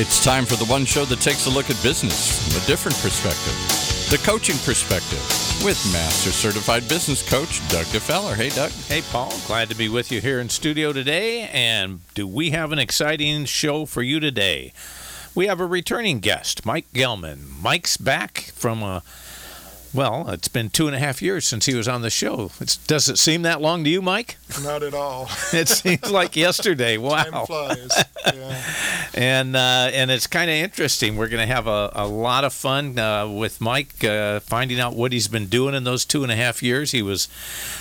It's 0.00 0.22
time 0.24 0.44
for 0.44 0.54
the 0.54 0.64
one 0.66 0.84
show 0.84 1.04
that 1.06 1.18
takes 1.18 1.46
a 1.46 1.50
look 1.50 1.70
at 1.70 1.82
business 1.82 2.54
from 2.54 2.62
a 2.62 2.66
different 2.66 2.96
perspective 2.98 3.88
the 4.10 4.18
coaching 4.18 4.56
perspective 4.64 5.18
with 5.62 5.76
Master 5.92 6.30
Certified 6.30 6.88
Business 6.88 7.28
Coach 7.28 7.60
Doug 7.68 7.84
DeFeller. 7.86 8.34
Hey, 8.34 8.48
Doug. 8.48 8.70
Hey, 8.70 9.02
Paul. 9.02 9.30
Glad 9.46 9.68
to 9.68 9.74
be 9.74 9.90
with 9.90 10.10
you 10.10 10.22
here 10.22 10.40
in 10.40 10.48
studio 10.48 10.94
today. 10.94 11.42
And 11.52 12.00
do 12.14 12.26
we 12.26 12.50
have 12.50 12.72
an 12.72 12.78
exciting 12.78 13.44
show 13.44 13.84
for 13.84 14.00
you 14.00 14.18
today? 14.18 14.72
We 15.34 15.46
have 15.48 15.60
a 15.60 15.66
returning 15.66 16.20
guest, 16.20 16.64
Mike 16.64 16.86
Gellman. 16.94 17.60
Mike's 17.60 17.98
back 17.98 18.52
from 18.54 18.82
a 18.82 19.02
well, 19.94 20.28
it's 20.28 20.48
been 20.48 20.68
two 20.70 20.86
and 20.86 20.94
a 20.94 20.98
half 20.98 21.22
years 21.22 21.46
since 21.46 21.66
he 21.66 21.74
was 21.74 21.88
on 21.88 22.02
the 22.02 22.10
show. 22.10 22.50
It's, 22.60 22.76
does 22.76 23.08
it 23.08 23.18
seem 23.18 23.42
that 23.42 23.60
long 23.60 23.84
to 23.84 23.90
you, 23.90 24.02
Mike? 24.02 24.36
Not 24.62 24.82
at 24.82 24.94
all. 24.94 25.28
it 25.52 25.68
seems 25.68 26.10
like 26.10 26.36
yesterday. 26.36 26.96
Wow. 27.08 27.24
Time 27.24 27.46
flies. 27.46 28.04
Yeah. 28.34 28.62
and 29.14 29.56
uh, 29.56 29.90
and 29.92 30.10
it's 30.10 30.26
kind 30.26 30.50
of 30.50 30.56
interesting. 30.56 31.16
We're 31.16 31.28
going 31.28 31.46
to 31.46 31.54
have 31.54 31.66
a, 31.66 31.90
a 31.94 32.06
lot 32.06 32.44
of 32.44 32.52
fun 32.52 32.98
uh, 32.98 33.26
with 33.26 33.60
Mike, 33.60 34.04
uh, 34.04 34.40
finding 34.40 34.78
out 34.80 34.94
what 34.94 35.12
he's 35.12 35.28
been 35.28 35.46
doing 35.46 35.74
in 35.74 35.84
those 35.84 36.04
two 36.04 36.22
and 36.24 36.30
a 36.32 36.36
half 36.36 36.62
years. 36.62 36.90
He 36.90 37.00
was 37.00 37.28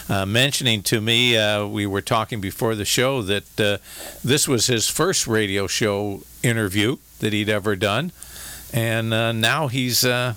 uh, 0.07 0.25
mentioning 0.25 0.83
to 0.83 1.01
me, 1.01 1.35
uh, 1.35 1.65
we 1.65 1.85
were 1.85 2.01
talking 2.01 2.39
before 2.39 2.75
the 2.75 2.85
show, 2.85 3.21
that 3.23 3.59
uh, 3.59 3.77
this 4.23 4.47
was 4.47 4.67
his 4.67 4.87
first 4.87 5.27
radio 5.27 5.67
show 5.67 6.21
interview 6.43 6.97
that 7.19 7.33
he'd 7.33 7.49
ever 7.49 7.75
done 7.75 8.11
and 8.73 9.13
uh, 9.13 9.31
now 9.31 9.67
he's 9.67 10.03
uh, 10.03 10.35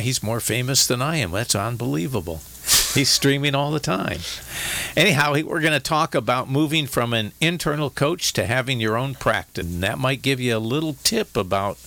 he's 0.00 0.22
more 0.22 0.40
famous 0.40 0.86
than 0.86 1.02
I 1.02 1.16
am. 1.16 1.32
That's 1.32 1.54
unbelievable. 1.54 2.40
He's 2.94 3.08
streaming 3.08 3.54
all 3.54 3.70
the 3.70 3.80
time. 3.80 4.20
Anyhow, 4.96 5.32
we're 5.32 5.60
going 5.60 5.72
to 5.72 5.80
talk 5.80 6.14
about 6.14 6.50
moving 6.50 6.86
from 6.86 7.14
an 7.14 7.32
internal 7.40 7.90
coach 7.90 8.32
to 8.34 8.46
having 8.46 8.80
your 8.80 8.96
own 8.96 9.14
practice. 9.14 9.66
And 9.66 9.82
that 9.82 9.98
might 9.98 10.22
give 10.22 10.40
you 10.40 10.56
a 10.56 10.58
little 10.58 10.94
tip 11.02 11.36
about 11.36 11.78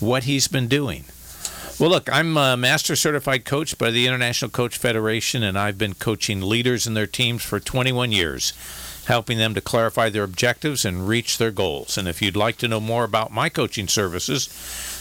what 0.00 0.24
he's 0.24 0.48
been 0.48 0.66
doing. 0.66 1.04
Well, 1.78 1.90
look, 1.90 2.12
I'm 2.12 2.36
a 2.36 2.56
master 2.56 2.96
certified 2.96 3.44
coach 3.44 3.78
by 3.78 3.90
the 3.90 4.06
International 4.06 4.50
Coach 4.50 4.76
Federation, 4.78 5.42
and 5.42 5.58
I've 5.58 5.78
been 5.78 5.94
coaching 5.94 6.40
leaders 6.42 6.86
and 6.86 6.96
their 6.96 7.06
teams 7.06 7.42
for 7.42 7.60
21 7.60 8.10
years 8.10 8.52
helping 9.08 9.38
them 9.38 9.54
to 9.54 9.60
clarify 9.60 10.10
their 10.10 10.22
objectives 10.22 10.84
and 10.84 11.08
reach 11.08 11.38
their 11.38 11.50
goals. 11.50 11.96
And 11.96 12.06
if 12.06 12.20
you'd 12.20 12.36
like 12.36 12.58
to 12.58 12.68
know 12.68 12.78
more 12.78 13.04
about 13.04 13.32
my 13.32 13.48
coaching 13.48 13.88
services, 13.88 14.50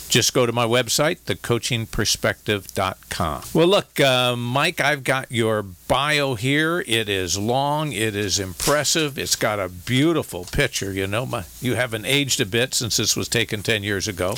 just 0.09 0.33
go 0.33 0.45
to 0.45 0.51
my 0.51 0.65
website, 0.65 1.19
thecoachingperspective.com. 1.21 3.41
Well, 3.53 3.67
look, 3.67 3.99
uh, 3.99 4.35
Mike, 4.35 4.81
I've 4.81 5.03
got 5.03 5.31
your 5.31 5.63
bio 5.63 6.35
here. 6.35 6.83
It 6.87 7.09
is 7.09 7.37
long, 7.37 7.91
it 7.91 8.15
is 8.15 8.39
impressive, 8.39 9.17
it's 9.17 9.35
got 9.35 9.59
a 9.59 9.69
beautiful 9.69 10.45
picture. 10.45 10.93
You 10.93 11.07
know, 11.07 11.25
my, 11.25 11.45
you 11.61 11.75
haven't 11.75 12.05
aged 12.05 12.39
a 12.39 12.45
bit 12.45 12.73
since 12.73 12.97
this 12.97 13.15
was 13.15 13.27
taken 13.27 13.63
10 13.63 13.83
years 13.83 14.07
ago. 14.07 14.29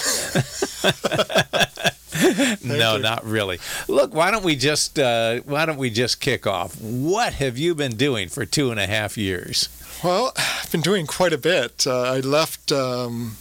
no, 2.64 2.96
you. 2.96 3.02
not 3.02 3.26
really. 3.26 3.60
Look, 3.88 4.14
why 4.14 4.32
don't 4.32 4.44
we 4.44 4.56
just 4.56 5.00
uh, 5.00 5.40
why 5.42 5.66
don't 5.66 5.78
we 5.78 5.90
just 5.90 6.20
kick 6.20 6.48
off? 6.48 6.80
What 6.82 7.34
have 7.34 7.58
you 7.58 7.76
been 7.76 7.96
doing 7.96 8.30
for 8.30 8.46
two 8.46 8.72
and 8.72 8.80
a 8.80 8.88
half 8.88 9.18
years? 9.18 9.70
Well, 10.04 10.34
I've 10.38 10.72
been 10.72 10.82
doing 10.82 11.06
quite 11.06 11.34
a 11.34 11.38
bit. 11.38 11.86
Uh, 11.86 12.02
I 12.02 12.20
left. 12.20 12.72
Um, 12.72 13.38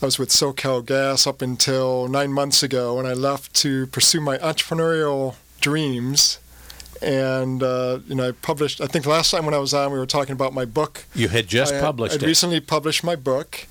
I 0.00 0.04
was 0.04 0.18
with 0.18 0.28
SoCal 0.28 0.84
Gas 0.86 1.26
up 1.26 1.42
until 1.42 2.06
nine 2.06 2.32
months 2.32 2.62
ago, 2.62 2.98
and 3.00 3.08
I 3.08 3.14
left 3.14 3.52
to 3.56 3.88
pursue 3.88 4.20
my 4.20 4.38
entrepreneurial 4.38 5.34
dreams. 5.60 6.38
And 7.02 7.62
uh, 7.62 8.00
you 8.06 8.14
know, 8.14 8.28
I 8.28 8.32
published. 8.32 8.80
I 8.80 8.86
think 8.86 9.06
last 9.06 9.32
time 9.32 9.44
when 9.44 9.54
I 9.54 9.58
was 9.58 9.74
on, 9.74 9.92
we 9.92 9.98
were 9.98 10.06
talking 10.06 10.32
about 10.32 10.52
my 10.52 10.64
book. 10.64 11.04
You 11.14 11.28
had 11.28 11.48
just 11.48 11.74
I, 11.74 11.80
published 11.80 12.22
I 12.22 12.26
recently 12.26 12.60
published 12.60 13.02
my 13.02 13.16
book, 13.16 13.66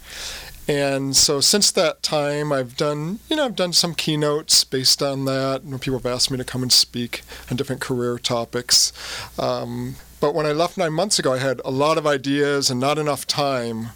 and 0.68 1.16
so 1.16 1.40
since 1.40 1.72
that 1.72 2.04
time, 2.04 2.52
I've 2.52 2.76
done, 2.76 3.20
you 3.30 3.38
know, 3.38 3.46
I've 3.46 3.56
done 3.56 3.72
some 3.72 3.96
keynotes 3.96 4.66
based 4.66 5.02
on 5.02 5.26
that. 5.26 5.62
People 5.80 6.00
have 6.00 6.06
asked 6.06 6.30
me 6.30 6.38
to 6.38 6.44
come 6.44 6.62
and 6.62 6.72
speak 6.72 7.22
on 7.50 7.56
different 7.56 7.82
career 7.82 8.18
topics. 8.18 8.92
Um, 9.40 9.96
but 10.20 10.34
when 10.34 10.46
I 10.46 10.52
left 10.52 10.78
nine 10.78 10.94
months 10.94 11.20
ago, 11.20 11.34
I 11.34 11.38
had 11.38 11.62
a 11.64 11.72
lot 11.72 11.98
of 11.98 12.08
ideas 12.08 12.70
and 12.70 12.80
not 12.80 12.98
enough 12.98 13.28
time 13.28 13.90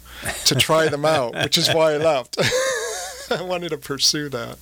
to 0.46 0.54
try 0.54 0.88
them 0.88 1.04
out, 1.04 1.34
which 1.34 1.58
is 1.58 1.68
why 1.72 1.92
I 1.92 1.96
left. 1.96 2.38
I 3.30 3.42
wanted 3.42 3.70
to 3.70 3.78
pursue 3.78 4.28
that. 4.28 4.58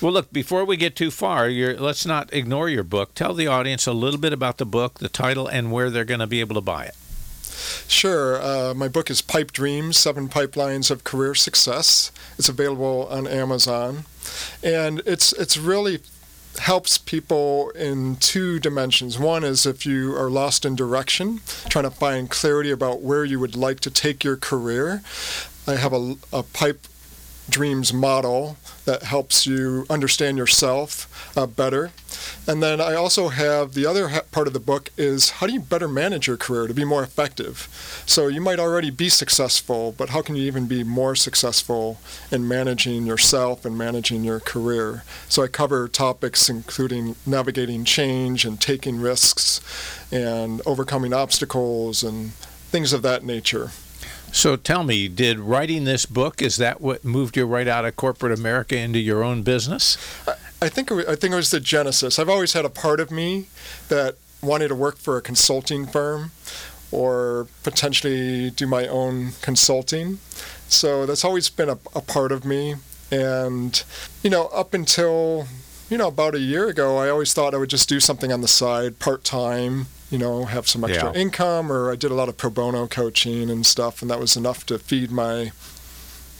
Well, 0.00 0.12
look, 0.12 0.32
before 0.32 0.64
we 0.64 0.76
get 0.76 0.94
too 0.96 1.10
far, 1.10 1.48
let's 1.48 2.04
not 2.04 2.32
ignore 2.32 2.68
your 2.68 2.82
book. 2.84 3.14
Tell 3.14 3.34
the 3.34 3.46
audience 3.46 3.86
a 3.86 3.92
little 3.92 4.20
bit 4.20 4.32
about 4.32 4.58
the 4.58 4.66
book, 4.66 4.98
the 4.98 5.08
title, 5.08 5.46
and 5.46 5.72
where 5.72 5.90
they're 5.90 6.04
going 6.04 6.20
to 6.20 6.26
be 6.26 6.40
able 6.40 6.54
to 6.56 6.60
buy 6.60 6.84
it. 6.84 6.94
Sure. 7.88 8.40
Uh, 8.42 8.74
my 8.74 8.88
book 8.88 9.10
is 9.10 9.22
Pipe 9.22 9.52
Dreams 9.52 9.96
Seven 9.96 10.28
Pipelines 10.28 10.90
of 10.90 11.04
Career 11.04 11.34
Success. 11.34 12.12
It's 12.38 12.48
available 12.48 13.08
on 13.10 13.26
Amazon. 13.26 14.04
And 14.62 15.00
it's, 15.06 15.32
it's 15.32 15.56
really 15.56 16.00
helps 16.60 16.98
people 16.98 17.70
in 17.70 18.16
two 18.16 18.58
dimensions. 18.58 19.18
One 19.18 19.44
is 19.44 19.66
if 19.66 19.86
you 19.86 20.14
are 20.16 20.30
lost 20.30 20.64
in 20.64 20.76
direction, 20.76 21.40
trying 21.68 21.84
to 21.84 21.90
find 21.90 22.30
clarity 22.30 22.70
about 22.70 23.02
where 23.02 23.24
you 23.24 23.40
would 23.40 23.56
like 23.56 23.80
to 23.80 23.90
take 23.90 24.24
your 24.24 24.36
career. 24.36 25.02
I 25.66 25.76
have 25.76 25.92
a, 25.92 26.16
a 26.32 26.42
pipe 26.42 26.86
dreams 27.48 27.92
model 27.92 28.56
that 28.84 29.02
helps 29.02 29.46
you 29.46 29.86
understand 29.88 30.38
yourself 30.38 31.36
uh, 31.36 31.46
better. 31.46 31.90
And 32.46 32.62
then 32.62 32.80
I 32.80 32.94
also 32.94 33.28
have 33.28 33.74
the 33.74 33.86
other 33.86 34.08
ha- 34.08 34.22
part 34.30 34.46
of 34.46 34.52
the 34.52 34.60
book 34.60 34.90
is 34.96 35.30
how 35.30 35.46
do 35.46 35.52
you 35.52 35.60
better 35.60 35.88
manage 35.88 36.26
your 36.26 36.36
career 36.36 36.66
to 36.66 36.74
be 36.74 36.84
more 36.84 37.02
effective? 37.02 37.68
So 38.06 38.28
you 38.28 38.40
might 38.40 38.58
already 38.58 38.90
be 38.90 39.08
successful, 39.08 39.94
but 39.96 40.10
how 40.10 40.22
can 40.22 40.36
you 40.36 40.44
even 40.44 40.66
be 40.66 40.84
more 40.84 41.14
successful 41.14 42.00
in 42.30 42.46
managing 42.48 43.06
yourself 43.06 43.64
and 43.64 43.76
managing 43.76 44.24
your 44.24 44.40
career? 44.40 45.04
So 45.28 45.42
I 45.42 45.48
cover 45.48 45.88
topics 45.88 46.48
including 46.48 47.16
navigating 47.26 47.84
change 47.84 48.44
and 48.44 48.60
taking 48.60 49.00
risks 49.00 49.60
and 50.12 50.62
overcoming 50.66 51.12
obstacles 51.12 52.02
and 52.02 52.32
things 52.70 52.92
of 52.92 53.02
that 53.02 53.24
nature. 53.24 53.70
So 54.36 54.54
tell 54.54 54.84
me, 54.84 55.08
did 55.08 55.38
writing 55.38 55.84
this 55.84 56.04
book 56.04 56.42
is 56.42 56.58
that 56.58 56.82
what 56.82 57.06
moved 57.06 57.38
you 57.38 57.46
right 57.46 57.66
out 57.66 57.86
of 57.86 57.96
corporate 57.96 58.38
America 58.38 58.76
into 58.76 58.98
your 58.98 59.24
own 59.24 59.42
business? 59.42 59.96
I 60.60 60.68
think 60.68 60.92
I 60.92 61.16
think 61.16 61.32
it 61.32 61.36
was 61.36 61.50
the 61.50 61.58
genesis. 61.58 62.18
I've 62.18 62.28
always 62.28 62.52
had 62.52 62.66
a 62.66 62.68
part 62.68 63.00
of 63.00 63.10
me 63.10 63.46
that 63.88 64.16
wanted 64.42 64.68
to 64.68 64.74
work 64.74 64.98
for 64.98 65.16
a 65.16 65.22
consulting 65.22 65.86
firm 65.86 66.32
or 66.92 67.46
potentially 67.62 68.50
do 68.50 68.66
my 68.66 68.86
own 68.86 69.32
consulting. 69.40 70.18
So 70.68 71.06
that's 71.06 71.24
always 71.24 71.48
been 71.48 71.70
a, 71.70 71.78
a 71.94 72.02
part 72.02 72.30
of 72.30 72.44
me. 72.44 72.74
And 73.10 73.82
you 74.22 74.28
know, 74.28 74.48
up 74.48 74.74
until 74.74 75.46
you 75.88 75.96
know 75.96 76.08
about 76.08 76.34
a 76.34 76.40
year 76.40 76.68
ago, 76.68 76.98
I 76.98 77.08
always 77.08 77.32
thought 77.32 77.54
I 77.54 77.56
would 77.56 77.70
just 77.70 77.88
do 77.88 78.00
something 78.00 78.30
on 78.30 78.42
the 78.42 78.48
side, 78.48 78.98
part 78.98 79.24
time, 79.24 79.86
you 80.10 80.18
know, 80.18 80.44
have 80.44 80.68
some 80.68 80.84
extra 80.84 81.12
Yeah. 81.12 81.20
income, 81.20 81.70
or 81.72 81.90
I 81.90 81.96
did 81.96 82.10
a 82.10 82.14
lot 82.14 82.28
of 82.28 82.36
pro 82.36 82.50
bono 82.50 82.86
coaching 82.86 83.50
and 83.50 83.66
stuff, 83.66 84.02
and 84.02 84.10
that 84.10 84.20
was 84.20 84.36
enough 84.36 84.64
to 84.66 84.78
feed 84.78 85.10
my 85.10 85.52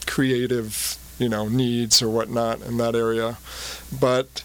creative, 0.06 0.96
you 1.18 1.28
know, 1.28 1.48
needs 1.48 2.00
or 2.02 2.08
whatnot 2.08 2.60
in 2.62 2.76
that 2.78 2.94
area. 2.94 3.38
But 3.98 4.42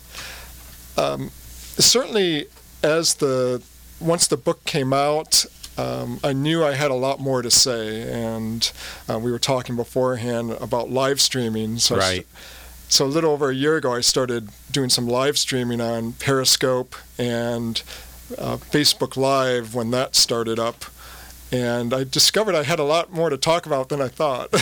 um, 0.97 1.29
certainly, 1.77 2.47
as 2.83 3.15
the 3.15 3.61
once 3.99 4.27
the 4.27 4.37
book 4.37 4.63
came 4.65 4.91
out, 4.93 5.45
um, 5.77 6.19
I 6.23 6.33
knew 6.33 6.63
I 6.65 6.73
had 6.73 6.91
a 6.91 6.95
lot 6.95 7.19
more 7.19 7.41
to 7.41 7.51
say, 7.51 8.01
and 8.11 8.71
uh, 9.09 9.19
we 9.19 9.31
were 9.31 9.39
talking 9.39 9.75
beforehand 9.75 10.51
about 10.59 10.89
live 10.89 11.21
streaming. 11.21 11.77
So 11.77 11.99
st- 11.99 12.01
Right. 12.17 12.27
so 12.89 13.05
a 13.05 13.07
little 13.07 13.31
over 13.31 13.49
a 13.51 13.55
year 13.55 13.77
ago, 13.77 13.93
I 13.93 14.01
started 14.01 14.49
doing 14.71 14.89
some 14.89 15.07
live 15.07 15.37
streaming 15.37 15.79
on 15.79 16.13
Periscope 16.13 16.95
and 17.19 17.81
uh, 18.37 18.57
Facebook 18.57 19.17
Live 19.17 19.75
when 19.75 19.91
that 19.91 20.15
started 20.15 20.59
up, 20.59 20.85
and 21.51 21.93
I 21.93 22.03
discovered 22.03 22.55
I 22.55 22.63
had 22.63 22.79
a 22.79 22.83
lot 22.83 23.11
more 23.11 23.29
to 23.29 23.37
talk 23.37 23.65
about 23.65 23.89
than 23.89 24.01
I 24.01 24.07
thought. 24.07 24.49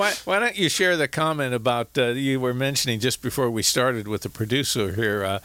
Why, 0.00 0.14
why 0.24 0.38
don't 0.38 0.56
you 0.56 0.70
share 0.70 0.96
the 0.96 1.08
comment 1.08 1.52
about 1.52 1.98
uh, 1.98 2.06
you 2.12 2.40
were 2.40 2.54
mentioning 2.54 3.00
just 3.00 3.20
before 3.20 3.50
we 3.50 3.62
started 3.62 4.08
with 4.08 4.22
the 4.22 4.30
producer 4.30 4.94
here 4.94 5.22
uh, 5.22 5.40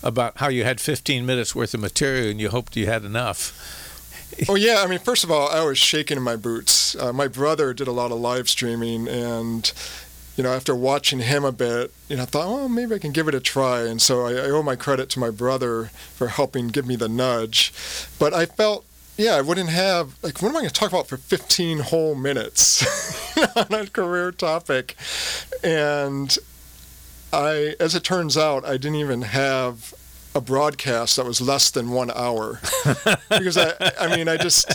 about 0.00 0.36
how 0.36 0.46
you 0.46 0.62
had 0.62 0.80
15 0.80 1.26
minutes 1.26 1.56
worth 1.56 1.74
of 1.74 1.80
material 1.80 2.28
and 2.28 2.40
you 2.40 2.50
hoped 2.50 2.76
you 2.76 2.86
had 2.86 3.04
enough. 3.04 4.46
oh 4.48 4.54
yeah, 4.54 4.82
I 4.84 4.86
mean, 4.86 5.00
first 5.00 5.24
of 5.24 5.32
all, 5.32 5.48
I 5.48 5.64
was 5.64 5.76
shaking 5.76 6.16
in 6.16 6.22
my 6.22 6.36
boots. 6.36 6.94
Uh, 6.94 7.12
my 7.12 7.26
brother 7.26 7.74
did 7.74 7.88
a 7.88 7.92
lot 7.92 8.12
of 8.12 8.20
live 8.20 8.48
streaming, 8.48 9.08
and 9.08 9.72
you 10.36 10.44
know, 10.44 10.52
after 10.52 10.74
watching 10.74 11.20
him 11.20 11.44
a 11.44 11.52
bit, 11.52 11.92
you 12.08 12.16
know, 12.16 12.22
I 12.22 12.26
thought, 12.26 12.48
well, 12.48 12.68
maybe 12.68 12.94
I 12.94 12.98
can 12.98 13.12
give 13.12 13.28
it 13.28 13.34
a 13.34 13.40
try. 13.40 13.82
And 13.82 14.00
so 14.00 14.26
I, 14.26 14.32
I 14.32 14.50
owe 14.50 14.62
my 14.62 14.76
credit 14.76 15.10
to 15.10 15.20
my 15.20 15.30
brother 15.30 15.86
for 16.14 16.28
helping 16.28 16.68
give 16.68 16.86
me 16.86 16.96
the 16.96 17.08
nudge. 17.08 17.72
But 18.18 18.32
I 18.32 18.46
felt, 18.46 18.84
yeah, 19.16 19.34
I 19.34 19.42
wouldn't 19.42 19.70
have 19.70 20.14
like, 20.22 20.40
what 20.40 20.48
am 20.48 20.56
I 20.56 20.60
going 20.60 20.70
to 20.70 20.74
talk 20.74 20.90
about 20.90 21.08
for 21.08 21.16
15 21.16 21.80
whole 21.80 22.14
minutes 22.14 23.36
on 23.56 23.72
a 23.74 23.86
career 23.86 24.32
topic? 24.32 24.96
And 25.62 26.36
I, 27.32 27.74
as 27.78 27.94
it 27.94 28.04
turns 28.04 28.36
out, 28.36 28.64
I 28.64 28.72
didn't 28.72 28.96
even 28.96 29.22
have 29.22 29.94
a 30.34 30.40
broadcast 30.40 31.16
that 31.16 31.26
was 31.26 31.40
less 31.40 31.70
than 31.70 31.90
one 31.90 32.10
hour 32.12 32.60
because 33.28 33.58
I, 33.58 33.74
I 34.00 34.16
mean, 34.16 34.28
I 34.28 34.36
just 34.36 34.72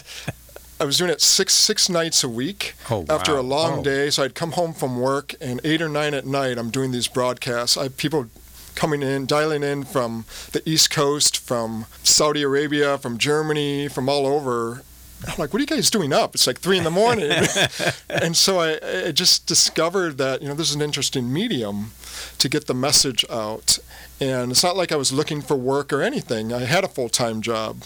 I 0.79 0.83
was 0.83 0.97
doing 0.97 1.09
it 1.11 1.21
six 1.21 1.53
six 1.53 1.89
nights 1.89 2.23
a 2.23 2.29
week 2.29 2.73
Oh, 2.89 3.05
after 3.09 3.35
a 3.37 3.41
long 3.41 3.79
Oh. 3.79 3.83
day. 3.83 4.09
So 4.09 4.23
I'd 4.23 4.35
come 4.35 4.51
home 4.53 4.73
from 4.73 4.99
work, 4.99 5.33
and 5.39 5.61
eight 5.63 5.81
or 5.81 5.87
nine 5.89 6.13
at 6.13 6.25
night, 6.25 6.57
I'm 6.57 6.69
doing 6.69 6.91
these 6.91 7.07
broadcasts. 7.07 7.77
I 7.77 7.83
have 7.83 7.97
people 7.97 8.27
coming 8.75 9.01
in, 9.01 9.25
dialing 9.25 9.63
in 9.63 9.85
from 9.85 10.25
the 10.51 10.61
East 10.69 10.89
Coast, 10.91 11.37
from 11.37 11.85
Saudi 12.03 12.41
Arabia, 12.41 12.97
from 12.97 13.17
Germany, 13.17 13.87
from 13.87 14.09
all 14.09 14.27
over. 14.27 14.83
I'm 15.25 15.35
like, 15.37 15.53
what 15.53 15.59
are 15.59 15.61
you 15.61 15.65
guys 15.65 15.89
doing 15.89 16.11
up? 16.11 16.35
It's 16.35 16.45
like 16.45 16.59
three 16.59 16.77
in 16.77 16.83
the 16.83 16.91
morning. 16.91 17.31
and 18.09 18.35
so 18.35 18.59
I, 18.59 19.07
I 19.07 19.11
just 19.13 19.45
discovered 19.47 20.17
that, 20.17 20.41
you 20.41 20.49
know, 20.49 20.53
this 20.53 20.69
is 20.69 20.75
an 20.75 20.81
interesting 20.81 21.31
medium 21.31 21.93
to 22.37 22.49
get 22.49 22.67
the 22.67 22.73
message 22.73 23.23
out. 23.29 23.79
And 24.19 24.51
it's 24.51 24.61
not 24.63 24.75
like 24.75 24.91
I 24.91 24.97
was 24.97 25.13
looking 25.13 25.41
for 25.41 25.55
work 25.55 25.93
or 25.93 26.01
anything. 26.03 26.51
I 26.51 26.65
had 26.65 26.83
a 26.83 26.89
full 26.89 27.09
time 27.09 27.41
job. 27.41 27.83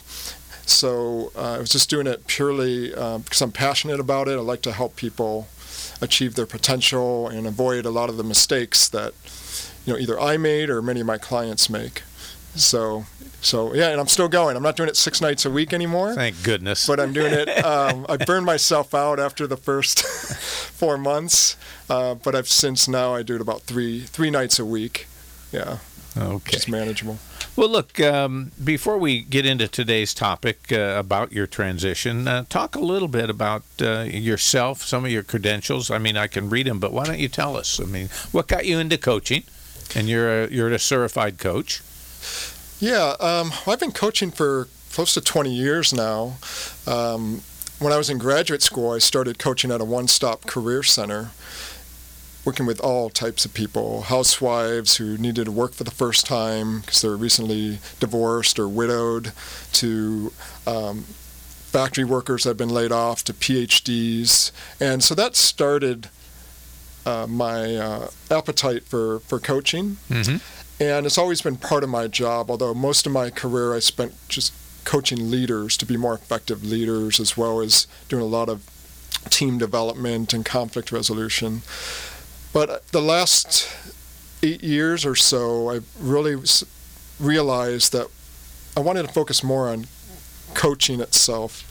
So 0.69 1.31
uh, 1.35 1.55
I 1.55 1.57
was 1.59 1.69
just 1.69 1.89
doing 1.89 2.07
it 2.07 2.27
purely 2.27 2.93
uh, 2.93 3.19
because 3.19 3.41
I'm 3.41 3.51
passionate 3.51 3.99
about 3.99 4.27
it. 4.27 4.33
I 4.33 4.41
like 4.41 4.61
to 4.63 4.71
help 4.71 4.95
people 4.95 5.47
achieve 6.01 6.35
their 6.35 6.45
potential 6.45 7.27
and 7.27 7.45
avoid 7.45 7.85
a 7.85 7.89
lot 7.89 8.09
of 8.09 8.17
the 8.17 8.23
mistakes 8.23 8.87
that 8.89 9.13
you 9.85 9.93
know 9.93 9.99
either 9.99 10.19
I 10.19 10.37
made 10.37 10.69
or 10.69 10.81
many 10.81 11.01
of 11.01 11.07
my 11.07 11.17
clients 11.17 11.69
make. 11.69 12.03
So, 12.55 13.05
so 13.41 13.73
yeah, 13.73 13.89
and 13.89 13.99
I'm 13.99 14.07
still 14.07 14.27
going. 14.27 14.57
I'm 14.57 14.63
not 14.63 14.75
doing 14.75 14.89
it 14.89 14.97
six 14.97 15.21
nights 15.21 15.45
a 15.45 15.51
week 15.51 15.71
anymore 15.71 16.13
Thank 16.15 16.43
goodness. 16.43 16.87
but 16.87 16.99
I'm 16.99 17.13
doing 17.13 17.33
it. 17.33 17.49
Um, 17.69 18.05
I 18.09 18.17
burned 18.17 18.45
myself 18.45 18.95
out 18.95 19.19
after 19.19 19.45
the 19.45 19.57
first 19.57 20.03
four 20.05 20.97
months, 20.97 21.55
uh, 21.89 22.15
but 22.15 22.35
I've 22.35 22.47
since 22.47 22.87
now 22.87 23.13
I 23.13 23.21
do 23.21 23.35
it 23.35 23.41
about 23.41 23.61
three 23.61 24.01
three 24.01 24.31
nights 24.31 24.59
a 24.59 24.65
week. 24.65 25.07
Yeah, 25.51 25.79
okay. 26.17 26.51
just 26.51 26.69
manageable. 26.69 27.19
Well, 27.55 27.69
look, 27.69 27.99
um, 27.99 28.51
before 28.63 28.97
we 28.97 29.21
get 29.21 29.45
into 29.45 29.67
today's 29.67 30.13
topic 30.13 30.71
uh, 30.71 30.95
about 30.97 31.31
your 31.31 31.47
transition, 31.47 32.27
uh, 32.27 32.45
talk 32.47 32.75
a 32.75 32.79
little 32.79 33.07
bit 33.07 33.29
about 33.29 33.63
uh, 33.81 34.01
yourself, 34.01 34.81
some 34.81 35.05
of 35.05 35.11
your 35.11 35.23
credentials. 35.23 35.91
I 35.91 35.97
mean, 35.97 36.15
I 36.15 36.27
can 36.27 36.49
read 36.49 36.67
them, 36.67 36.79
but 36.79 36.93
why 36.93 37.05
don't 37.05 37.19
you 37.19 37.27
tell 37.27 37.57
us? 37.57 37.79
I 37.79 37.85
mean, 37.85 38.09
what 38.31 38.47
got 38.47 38.65
you 38.65 38.79
into 38.79 38.97
coaching? 38.97 39.43
And 39.95 40.07
you're 40.07 40.43
a, 40.43 40.49
you're 40.49 40.71
a 40.71 40.79
certified 40.79 41.37
coach. 41.37 41.81
Yeah, 42.79 43.15
um, 43.19 43.49
well, 43.65 43.73
I've 43.73 43.79
been 43.79 43.91
coaching 43.91 44.31
for 44.31 44.67
close 44.91 45.13
to 45.15 45.21
20 45.21 45.53
years 45.53 45.93
now. 45.93 46.37
Um, 46.87 47.41
when 47.79 47.93
I 47.93 47.97
was 47.97 48.09
in 48.09 48.17
graduate 48.17 48.61
school, 48.61 48.91
I 48.91 48.99
started 48.99 49.39
coaching 49.39 49.71
at 49.71 49.81
a 49.81 49.85
one-stop 49.85 50.45
career 50.45 50.83
center, 50.83 51.31
working 52.45 52.65
with 52.65 52.79
all 52.79 53.09
types 53.09 53.45
of 53.45 53.53
people: 53.53 54.03
housewives 54.03 54.97
who 54.97 55.17
needed 55.17 55.45
to 55.45 55.51
work 55.51 55.73
for 55.73 55.83
the 55.83 55.91
first 55.91 56.25
time 56.25 56.81
because 56.81 57.01
they 57.01 57.09
were 57.09 57.17
recently 57.17 57.79
divorced 57.99 58.59
or 58.59 58.67
widowed, 58.67 59.31
to 59.73 60.31
um, 60.65 61.01
factory 61.71 62.03
workers 62.03 62.43
that 62.43 62.51
had 62.51 62.57
been 62.57 62.69
laid 62.69 62.91
off, 62.91 63.23
to 63.25 63.33
PhDs, 63.33 64.51
and 64.79 65.03
so 65.03 65.13
that 65.15 65.35
started 65.35 66.09
uh, 67.05 67.27
my 67.27 67.75
uh, 67.75 68.07
appetite 68.29 68.83
for 68.83 69.19
for 69.21 69.39
coaching. 69.39 69.97
Mm-hmm. 70.09 70.37
and 70.81 71.05
it's 71.05 71.17
always 71.17 71.41
been 71.41 71.57
part 71.57 71.83
of 71.83 71.89
my 71.89 72.07
job 72.07 72.49
although 72.49 72.73
most 72.73 73.05
of 73.05 73.11
my 73.11 73.29
career 73.29 73.73
i 73.75 73.79
spent 73.79 74.13
just 74.29 74.53
coaching 74.85 75.29
leaders 75.29 75.75
to 75.77 75.85
be 75.85 75.97
more 75.97 76.13
effective 76.13 76.63
leaders 76.63 77.19
as 77.19 77.35
well 77.35 77.59
as 77.59 77.85
doing 78.07 78.23
a 78.23 78.25
lot 78.25 78.47
of 78.49 78.65
team 79.29 79.57
development 79.57 80.33
and 80.33 80.45
conflict 80.45 80.91
resolution 80.91 81.61
but 82.53 82.87
the 82.87 83.01
last 83.01 83.69
eight 84.43 84.63
years 84.63 85.05
or 85.05 85.15
so 85.15 85.69
i 85.69 85.79
really 85.99 86.35
realized 87.19 87.91
that 87.91 88.07
i 88.75 88.79
wanted 88.79 89.03
to 89.03 89.13
focus 89.13 89.43
more 89.43 89.69
on 89.69 89.85
coaching 90.53 90.99
itself 90.99 91.65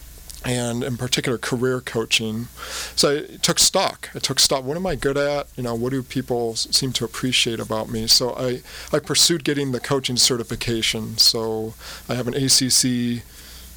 and 0.45 0.85
in 0.85 0.97
particular 0.97 1.37
career 1.37 1.81
coaching 1.81 2.47
so 2.95 3.17
I 3.17 3.37
took 3.37 3.59
stock. 3.59 4.11
I 4.15 4.19
took 4.19 4.41
stock. 4.41 4.65
What 4.65 4.77
am 4.77 4.87
I 4.87 4.97
good 4.97 5.17
at? 5.17 5.47
You 5.57 5.63
know, 5.63 5.75
what 5.75 5.91
do 5.91 6.03
people 6.03 6.57
seem 6.57 6.93
to 6.95 7.05
appreciate 7.05 7.61
about 7.61 7.89
me? 7.89 8.07
So 8.07 8.35
I, 8.35 8.61
I 8.93 8.99
pursued 8.99 9.45
getting 9.45 9.73
the 9.73 9.81
coaching 9.81 10.17
certification. 10.17 11.17
So 11.19 11.75
I 12.09 12.15
have 12.15 12.27
an 12.27 12.35
ACC 12.35 13.23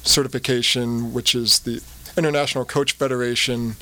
certification, 0.04 1.12
which 1.12 1.34
is 1.34 1.60
the 1.60 1.82
International 2.16 2.64
Coach 2.64 2.92
Federation, 2.92 3.76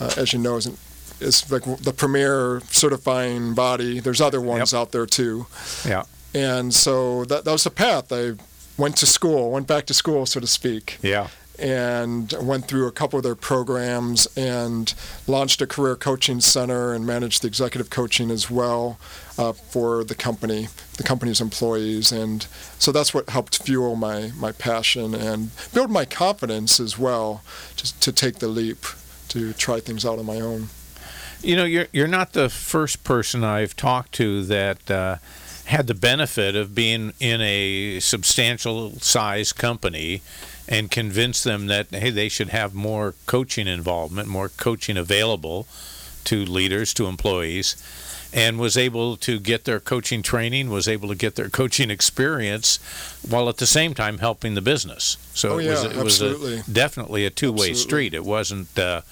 uh, 0.00 0.14
as 0.16 0.32
you 0.32 0.38
know, 0.38 0.56
is, 0.56 0.66
an, 0.66 0.78
is 1.20 1.50
like 1.50 1.64
the 1.78 1.92
premier 1.92 2.60
certifying 2.70 3.54
body. 3.54 4.00
There's 4.00 4.20
other 4.20 4.40
ones 4.40 4.74
out 4.74 4.92
there 4.92 5.06
too. 5.06 5.46
Yeah. 5.86 6.04
And 6.34 6.74
so 6.74 7.24
that, 7.26 7.44
that 7.44 7.52
was 7.52 7.64
the 7.64 7.70
path. 7.70 8.12
I 8.12 8.32
went 8.76 8.96
to 8.98 9.06
school, 9.06 9.50
went 9.52 9.66
back 9.66 9.86
to 9.86 9.94
school, 9.94 10.26
so 10.26 10.38
to 10.40 10.46
speak 10.46 10.98
Yeah. 11.02 11.28
and 11.58 12.34
went 12.42 12.68
through 12.68 12.86
a 12.86 12.92
couple 12.92 13.18
of 13.18 13.22
their 13.22 13.34
programs 13.34 14.26
and 14.36 14.92
launched 15.26 15.62
a 15.62 15.66
career 15.66 15.96
coaching 15.96 16.42
center 16.42 16.92
and 16.92 17.06
managed 17.06 17.40
the 17.42 17.48
executive 17.48 17.88
coaching 17.88 18.30
as 18.30 18.50
well 18.50 18.98
uh, 19.38 19.52
for 19.52 20.04
the 20.04 20.14
company, 20.14 20.68
the 20.98 21.02
company's 21.02 21.40
employees. 21.40 22.12
And 22.12 22.46
so 22.78 22.92
that's 22.92 23.14
what 23.14 23.30
helped 23.30 23.62
fuel 23.62 23.96
my, 23.96 24.30
my 24.36 24.52
passion 24.52 25.14
and 25.14 25.50
build 25.72 25.90
my 25.90 26.04
confidence 26.04 26.78
as 26.78 26.98
well 26.98 27.42
just 27.76 28.02
to 28.02 28.12
take 28.12 28.40
the 28.40 28.48
leap 28.48 28.84
to 29.28 29.54
try 29.54 29.80
things 29.80 30.04
out 30.04 30.18
on 30.18 30.26
my 30.26 30.40
own. 30.40 30.68
You 31.42 31.56
know, 31.56 31.64
you're 31.64 31.86
you're 31.92 32.08
not 32.08 32.32
the 32.32 32.48
first 32.48 33.04
person 33.04 33.44
I've 33.44 33.76
talked 33.76 34.12
to 34.12 34.42
that 34.44 34.90
uh, 34.90 35.16
had 35.66 35.86
the 35.86 35.94
benefit 35.94 36.56
of 36.56 36.74
being 36.74 37.12
in 37.20 37.40
a 37.40 38.00
substantial 38.00 38.92
size 39.00 39.52
company 39.52 40.22
and 40.68 40.90
convinced 40.90 41.44
them 41.44 41.66
that 41.66 41.88
hey, 41.90 42.10
they 42.10 42.28
should 42.28 42.48
have 42.48 42.74
more 42.74 43.14
coaching 43.26 43.66
involvement, 43.68 44.28
more 44.28 44.48
coaching 44.48 44.96
available 44.96 45.66
to 46.24 46.44
leaders, 46.44 46.92
to 46.94 47.06
employees, 47.06 47.76
and 48.32 48.58
was 48.58 48.76
able 48.76 49.16
to 49.16 49.38
get 49.38 49.64
their 49.64 49.78
coaching 49.78 50.22
training, 50.22 50.70
was 50.70 50.88
able 50.88 51.08
to 51.08 51.14
get 51.14 51.36
their 51.36 51.48
coaching 51.48 51.90
experience, 51.90 52.78
while 53.28 53.48
at 53.48 53.58
the 53.58 53.66
same 53.66 53.94
time 53.94 54.18
helping 54.18 54.54
the 54.54 54.62
business. 54.62 55.16
So 55.34 55.50
Oh, 55.50 55.58
it 55.58 55.68
was, 55.68 55.84
yeah, 55.84 55.90
it 55.90 56.04
was 56.04 56.20
a, 56.20 56.62
definitely 56.70 57.24
a 57.24 57.30
two-way 57.30 57.70
Absolutely. 57.70 57.74
street. 57.74 58.14
It 58.14 58.24
wasn't. 58.24 58.76
Uh, 58.76 59.02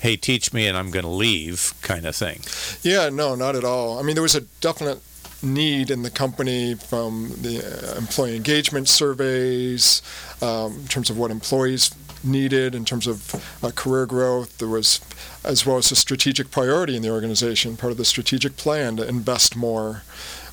hey, 0.00 0.16
teach 0.16 0.52
me 0.52 0.66
and 0.66 0.76
I'm 0.76 0.90
going 0.90 1.04
to 1.04 1.10
leave 1.10 1.74
kind 1.82 2.06
of 2.06 2.16
thing. 2.16 2.40
Yeah, 2.82 3.08
no, 3.10 3.34
not 3.34 3.54
at 3.54 3.64
all. 3.64 3.98
I 3.98 4.02
mean, 4.02 4.14
there 4.14 4.22
was 4.22 4.34
a 4.34 4.42
definite 4.60 5.00
need 5.42 5.90
in 5.90 6.02
the 6.02 6.10
company 6.10 6.74
from 6.74 7.30
the 7.40 7.94
uh, 7.94 7.98
employee 7.98 8.36
engagement 8.36 8.88
surveys 8.88 10.02
um, 10.42 10.80
in 10.80 10.86
terms 10.86 11.10
of 11.10 11.16
what 11.16 11.30
employees 11.30 11.94
needed 12.22 12.74
in 12.74 12.84
terms 12.84 13.06
of 13.06 13.34
uh, 13.62 13.70
career 13.74 14.06
growth. 14.06 14.58
There 14.58 14.68
was, 14.68 15.00
as 15.44 15.64
well 15.64 15.78
as 15.78 15.90
a 15.90 15.96
strategic 15.96 16.50
priority 16.50 16.96
in 16.96 17.02
the 17.02 17.10
organization, 17.10 17.76
part 17.76 17.90
of 17.92 17.96
the 17.96 18.04
strategic 18.04 18.56
plan 18.56 18.96
to 18.96 19.08
invest 19.08 19.56
more 19.56 20.02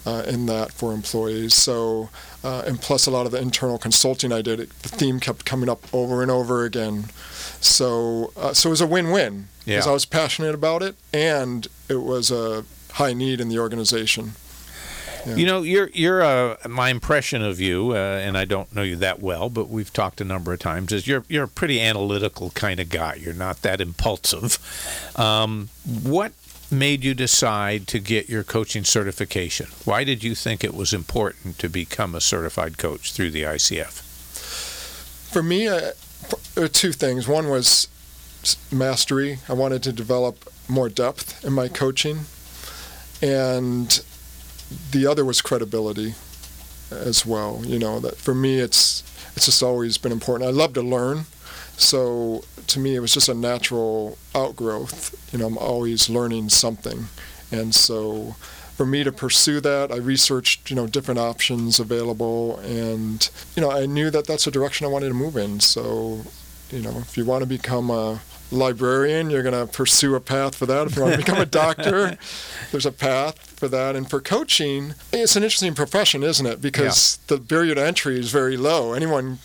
uh, 0.06 0.24
in 0.26 0.46
that 0.46 0.72
for 0.72 0.94
employees. 0.94 1.54
So, 1.54 2.10
uh, 2.44 2.64
and 2.66 2.80
plus 2.80 3.08
a 3.08 3.12
lot 3.12 3.26
of 3.26 3.34
the 3.34 3.42
internal 3.42 3.78
consulting 3.78 4.32
I 4.32 4.42
did, 4.42 4.60
it, 4.60 4.70
the 4.82 4.90
theme 4.90 5.20
kept 5.20 5.44
coming 5.46 5.68
up 5.68 5.84
over 5.94 6.22
and 6.22 6.32
over 6.32 6.64
again. 6.64 7.06
So, 7.60 8.32
uh, 8.38 8.54
so 8.54 8.70
it 8.70 8.72
was 8.72 8.82
a 8.82 8.88
win-win 8.88 9.48
because 9.66 9.86
Yeah. 9.86 9.90
I 9.92 9.94
was 9.94 10.06
passionate 10.06 10.54
about 10.56 10.84
it, 10.84 10.96
and 11.14 11.68
it 11.90 12.02
was 12.02 12.32
a 12.32 12.66
high 12.94 13.14
need 13.14 13.40
in 13.42 13.50
the 13.50 13.60
organization. 13.60 14.34
Yeah. 15.26 15.36
You 15.36 15.46
know, 15.46 15.62
you're 15.64 15.90
you're 15.94 16.24
uh, 16.24 16.56
my 16.70 16.90
impression 16.90 17.42
of 17.42 17.60
you, 17.60 17.92
uh, 17.92 17.96
and 17.96 18.38
I 18.38 18.46
don't 18.46 18.74
know 18.74 18.84
you 18.84 18.96
that 18.98 19.22
well, 19.22 19.50
but 19.50 19.68
we've 19.68 19.92
talked 19.92 20.22
a 20.22 20.24
number 20.24 20.54
of 20.54 20.60
times. 20.60 20.94
Is 20.94 21.06
you're 21.08 21.26
you're 21.28 21.44
a 21.46 21.48
pretty 21.50 21.82
analytical 21.82 22.52
kind 22.52 22.80
of 22.80 22.90
guy. 22.90 23.16
You're 23.16 23.34
not 23.34 23.62
that 23.64 23.82
impulsive. 23.82 24.58
Um, 25.18 25.68
what 25.84 26.32
made 26.72 27.04
you 27.04 27.14
decide 27.14 27.88
to 27.88 28.00
get 28.00 28.30
your 28.30 28.44
coaching 28.44 28.84
certification? 28.86 29.68
Why 29.84 30.04
did 30.06 30.24
you 30.24 30.34
think 30.36 30.64
it 30.64 30.74
was 30.74 30.94
important 30.94 31.58
to 31.60 31.68
become 31.70 32.14
a 32.16 32.22
certified 32.22 32.78
coach 32.78 33.12
through 33.12 33.32
the 33.32 33.44
ICF? 33.44 34.04
For 35.32 35.44
me, 35.44 35.68
uh, 35.68 35.92
there 36.58 36.68
two 36.68 36.92
things. 36.92 37.28
One 37.28 37.50
was 37.50 37.88
mastery. 38.72 39.40
I 39.48 39.54
wanted 39.54 39.84
to 39.84 39.92
develop 39.92 40.52
more 40.68 40.90
depth 40.90 41.46
in 41.46 41.54
my 41.54 41.68
coaching, 41.68 42.22
and 43.22 44.04
the 44.92 45.06
other 45.06 45.24
was 45.24 45.42
credibility 45.42 46.16
as 46.92 47.26
well. 47.26 47.62
You 47.64 47.78
know 47.78 48.00
that 48.00 48.18
for 48.18 48.34
me, 48.34 48.60
it's 48.60 49.04
it's 49.36 49.46
just 49.46 49.62
always 49.62 49.98
been 49.98 50.12
important. 50.12 50.50
I 50.50 50.52
love 50.52 50.74
to 50.74 50.82
learn, 50.82 51.26
so 51.78 52.44
to 52.66 52.80
me, 52.80 52.96
it 52.96 53.00
was 53.00 53.14
just 53.14 53.30
a 53.30 53.36
natural 53.36 54.18
outgrowth. 54.34 55.16
You 55.32 55.40
know, 55.40 55.48
I'm 55.48 55.58
always 55.60 56.10
learning 56.10 56.50
something, 56.50 57.06
and 57.52 57.76
so 57.76 58.36
for 58.78 58.86
me 58.86 59.04
to 59.04 59.12
pursue 59.12 59.60
that, 59.60 59.92
I 59.92 59.96
researched, 59.96 60.70
you 60.70 60.76
know, 60.76 60.86
different 60.86 61.20
options 61.20 61.80
available, 61.80 62.58
and 62.60 63.28
you 63.56 63.62
know, 63.62 63.72
I 63.72 63.88
knew 63.88 64.12
that 64.12 64.28
that's 64.28 64.46
a 64.46 64.52
direction 64.52 64.86
I 64.86 64.90
wanted 64.90 65.08
to 65.08 65.16
move 65.16 65.36
in. 65.36 65.60
So, 65.60 66.22
you 66.72 66.82
know, 66.82 66.98
if 67.00 67.18
you 67.18 67.26
want 67.26 67.42
to 67.44 67.48
become 67.48 67.90
a 67.90 68.20
librarian, 68.52 69.30
you're 69.30 69.44
going 69.44 69.68
to 69.68 69.72
pursue 69.72 70.16
a 70.16 70.20
path 70.22 70.56
for 70.56 70.66
that. 70.66 70.88
If 70.88 70.96
you 70.96 71.02
want 71.02 71.14
to 71.14 71.18
become 71.20 71.40
a 71.40 71.46
doctor, 71.46 72.18
there's 72.72 72.86
a 72.86 72.92
path 72.92 73.38
for 73.60 73.68
that. 73.68 73.96
And 73.96 74.10
for 74.10 74.20
coaching, 74.22 74.94
it's 75.12 75.36
an 75.36 75.44
interesting 75.44 75.74
profession, 75.74 76.24
isn't 76.24 76.46
it? 76.46 76.62
Because 76.62 77.18
the 77.28 77.38
barrier 77.38 77.76
to 77.76 77.86
entry 77.86 78.20
is 78.20 78.32
very 78.32 78.56
low. 78.58 78.94
Anyone 78.94 79.40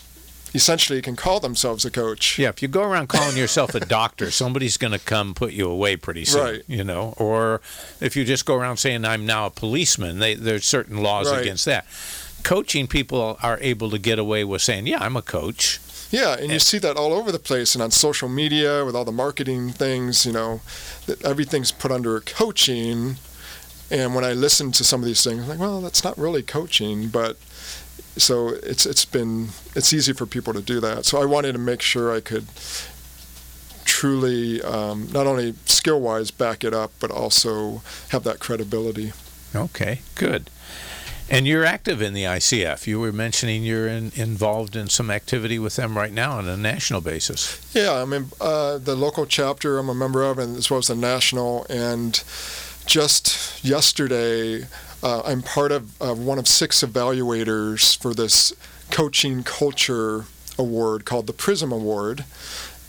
essentially 0.54 1.00
can 1.00 1.16
call 1.16 1.40
themselves 1.40 1.84
a 1.84 1.90
coach. 1.90 2.38
Yeah, 2.38 2.50
if 2.50 2.60
you 2.62 2.68
go 2.68 2.82
around 2.82 3.08
calling 3.08 3.36
yourself 3.36 3.74
a 3.74 3.80
doctor, 3.80 4.30
somebody's 4.30 4.76
going 4.76 4.92
to 4.92 4.98
come 4.98 5.32
put 5.34 5.52
you 5.52 5.68
away 5.68 5.96
pretty 5.96 6.24
soon. 6.26 6.42
Right. 6.44 6.62
You 6.66 6.84
know, 6.84 7.14
or 7.16 7.60
if 8.00 8.16
you 8.16 8.24
just 8.24 8.44
go 8.44 8.54
around 8.56 8.76
saying 8.76 9.04
I'm 9.04 9.24
now 9.26 9.46
a 9.46 9.50
policeman, 9.50 10.18
they, 10.18 10.34
there's 10.34 10.64
certain 10.66 11.02
laws 11.02 11.30
Right. 11.30 11.40
against 11.40 11.64
that. 11.64 11.86
Coaching 12.42 12.86
people 12.86 13.38
are 13.42 13.58
able 13.60 13.88
to 13.90 13.98
get 13.98 14.18
away 14.18 14.42
with 14.44 14.60
saying, 14.62 14.86
"Yeah, 14.88 14.98
I'm 15.00 15.16
a 15.16 15.22
coach." 15.22 15.78
Yeah, 16.12 16.36
and 16.38 16.52
you 16.52 16.58
see 16.58 16.78
that 16.78 16.98
all 16.98 17.14
over 17.14 17.32
the 17.32 17.38
place 17.38 17.74
and 17.74 17.82
on 17.82 17.90
social 17.90 18.28
media 18.28 18.84
with 18.84 18.94
all 18.94 19.06
the 19.06 19.12
marketing 19.12 19.70
things, 19.70 20.26
you 20.26 20.32
know, 20.32 20.60
that 21.06 21.24
everything's 21.24 21.72
put 21.72 21.90
under 21.90 22.20
coaching. 22.20 23.16
And 23.90 24.14
when 24.14 24.22
I 24.22 24.34
listen 24.34 24.72
to 24.72 24.84
some 24.84 25.00
of 25.00 25.06
these 25.06 25.24
things, 25.24 25.42
I'm 25.42 25.48
like, 25.48 25.58
well, 25.58 25.80
that's 25.80 26.04
not 26.04 26.18
really 26.18 26.42
coaching, 26.42 27.08
but 27.08 27.38
so 28.18 28.50
it's 28.50 28.84
it's 28.84 29.06
been 29.06 29.48
it's 29.74 29.94
easy 29.94 30.12
for 30.12 30.26
people 30.26 30.52
to 30.52 30.60
do 30.60 30.80
that. 30.80 31.06
So 31.06 31.20
I 31.20 31.24
wanted 31.24 31.52
to 31.52 31.58
make 31.58 31.80
sure 31.80 32.12
I 32.12 32.20
could 32.20 32.46
truly 33.86 34.60
um, 34.62 35.08
not 35.12 35.26
only 35.26 35.54
skill 35.64 36.00
wise 36.00 36.30
back 36.30 36.62
it 36.62 36.74
up, 36.74 36.92
but 37.00 37.10
also 37.10 37.80
have 38.10 38.22
that 38.24 38.38
credibility. 38.38 39.14
Okay, 39.54 40.02
good. 40.14 40.50
And 41.30 41.46
you're 41.46 41.64
active 41.64 42.02
in 42.02 42.12
the 42.12 42.24
ICF. 42.24 42.86
You 42.86 43.00
were 43.00 43.12
mentioning 43.12 43.62
you're 43.62 43.88
in, 43.88 44.12
involved 44.14 44.76
in 44.76 44.88
some 44.88 45.10
activity 45.10 45.58
with 45.58 45.76
them 45.76 45.96
right 45.96 46.12
now 46.12 46.32
on 46.38 46.46
a 46.46 46.56
national 46.56 47.00
basis. 47.00 47.60
Yeah, 47.74 47.94
I 47.94 48.04
mean, 48.04 48.26
uh, 48.40 48.78
the 48.78 48.94
local 48.94 49.26
chapter 49.26 49.78
I'm 49.78 49.88
a 49.88 49.94
member 49.94 50.22
of, 50.22 50.38
and 50.38 50.56
as 50.56 50.70
well 50.70 50.78
as 50.78 50.88
the 50.88 50.94
national. 50.94 51.66
And 51.70 52.22
just 52.86 53.64
yesterday, 53.64 54.66
uh, 55.02 55.22
I'm 55.24 55.42
part 55.42 55.72
of 55.72 56.00
uh, 56.02 56.14
one 56.14 56.38
of 56.38 56.46
six 56.46 56.82
evaluators 56.82 57.96
for 57.96 58.14
this 58.14 58.52
coaching 58.90 59.42
culture 59.42 60.26
award 60.58 61.04
called 61.04 61.26
the 61.26 61.32
Prism 61.32 61.72
Award. 61.72 62.24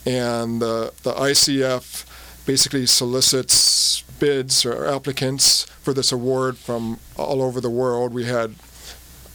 And 0.06 0.62
the, 0.62 0.94
the 1.04 1.14
ICF 1.14 2.06
basically 2.46 2.86
solicits 2.86 4.04
bids 4.24 4.66
or 4.66 4.88
applicants 4.88 5.66
for 5.82 5.94
this 5.94 6.10
award 6.10 6.58
from 6.58 6.98
all 7.18 7.42
over 7.42 7.60
the 7.60 7.70
world. 7.70 8.14
We 8.14 8.24
had 8.24 8.56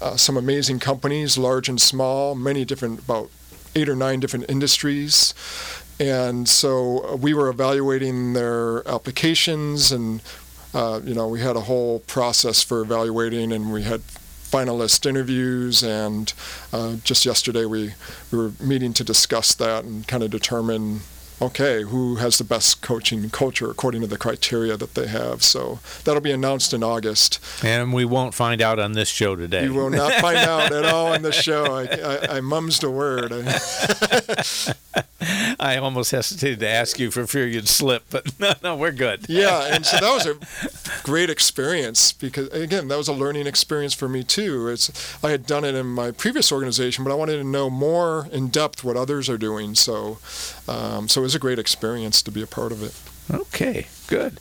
uh, 0.01 0.17
some 0.17 0.39
amazing 0.39 0.79
companies, 0.79 1.37
large 1.37 1.69
and 1.69 1.79
small, 1.79 2.35
many 2.35 2.65
different, 2.65 3.01
about 3.01 3.29
eight 3.75 3.87
or 3.87 3.95
nine 3.95 4.19
different 4.19 4.49
industries. 4.49 5.35
And 6.01 6.49
so 6.49 7.05
uh, 7.05 7.17
we 7.17 7.35
were 7.35 7.51
evaluating 7.51 8.33
their 8.33 8.89
applications, 8.89 9.93
and 9.93 10.23
uh, 10.73 11.01
you 11.05 11.15
know 11.15 11.29
we 11.29 11.41
had 11.41 11.57
a 11.57 11.69
whole 11.69 11.99
process 12.01 12.63
for 12.63 12.81
evaluating, 12.81 13.53
and 13.53 13.71
we 13.71 13.83
had 13.83 14.01
finalist 14.01 15.05
interviews. 15.05 15.83
And 15.83 16.33
uh, 16.73 16.97
just 17.05 17.27
yesterday 17.27 17.67
we 17.67 17.93
we 18.33 18.39
were 18.39 18.53
meeting 18.59 18.95
to 18.95 19.05
discuss 19.05 19.55
that 19.57 19.85
and 19.85 20.09
kind 20.09 20.23
of 20.23 20.31
determine. 20.31 21.01
Okay, 21.41 21.83
who 21.83 22.17
has 22.17 22.39
the 22.39 22.45
best 22.45 22.83
coaching 22.83 23.31
culture 23.31 23.71
according 23.71 24.01
to 24.01 24.09
the 24.09 24.19
criteria 24.19 24.77
that 24.77 24.95
they 24.95 25.07
have? 25.07 25.45
So 25.45 25.79
that'll 26.03 26.21
be 26.21 26.33
announced 26.33 26.75
in 26.75 26.83
August. 26.83 27.39
And 27.65 27.93
we 27.93 28.05
won't 28.05 28.35
find 28.35 28.61
out 28.61 28.81
on 28.81 28.93
this 28.93 29.09
show 29.09 29.37
today. 29.37 29.65
You 29.65 29.75
will 29.75 29.91
not 29.91 30.15
find 30.15 30.39
out 30.39 30.73
at 30.73 30.85
all 30.93 31.13
on 31.13 31.23
the 31.23 31.31
show. 31.31 31.65
I, 31.67 31.85
I, 31.85 32.37
I 32.39 32.41
mumsed 32.41 32.83
a 32.83 32.91
word. 32.91 33.31
I 35.61 35.77
almost 35.77 36.13
hesitated 36.13 36.61
to 36.61 36.69
ask 36.69 36.99
you 36.99 37.11
for 37.11 37.27
fear 37.27 37.47
you'd 37.47 37.69
slip, 37.69 38.05
but 38.11 38.39
no, 38.41 38.55
no, 38.63 38.77
we're 38.77 38.93
good. 38.93 39.27
yeah, 39.29 39.75
and 39.75 39.85
so 39.85 39.99
that 39.99 40.13
was 40.13 40.27
a 40.27 41.03
great 41.03 41.31
experience 41.31 42.13
because 42.13 42.49
again, 42.49 42.89
that 42.89 42.97
was 42.97 43.09
a 43.09 43.13
learning 43.13 43.47
experience 43.47 43.95
for 43.95 44.09
me 44.09 44.23
too. 44.23 44.69
It's 44.69 45.23
I 45.25 45.31
had 45.31 45.47
done 45.47 45.65
it 45.65 45.75
in 45.75 45.87
my 45.87 46.13
previous 46.13 46.53
organization, 46.53 47.03
but 47.03 47.11
I 47.11 47.17
wanted 47.17 47.39
to 47.39 47.45
know 47.45 47.69
more 47.71 48.29
in 48.31 48.49
depth 48.49 48.85
what 48.85 48.97
others 48.97 49.29
are 49.29 49.39
doing. 49.39 49.75
So, 49.75 50.19
um, 50.69 51.09
so 51.09 51.23
it 51.23 51.25
was 51.25 51.35
a 51.35 51.41
great 51.41 51.59
experience 51.59 52.23
to 52.23 52.31
be 52.31 52.43
a 52.43 52.47
part 52.47 52.71
of 52.71 52.83
it. 52.83 52.95
Okay, 53.31 53.89
good. 54.07 54.39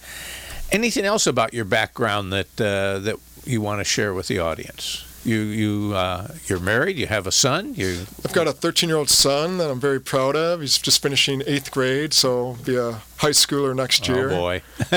Anything 0.72 1.06
else 1.06 1.26
about 1.26 1.54
your 1.54 1.66
background 1.66 2.32
that 2.34 2.62
uh, 2.62 3.00
that 3.00 3.16
you 3.46 3.62
want 3.62 3.80
to 3.80 3.86
share 3.86 4.14
with 4.14 4.28
the 4.28 4.40
audience? 4.40 5.07
You 5.28 5.40
you 5.42 5.94
uh, 5.94 6.30
you're 6.48 6.62
married. 6.62 6.96
You 6.98 7.08
have 7.08 7.28
a 7.28 7.32
son. 7.34 7.74
You 7.76 8.06
I've 8.24 8.32
got 8.32 8.48
a 8.48 8.52
13-year-old 8.54 9.10
son 9.10 9.58
that 9.58 9.70
I'm 9.70 9.80
very 9.80 10.00
proud 10.00 10.38
of. 10.38 10.62
He's 10.62 10.78
just 10.78 11.02
finishing 11.02 11.44
eighth 11.46 11.70
grade, 11.70 12.14
so 12.14 12.54
he'll 12.54 12.64
be 12.64 12.76
a 12.78 13.02
high 13.18 13.32
schooler 13.32 13.76
next 13.76 14.08
year. 14.08 14.28
oh 14.32 14.38
boy, 14.38 14.62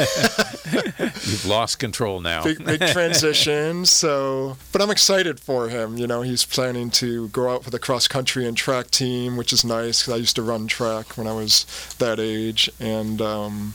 you've 1.27 1.47
lost 1.47 1.79
control 1.81 2.21
now. 2.21 2.45
big 2.45 2.65
big 2.65 2.81
transition. 2.89 3.85
So, 3.87 4.57
but 4.73 4.81
I'm 4.81 4.91
excited 4.91 5.41
for 5.41 5.69
him. 5.69 5.97
You 5.99 6.07
know, 6.07 6.23
he's 6.23 6.45
planning 6.45 6.91
to 6.93 7.29
go 7.29 7.53
out 7.53 7.65
for 7.65 7.71
the 7.71 7.79
cross 7.81 8.07
country 8.07 8.47
and 8.47 8.57
track 8.57 8.91
team, 8.91 9.37
which 9.37 9.53
is 9.53 9.65
nice. 9.65 10.03
'cause 10.05 10.15
I 10.15 10.19
used 10.19 10.37
to 10.37 10.43
run 10.43 10.67
track 10.69 11.17
when 11.19 11.27
I 11.27 11.33
was 11.33 11.67
that 11.99 12.21
age, 12.21 12.71
and 12.79 13.21
um, 13.21 13.75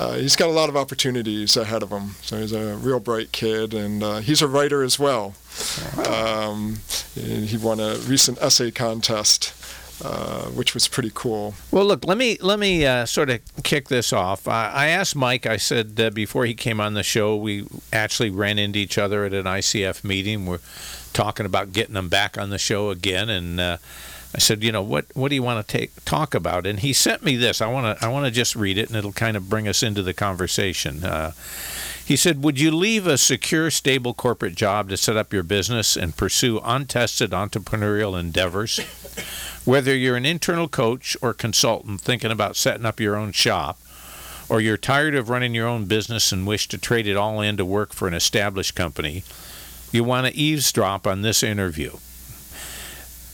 uh, 0.00 0.14
he's 0.14 0.34
got 0.34 0.48
a 0.48 0.52
lot 0.52 0.70
of 0.70 0.76
opportunities 0.78 1.58
ahead 1.58 1.82
of 1.82 1.90
him. 1.90 2.14
So 2.22 2.38
he's 2.38 2.52
a 2.52 2.76
real 2.76 3.00
bright 3.00 3.32
kid, 3.32 3.74
and 3.74 4.02
uh, 4.02 4.18
he's 4.20 4.40
a 4.40 4.48
writer 4.48 4.82
as 4.82 4.98
well. 4.98 5.34
Um, 6.08 6.78
he 7.14 7.58
won 7.58 7.80
a 7.80 7.96
recent 7.96 8.38
essay 8.40 8.70
contest. 8.70 9.54
Uh, 10.02 10.46
which 10.52 10.72
was 10.72 10.88
pretty 10.88 11.10
cool. 11.12 11.52
Well, 11.70 11.84
look, 11.84 12.06
let 12.06 12.16
me 12.16 12.38
let 12.40 12.58
me 12.58 12.86
uh, 12.86 13.04
sort 13.04 13.28
of 13.28 13.40
kick 13.62 13.88
this 13.88 14.14
off. 14.14 14.48
I, 14.48 14.70
I 14.70 14.86
asked 14.86 15.14
Mike. 15.14 15.44
I 15.44 15.58
said 15.58 16.00
uh, 16.00 16.08
before 16.08 16.46
he 16.46 16.54
came 16.54 16.80
on 16.80 16.94
the 16.94 17.02
show, 17.02 17.36
we 17.36 17.66
actually 17.92 18.30
ran 18.30 18.58
into 18.58 18.78
each 18.78 18.96
other 18.96 19.26
at 19.26 19.34
an 19.34 19.44
ICF 19.44 20.02
meeting. 20.02 20.46
We're 20.46 20.60
talking 21.12 21.44
about 21.44 21.74
getting 21.74 21.96
him 21.96 22.08
back 22.08 22.38
on 22.38 22.48
the 22.48 22.56
show 22.56 22.88
again, 22.88 23.28
and 23.28 23.60
uh, 23.60 23.76
I 24.34 24.38
said, 24.38 24.62
you 24.62 24.70
know, 24.70 24.82
what 24.82 25.06
what 25.14 25.28
do 25.28 25.34
you 25.34 25.42
want 25.42 25.66
to 25.66 25.78
take 25.78 26.04
talk 26.04 26.34
about? 26.34 26.66
And 26.66 26.80
he 26.80 26.92
sent 26.92 27.24
me 27.24 27.36
this. 27.36 27.60
I 27.60 27.66
want 27.66 27.98
to 27.98 28.04
I 28.04 28.08
want 28.08 28.26
to 28.26 28.30
just 28.30 28.54
read 28.54 28.78
it, 28.78 28.88
and 28.88 28.96
it'll 28.96 29.12
kind 29.12 29.36
of 29.36 29.48
bring 29.48 29.66
us 29.66 29.82
into 29.82 30.02
the 30.02 30.14
conversation. 30.14 31.04
Uh, 31.04 31.32
he 32.10 32.16
said, 32.16 32.42
Would 32.42 32.58
you 32.58 32.72
leave 32.72 33.06
a 33.06 33.16
secure, 33.16 33.70
stable 33.70 34.14
corporate 34.14 34.56
job 34.56 34.88
to 34.88 34.96
set 34.96 35.16
up 35.16 35.32
your 35.32 35.44
business 35.44 35.96
and 35.96 36.16
pursue 36.16 36.60
untested 36.64 37.30
entrepreneurial 37.30 38.18
endeavors? 38.18 38.78
Whether 39.64 39.94
you're 39.94 40.16
an 40.16 40.26
internal 40.26 40.66
coach 40.66 41.16
or 41.22 41.32
consultant 41.32 42.00
thinking 42.00 42.32
about 42.32 42.56
setting 42.56 42.84
up 42.84 42.98
your 42.98 43.14
own 43.14 43.30
shop, 43.30 43.78
or 44.48 44.60
you're 44.60 44.76
tired 44.76 45.14
of 45.14 45.28
running 45.28 45.54
your 45.54 45.68
own 45.68 45.84
business 45.84 46.32
and 46.32 46.48
wish 46.48 46.66
to 46.68 46.78
trade 46.78 47.06
it 47.06 47.16
all 47.16 47.40
in 47.40 47.56
to 47.58 47.64
work 47.64 47.92
for 47.92 48.08
an 48.08 48.14
established 48.14 48.74
company, 48.74 49.22
you 49.92 50.02
want 50.02 50.26
to 50.26 50.34
eavesdrop 50.34 51.06
on 51.06 51.22
this 51.22 51.44
interview. 51.44 51.92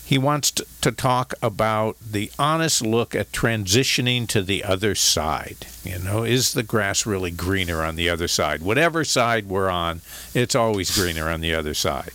He 0.07 0.19
wants 0.19 0.53
to, 0.53 0.67
to 0.83 0.93
talk 0.93 1.35
about 1.43 1.97
the 1.99 2.31
honest 2.39 2.81
look 2.81 3.17
at 3.17 3.33
transitioning 3.33 4.29
to 4.29 4.41
the 4.41 4.63
other 4.63 4.95
side. 4.95 5.67
You 5.83 5.99
know, 5.99 6.23
is 6.23 6.53
the 6.53 6.63
grass 6.63 7.07
really 7.07 7.33
greener 7.33 7.83
on 7.83 7.97
the 7.97 8.09
other 8.09 8.29
side? 8.29 8.63
Whatever 8.63 9.03
side 9.03 9.49
we're 9.49 9.69
on, 9.69 10.03
it's 10.33 10.55
always 10.55 10.97
greener 10.97 11.29
on 11.29 11.41
the 11.41 11.53
other 11.53 11.75
side. 11.75 12.13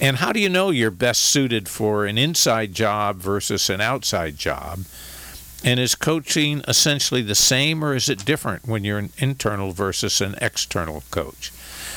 And 0.00 0.16
how 0.16 0.32
do 0.32 0.40
you 0.40 0.48
know 0.48 0.70
you're 0.70 0.90
best 0.90 1.22
suited 1.22 1.68
for 1.68 2.04
an 2.04 2.18
inside 2.18 2.74
job 2.74 3.18
versus 3.18 3.70
an 3.70 3.80
outside 3.80 4.36
job? 4.36 4.80
And 5.62 5.78
is 5.78 5.94
coaching 5.94 6.62
essentially 6.66 7.22
the 7.22 7.36
same 7.36 7.84
or 7.84 7.94
is 7.94 8.08
it 8.08 8.24
different 8.24 8.66
when 8.66 8.82
you're 8.82 8.98
an 8.98 9.12
internal 9.18 9.70
versus 9.70 10.20
an 10.20 10.34
external 10.40 11.04
coach? 11.12 11.52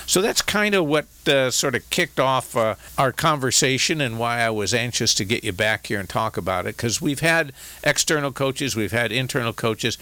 So 0.08 0.22
that's 0.22 0.42
kind 0.42 0.74
of 0.74 0.86
what 0.86 1.06
uh, 1.28 1.52
sort 1.52 1.76
of 1.76 1.88
kicked 1.90 2.18
off 2.18 2.56
uh, 2.56 2.76
our 2.98 3.12
conversation 3.12 4.00
and 4.00 4.18
why 4.18 4.40
I 4.40 4.50
was 4.50 4.74
anxious 4.74 5.14
to 5.16 5.26
get 5.26 5.44
you 5.44 5.52
back 5.52 5.88
here 5.88 6.00
and 6.00 6.08
talk 6.08 6.38
about 6.38 6.66
it 6.66 6.78
because 6.78 7.02
we've 7.02 7.20
had 7.20 7.52
external 7.84 8.32
coaches, 8.32 8.74
we've 8.74 8.94
had 8.94 9.12
internal 9.12 9.52
coaches. 9.52 9.98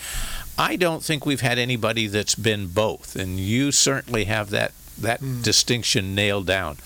I 0.59 0.75
don't 0.75 1.03
think 1.03 1.25
we've 1.25 1.41
had 1.41 1.57
anybody 1.57 2.05
that's 2.05 2.35
been 2.35 2.67
both, 2.67 3.15
and 3.15 3.39
you 3.39 3.71
certainly 3.71 4.25
have 4.25 4.51
that 4.51 4.73
that 4.97 5.19
distinction 5.41 6.15
nailed 6.15 6.45
down. 6.45 6.77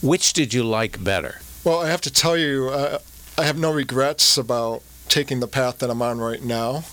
Which 0.00 0.32
did 0.32 0.54
you 0.54 0.62
like 0.62 1.02
better? 1.02 1.40
Well, 1.64 1.80
I 1.80 1.88
have 1.88 2.00
to 2.02 2.10
tell 2.10 2.36
you, 2.36 2.70
uh, 2.70 3.00
I 3.36 3.44
have 3.44 3.58
no 3.58 3.70
regrets 3.70 4.38
about 4.38 4.82
taking 5.08 5.40
the 5.40 5.48
path 5.48 5.80
that 5.80 5.90
I'm 5.90 6.00
on 6.00 6.20
right 6.20 6.42
now. 6.42 6.84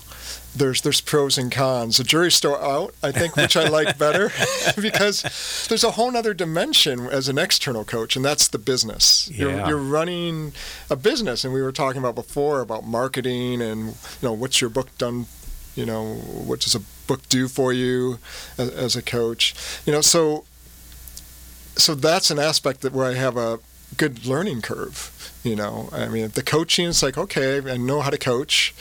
There's 0.58 0.80
there's 0.82 1.00
pros 1.00 1.38
and 1.38 1.50
cons. 1.50 1.98
The 1.98 2.04
jury's 2.04 2.34
still 2.34 2.56
out, 2.56 2.94
I 3.02 3.12
think, 3.12 3.36
which 3.36 3.56
I 3.56 3.68
like 3.68 3.96
better 3.98 4.30
because 4.80 5.66
there's 5.68 5.84
a 5.84 5.92
whole 5.92 6.16
other 6.16 6.34
dimension 6.34 7.06
as 7.06 7.28
an 7.28 7.38
external 7.38 7.84
coach, 7.84 8.16
and 8.16 8.24
that's 8.24 8.48
the 8.48 8.58
business. 8.58 9.30
Yeah. 9.32 9.38
You're, 9.38 9.68
you're 9.68 9.78
running 9.78 10.52
a 10.90 10.96
business, 10.96 11.44
and 11.44 11.54
we 11.54 11.62
were 11.62 11.72
talking 11.72 11.98
about 12.00 12.14
before 12.14 12.60
about 12.60 12.84
marketing 12.84 13.62
and 13.62 13.88
you 13.88 13.94
know 14.22 14.32
what's 14.32 14.60
your 14.60 14.70
book 14.70 14.96
done, 14.98 15.26
you 15.74 15.86
know 15.86 16.14
what 16.14 16.60
does 16.60 16.74
a 16.74 16.80
book 17.06 17.28
do 17.28 17.48
for 17.48 17.72
you 17.72 18.18
as, 18.58 18.70
as 18.70 18.96
a 18.96 19.02
coach, 19.02 19.54
you 19.86 19.92
know 19.92 20.00
so 20.00 20.44
so 21.76 21.94
that's 21.94 22.30
an 22.30 22.38
aspect 22.38 22.80
that 22.80 22.92
where 22.92 23.06
I 23.06 23.14
have 23.14 23.36
a 23.36 23.60
good 23.96 24.26
learning 24.26 24.62
curve. 24.62 25.14
You 25.44 25.56
know, 25.56 25.88
I 25.92 26.08
mean, 26.08 26.28
the 26.28 26.42
coaching 26.42 26.86
is 26.86 27.02
like, 27.02 27.16
okay, 27.16 27.58
I 27.70 27.76
know 27.76 28.00
how 28.00 28.10
to 28.10 28.18
coach, 28.18 28.74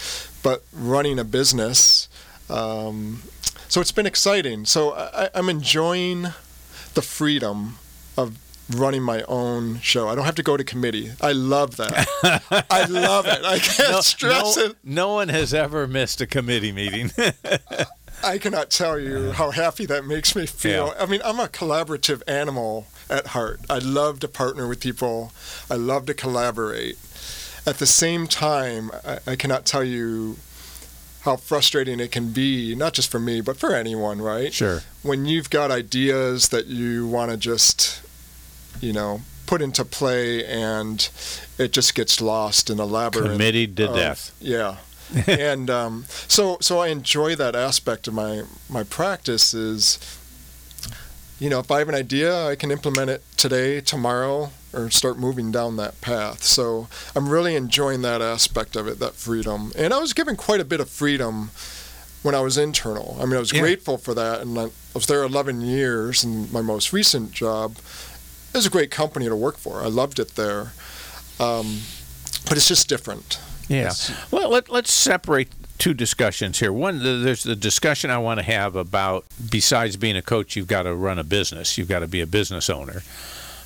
but 0.47 0.63
running 0.71 1.19
a 1.19 1.25
business, 1.25 2.07
um, 2.49 3.21
so 3.67 3.81
it's 3.81 3.91
been 3.91 4.05
exciting. 4.05 4.63
So 4.63 4.93
I, 4.93 5.29
I'm 5.35 5.49
enjoying 5.49 6.21
the 6.93 7.01
freedom 7.01 7.75
of 8.17 8.37
running 8.73 9.03
my 9.03 9.23
own 9.23 9.81
show. 9.81 10.07
I 10.07 10.15
don't 10.15 10.23
have 10.23 10.35
to 10.35 10.43
go 10.43 10.55
to 10.55 10.63
committee. 10.63 11.11
I 11.19 11.33
love 11.33 11.75
that. 11.75 12.07
I 12.71 12.85
love 12.85 13.25
it. 13.25 13.43
I 13.43 13.59
can't 13.59 13.91
No, 13.91 13.99
stress 14.01 14.55
no, 14.55 14.63
it. 14.63 14.75
no 14.85 15.13
one 15.15 15.27
has 15.27 15.53
ever 15.53 15.85
missed 15.85 16.21
a 16.21 16.27
committee 16.27 16.71
meeting. 16.71 17.11
I 18.23 18.37
cannot 18.37 18.69
tell 18.69 18.97
you 18.97 19.31
how 19.33 19.51
happy 19.51 19.85
that 19.87 20.05
makes 20.05 20.33
me 20.33 20.45
feel. 20.45 20.87
Yeah. 20.95 21.03
I 21.03 21.05
mean, 21.07 21.19
I'm 21.25 21.41
a 21.41 21.47
collaborative 21.49 22.21
animal 22.25 22.87
at 23.09 23.27
heart. 23.27 23.59
I 23.69 23.79
love 23.79 24.21
to 24.21 24.29
partner 24.29 24.65
with 24.65 24.79
people. 24.79 25.33
I 25.69 25.75
love 25.75 26.05
to 26.05 26.13
collaborate. 26.13 26.97
At 27.67 27.79
the 27.79 27.85
same 27.85 28.27
time, 28.27 28.91
I, 29.05 29.19
I 29.27 29.35
cannot 29.35 29.65
tell 29.65 29.83
you 29.83 30.37
how 31.21 31.35
frustrating 31.35 31.99
it 31.99 32.11
can 32.11 32.31
be, 32.31 32.73
not 32.73 32.93
just 32.93 33.11
for 33.11 33.19
me, 33.19 33.41
but 33.41 33.57
for 33.57 33.75
anyone, 33.75 34.21
right? 34.21 34.53
sure. 34.53 34.83
when 35.03 35.25
you've 35.25 35.49
got 35.49 35.69
ideas 35.69 36.47
that 36.49 36.67
you 36.67 37.05
want 37.05 37.29
to 37.31 37.35
just, 37.35 38.01
you 38.79 38.93
know, 38.93 39.19
put 39.45 39.61
into 39.61 39.83
play 39.83 40.45
and 40.45 41.09
it 41.57 41.73
just 41.73 41.93
gets 41.95 42.21
lost 42.21 42.69
in 42.69 42.79
a 42.79 42.85
labyrinth. 42.85 43.33
Committee 43.33 43.67
to 43.67 43.89
of- 43.89 43.95
death. 43.95 44.35
Yeah. 44.39 44.77
and 45.27 45.69
um, 45.69 46.05
so, 46.07 46.57
so 46.61 46.79
I 46.79 46.87
enjoy 46.87 47.35
that 47.35 47.55
aspect 47.55 48.07
of 48.07 48.13
my 48.13 48.43
my 48.69 48.83
practice. 48.83 49.53
Is 49.53 49.99
you 51.39 51.49
know, 51.49 51.59
if 51.59 51.69
I 51.71 51.79
have 51.79 51.89
an 51.89 51.95
idea, 51.95 52.47
I 52.47 52.55
can 52.55 52.71
implement 52.71 53.09
it 53.09 53.23
today, 53.37 53.79
tomorrow, 53.81 54.51
or 54.73 54.89
start 54.89 55.17
moving 55.19 55.51
down 55.51 55.77
that 55.77 55.99
path. 56.01 56.43
So 56.43 56.87
I'm 57.15 57.29
really 57.29 57.55
enjoying 57.55 58.01
that 58.01 58.21
aspect 58.21 58.75
of 58.75 58.87
it, 58.87 58.99
that 58.99 59.13
freedom. 59.13 59.71
And 59.77 59.93
I 59.93 59.99
was 59.99 60.13
given 60.13 60.35
quite 60.35 60.59
a 60.61 60.65
bit 60.65 60.79
of 60.79 60.89
freedom 60.89 61.51
when 62.23 62.33
I 62.35 62.41
was 62.41 62.57
internal. 62.57 63.17
I 63.21 63.25
mean, 63.25 63.35
I 63.35 63.39
was 63.39 63.53
Yeah. 63.53 63.61
grateful 63.61 63.97
for 63.97 64.13
that, 64.15 64.41
and 64.41 64.57
I 64.59 64.69
was 64.93 65.05
there 65.05 65.23
11 65.23 65.61
years. 65.61 66.23
And 66.23 66.51
my 66.51 66.61
most 66.61 66.91
recent 66.91 67.31
job 67.31 67.77
it 68.53 68.57
was 68.57 68.65
a 68.65 68.69
great 68.71 68.89
company 68.89 69.27
to 69.27 69.35
work 69.35 69.57
for. 69.57 69.81
I 69.83 69.87
loved 69.87 70.17
it 70.19 70.35
there, 70.35 70.71
um, 71.39 71.81
but 72.47 72.57
it's 72.57 72.67
just 72.67 72.87
different. 72.87 73.37
Yeah. 73.67 73.81
It's- 73.91 74.11
Well, 74.31 74.49
let, 74.49 74.69
let's 74.69 74.91
separate 74.91 75.49
two 75.77 75.93
discussions 75.93 76.59
here. 76.59 76.73
One, 76.73 77.23
there's 77.23 77.43
the 77.43 77.55
discussion 77.55 78.09
I 78.09 78.17
want 78.17 78.39
to 78.39 78.45
have 78.45 78.75
about 78.75 79.25
besides 79.49 79.95
being 79.95 80.17
a 80.17 80.21
coach, 80.21 80.55
you've 80.55 80.67
got 80.67 80.83
to 80.83 80.95
run 80.95 81.19
a 81.19 81.23
business, 81.23 81.77
you've 81.77 81.87
got 81.87 81.99
to 81.99 82.07
be 82.07 82.21
a 82.21 82.27
business 82.27 82.69
owner. 82.69 83.03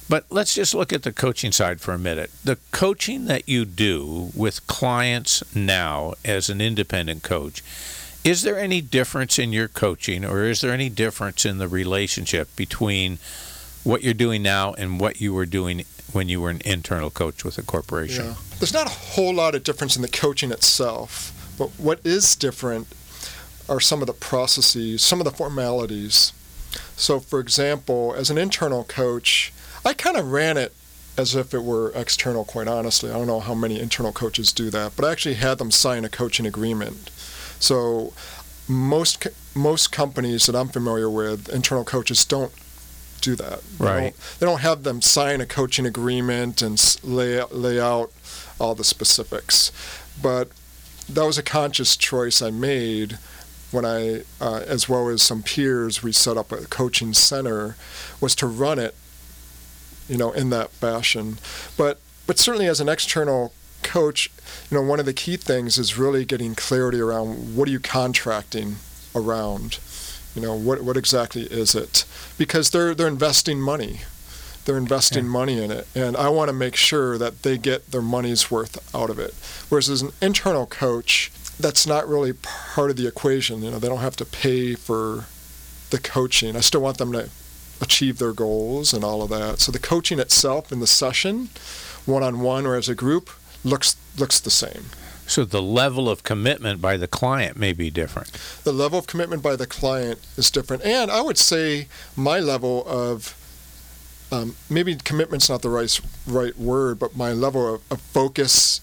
But 0.09 0.25
let's 0.29 0.53
just 0.53 0.75
look 0.75 0.91
at 0.91 1.03
the 1.03 1.13
coaching 1.13 1.53
side 1.53 1.79
for 1.79 1.93
a 1.93 1.97
minute. 1.97 2.31
The 2.43 2.57
coaching 2.71 3.25
that 3.25 3.47
you 3.47 3.63
do 3.63 4.31
with 4.35 4.67
clients 4.67 5.43
now 5.55 6.15
as 6.25 6.49
an 6.49 6.59
independent 6.59 7.23
coach, 7.23 7.63
is 8.23 8.41
there 8.41 8.59
any 8.59 8.81
difference 8.81 9.39
in 9.39 9.53
your 9.53 9.67
coaching 9.67 10.25
or 10.25 10.43
is 10.43 10.61
there 10.61 10.73
any 10.73 10.89
difference 10.89 11.45
in 11.45 11.59
the 11.59 11.67
relationship 11.67 12.53
between 12.55 13.19
what 13.83 14.03
you're 14.03 14.13
doing 14.13 14.43
now 14.43 14.73
and 14.73 14.99
what 14.99 15.21
you 15.21 15.33
were 15.33 15.45
doing 15.45 15.85
when 16.11 16.27
you 16.27 16.41
were 16.41 16.49
an 16.49 16.61
internal 16.65 17.09
coach 17.09 17.45
with 17.45 17.57
a 17.57 17.63
corporation? 17.63 18.25
Yeah. 18.25 18.35
There's 18.59 18.73
not 18.73 18.87
a 18.87 18.91
whole 18.91 19.33
lot 19.33 19.55
of 19.55 19.63
difference 19.63 19.95
in 19.95 20.01
the 20.01 20.07
coaching 20.07 20.51
itself, 20.51 21.33
but 21.61 21.69
what 21.77 21.99
is 22.03 22.35
different 22.35 22.87
are 23.69 23.79
some 23.79 24.01
of 24.01 24.07
the 24.07 24.13
processes, 24.13 25.03
some 25.03 25.19
of 25.21 25.25
the 25.25 25.31
formalities. 25.31 26.33
So, 26.97 27.19
for 27.19 27.39
example, 27.39 28.15
as 28.17 28.31
an 28.31 28.39
internal 28.39 28.83
coach, 28.83 29.53
I 29.85 29.93
kind 29.93 30.17
of 30.17 30.31
ran 30.31 30.57
it 30.57 30.73
as 31.19 31.35
if 31.35 31.53
it 31.53 31.63
were 31.63 31.91
external, 31.93 32.45
quite 32.45 32.67
honestly. 32.67 33.11
I 33.11 33.13
don't 33.13 33.27
know 33.27 33.41
how 33.41 33.53
many 33.53 33.79
internal 33.79 34.11
coaches 34.11 34.51
do 34.51 34.71
that, 34.71 34.95
but 34.95 35.05
I 35.05 35.11
actually 35.11 35.35
had 35.35 35.59
them 35.59 35.69
sign 35.69 36.03
a 36.03 36.09
coaching 36.09 36.47
agreement. 36.47 37.11
So, 37.59 38.13
most 38.67 39.27
most 39.53 39.91
companies 39.91 40.47
that 40.47 40.55
I'm 40.55 40.69
familiar 40.69 41.11
with, 41.11 41.47
internal 41.49 41.83
coaches 41.83 42.25
don't 42.25 42.53
do 43.21 43.35
that. 43.35 43.59
They 43.77 43.85
Right. 43.85 43.99
don't- 44.01 44.39
They 44.39 44.45
don't 44.47 44.61
have 44.61 44.81
them 44.81 44.99
sign 45.03 45.41
a 45.41 45.45
coaching 45.45 45.85
agreement 45.85 46.63
and 46.63 46.81
lay 47.03 47.39
out, 47.39 47.55
lay 47.55 47.79
out 47.79 48.11
all 48.59 48.73
the 48.73 48.83
specifics. 48.83 49.71
But 50.19 50.47
that 51.13 51.25
was 51.25 51.37
a 51.37 51.43
conscious 51.43 51.95
choice 51.97 52.41
I 52.41 52.51
made 52.51 53.17
when 53.71 53.85
I, 53.85 54.23
uh, 54.39 54.63
as 54.67 54.89
well 54.89 55.07
as 55.07 55.21
some 55.21 55.43
peers, 55.43 56.03
we 56.03 56.11
set 56.11 56.37
up 56.37 56.51
a 56.51 56.57
coaching 56.65 57.13
center, 57.13 57.75
was 58.19 58.35
to 58.35 58.47
run 58.47 58.79
it, 58.79 58.95
you 60.09 60.17
know, 60.17 60.31
in 60.31 60.49
that 60.49 60.71
fashion. 60.71 61.37
But 61.77 61.99
but 62.27 62.37
certainly 62.37 62.67
as 62.67 62.79
an 62.79 62.89
external 62.89 63.53
coach, 63.83 64.29
you 64.69 64.77
know, 64.77 64.83
one 64.83 64.99
of 64.99 65.05
the 65.05 65.13
key 65.13 65.37
things 65.37 65.77
is 65.77 65.97
really 65.97 66.25
getting 66.25 66.55
clarity 66.55 66.99
around 66.99 67.55
what 67.55 67.67
are 67.67 67.71
you 67.71 67.79
contracting 67.79 68.75
around. 69.15 69.79
You 70.35 70.41
know, 70.41 70.55
what 70.55 70.81
what 70.81 70.97
exactly 70.97 71.43
is 71.43 71.75
it? 71.75 72.05
Because 72.37 72.69
they're 72.69 72.93
they're 72.93 73.07
investing 73.07 73.59
money. 73.59 74.01
They're 74.65 74.77
investing 74.77 75.23
Yeah. 75.25 75.29
money 75.31 75.61
in 75.61 75.71
it, 75.71 75.87
and 75.95 76.15
I 76.15 76.29
want 76.29 76.49
to 76.49 76.53
make 76.53 76.75
sure 76.75 77.17
that 77.17 77.41
they 77.43 77.57
get 77.57 77.91
their 77.91 78.01
money's 78.01 78.51
worth 78.51 78.77
out 78.95 79.09
of 79.09 79.17
it. 79.19 79.33
Whereas 79.69 79.89
as 79.89 80.01
an 80.01 80.11
internal 80.21 80.65
coach, 80.65 81.31
that's 81.59 81.85
not 81.87 82.07
really 82.07 82.33
part 82.33 82.91
of 82.91 82.97
the 82.97 83.07
equation. 83.07 83.63
You 83.63 83.71
know, 83.71 83.79
they 83.79 83.87
don't 83.89 83.99
have 84.01 84.15
to 84.17 84.25
pay 84.25 84.75
for 84.75 85.25
the 85.89 85.97
coaching. 85.99 86.55
I 86.55 86.59
still 86.61 86.81
want 86.81 86.97
them 86.97 87.11
to 87.13 87.29
achieve 87.81 88.19
their 88.19 88.33
goals 88.33 88.93
and 88.93 89.03
all 89.03 89.23
of 89.23 89.29
that. 89.31 89.59
So 89.59 89.71
the 89.71 89.79
coaching 89.79 90.19
itself 90.19 90.71
in 90.71 90.79
the 90.79 90.87
session, 90.87 91.49
one 92.05 92.21
on 92.23 92.39
one 92.41 92.65
or 92.67 92.75
as 92.75 92.87
a 92.87 92.95
group, 92.95 93.29
looks 93.63 93.95
looks 94.17 94.39
the 94.39 94.51
same. 94.51 94.85
So 95.27 95.45
the 95.45 95.61
level 95.61 96.09
of 96.09 96.23
commitment 96.23 96.81
by 96.81 96.97
the 96.97 97.07
client 97.07 97.57
may 97.57 97.73
be 97.73 97.89
different. 97.89 98.31
The 98.63 98.73
level 98.73 98.99
of 98.99 99.07
commitment 99.07 99.41
by 99.41 99.55
the 99.55 99.65
client 99.67 100.19
is 100.37 100.51
different, 100.51 100.83
and 100.83 101.09
I 101.09 101.21
would 101.21 101.37
say 101.37 101.87
my 102.15 102.39
level 102.39 102.83
of 102.85 103.35
um, 104.31 104.55
maybe 104.69 104.95
commitment's 104.95 105.49
not 105.49 105.61
the 105.61 105.69
right 105.69 105.99
right 106.27 106.57
word, 106.57 106.99
but 106.99 107.15
my 107.15 107.31
level 107.31 107.75
of, 107.75 107.81
of 107.91 108.01
focus 108.01 108.81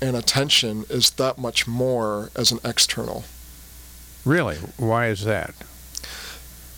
and 0.00 0.16
attention 0.16 0.84
is 0.88 1.10
that 1.10 1.38
much 1.38 1.66
more 1.66 2.30
as 2.36 2.52
an 2.52 2.58
external. 2.64 3.24
Really? 4.24 4.56
Why 4.76 5.06
is 5.06 5.24
that? 5.24 5.54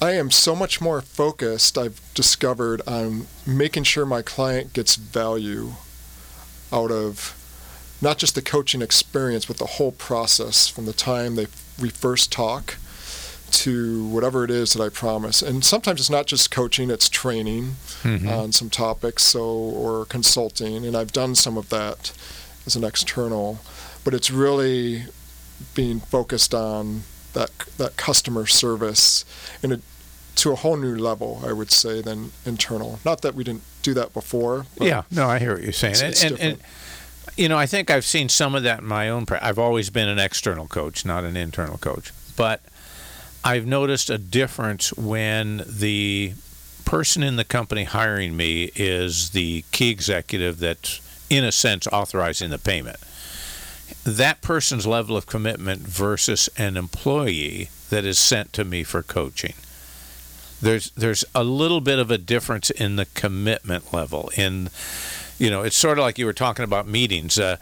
I 0.03 0.13
am 0.13 0.31
so 0.31 0.57
much 0.57 0.81
more 0.81 1.03
focused, 1.03 1.77
I've 1.77 2.01
discovered, 2.15 2.81
on 2.87 3.27
making 3.47 3.85
sure 3.85 4.07
my 4.07 4.23
client 4.23 4.73
gets 4.73 4.97
value 4.97 5.73
out 6.73 6.91
of 6.91 7.37
not 8.01 8.17
just 8.17 8.35
the 8.35 8.41
coaching 8.41 8.81
experience, 8.81 9.45
but 9.45 9.59
the 9.59 9.67
whole 9.67 9.93
process 9.93 10.69
from 10.69 10.87
the 10.87 10.95
time 10.95 11.35
they 11.35 11.49
we 11.81 11.91
first 11.91 12.33
talk 12.33 12.77
to 13.51 14.07
whatever 14.09 14.45
it 14.45 14.51
is 14.51 14.73
that 14.75 14.83
I 14.83 14.89
promise. 14.89 15.43
And 15.43 15.65
sometimes 15.65 16.01
it's 16.01 16.11
not 16.11 16.27
just 16.27 16.51
coaching, 16.51 16.91
it's 16.91 17.09
training 17.09 17.77
Mhm. 18.03 18.29
on 18.31 18.53
some 18.53 18.71
topics, 18.71 19.23
so 19.25 19.43
or 19.45 20.05
consulting, 20.07 20.87
and 20.87 20.97
I've 20.97 21.13
done 21.13 21.35
some 21.35 21.57
of 21.59 21.69
that 21.71 22.13
as 22.67 22.77
an 22.77 22.85
external, 22.85 23.61
but 24.05 24.15
it's 24.15 24.31
really 24.31 25.07
being 25.75 26.01
focused 26.01 26.55
on 26.55 27.03
that 27.33 27.51
that 27.79 27.97
customer 27.97 28.47
service 28.47 29.25
in 29.63 29.73
a 29.73 29.81
to 30.37 30.53
a 30.53 30.57
whole 30.57 30.77
new 30.77 30.97
level, 30.97 31.43
I 31.47 31.53
would 31.53 31.71
say, 31.71 32.01
than 32.01 32.33
internal. 32.47 32.99
Not 33.05 33.21
that 33.23 33.35
we 33.35 33.45
didn't 33.45 33.63
do 33.83 33.93
that 33.95 34.15
before. 34.15 34.67
yeah, 34.81 35.03
no, 35.11 35.29
I 35.29 35.39
hear 35.39 35.55
what 35.55 35.63
you're 35.63 35.73
saying. 35.73 35.95
It's- 35.97 36.23
and, 36.23 36.33
it's 36.33 36.43
and, 36.43 36.53
and, 36.53 36.61
you 37.37 37.49
know, 37.49 37.59
I 37.59 37.67
think 37.67 37.91
I've 37.91 38.07
seen 38.07 38.29
some 38.29 38.55
of 38.55 38.63
that 38.63 38.79
in 38.81 38.87
my 38.87 39.09
own. 39.11 39.27
pra- 39.27 39.41
I've 39.43 39.59
always 39.59 39.91
been 39.91 40.09
an 40.09 40.19
external 40.19 40.67
coach, 40.67 41.05
not 41.05 41.25
an 41.25 41.37
internal 41.37 41.79
coach. 41.79 42.13
But 42.37 42.61
I've 43.45 43.67
noticed 43.67 44.11
a 44.11 44.19
difference 44.19 44.93
when 44.95 45.63
the 45.67 46.35
person 46.85 47.23
in 47.23 47.37
the 47.37 47.45
company 47.45 47.85
hiring 47.85 48.37
me 48.37 48.71
is 48.75 49.31
the 49.31 49.65
key 49.73 49.91
executive 49.91 50.59
that's, 50.59 51.01
in 51.31 51.45
a 51.45 51.53
sense, 51.53 51.87
authorizing 51.87 52.51
the 52.51 52.59
payment. 52.59 52.99
That 54.05 54.43
person's 54.43 54.87
level 54.87 55.17
of 55.17 55.27
commitment 55.27 55.83
versus 55.83 56.49
an 56.59 56.77
employee 56.77 57.71
that 57.91 58.05
is 58.05 58.19
sent 58.19 58.53
to 58.55 58.65
me 58.65 58.83
for 58.83 59.03
coaching. 59.03 59.55
There's 60.61 60.91
there's 60.91 61.25
a 61.35 61.43
little 61.43 61.81
bit 61.81 61.99
of 61.99 62.11
a 62.11 62.19
difference 62.19 62.71
in 62.71 62.97
the 62.97 63.07
commitment 63.07 63.93
level. 63.93 64.31
In 64.37 64.69
you 65.39 65.49
know, 65.49 65.63
it's 65.63 65.77
sort 65.77 65.99
of 65.99 66.03
like 66.03 66.19
you 66.19 66.27
were 66.27 66.35
talking 66.35 66.65
about 66.65 66.87
meetings. 66.87 67.39
Uh, 67.39 67.57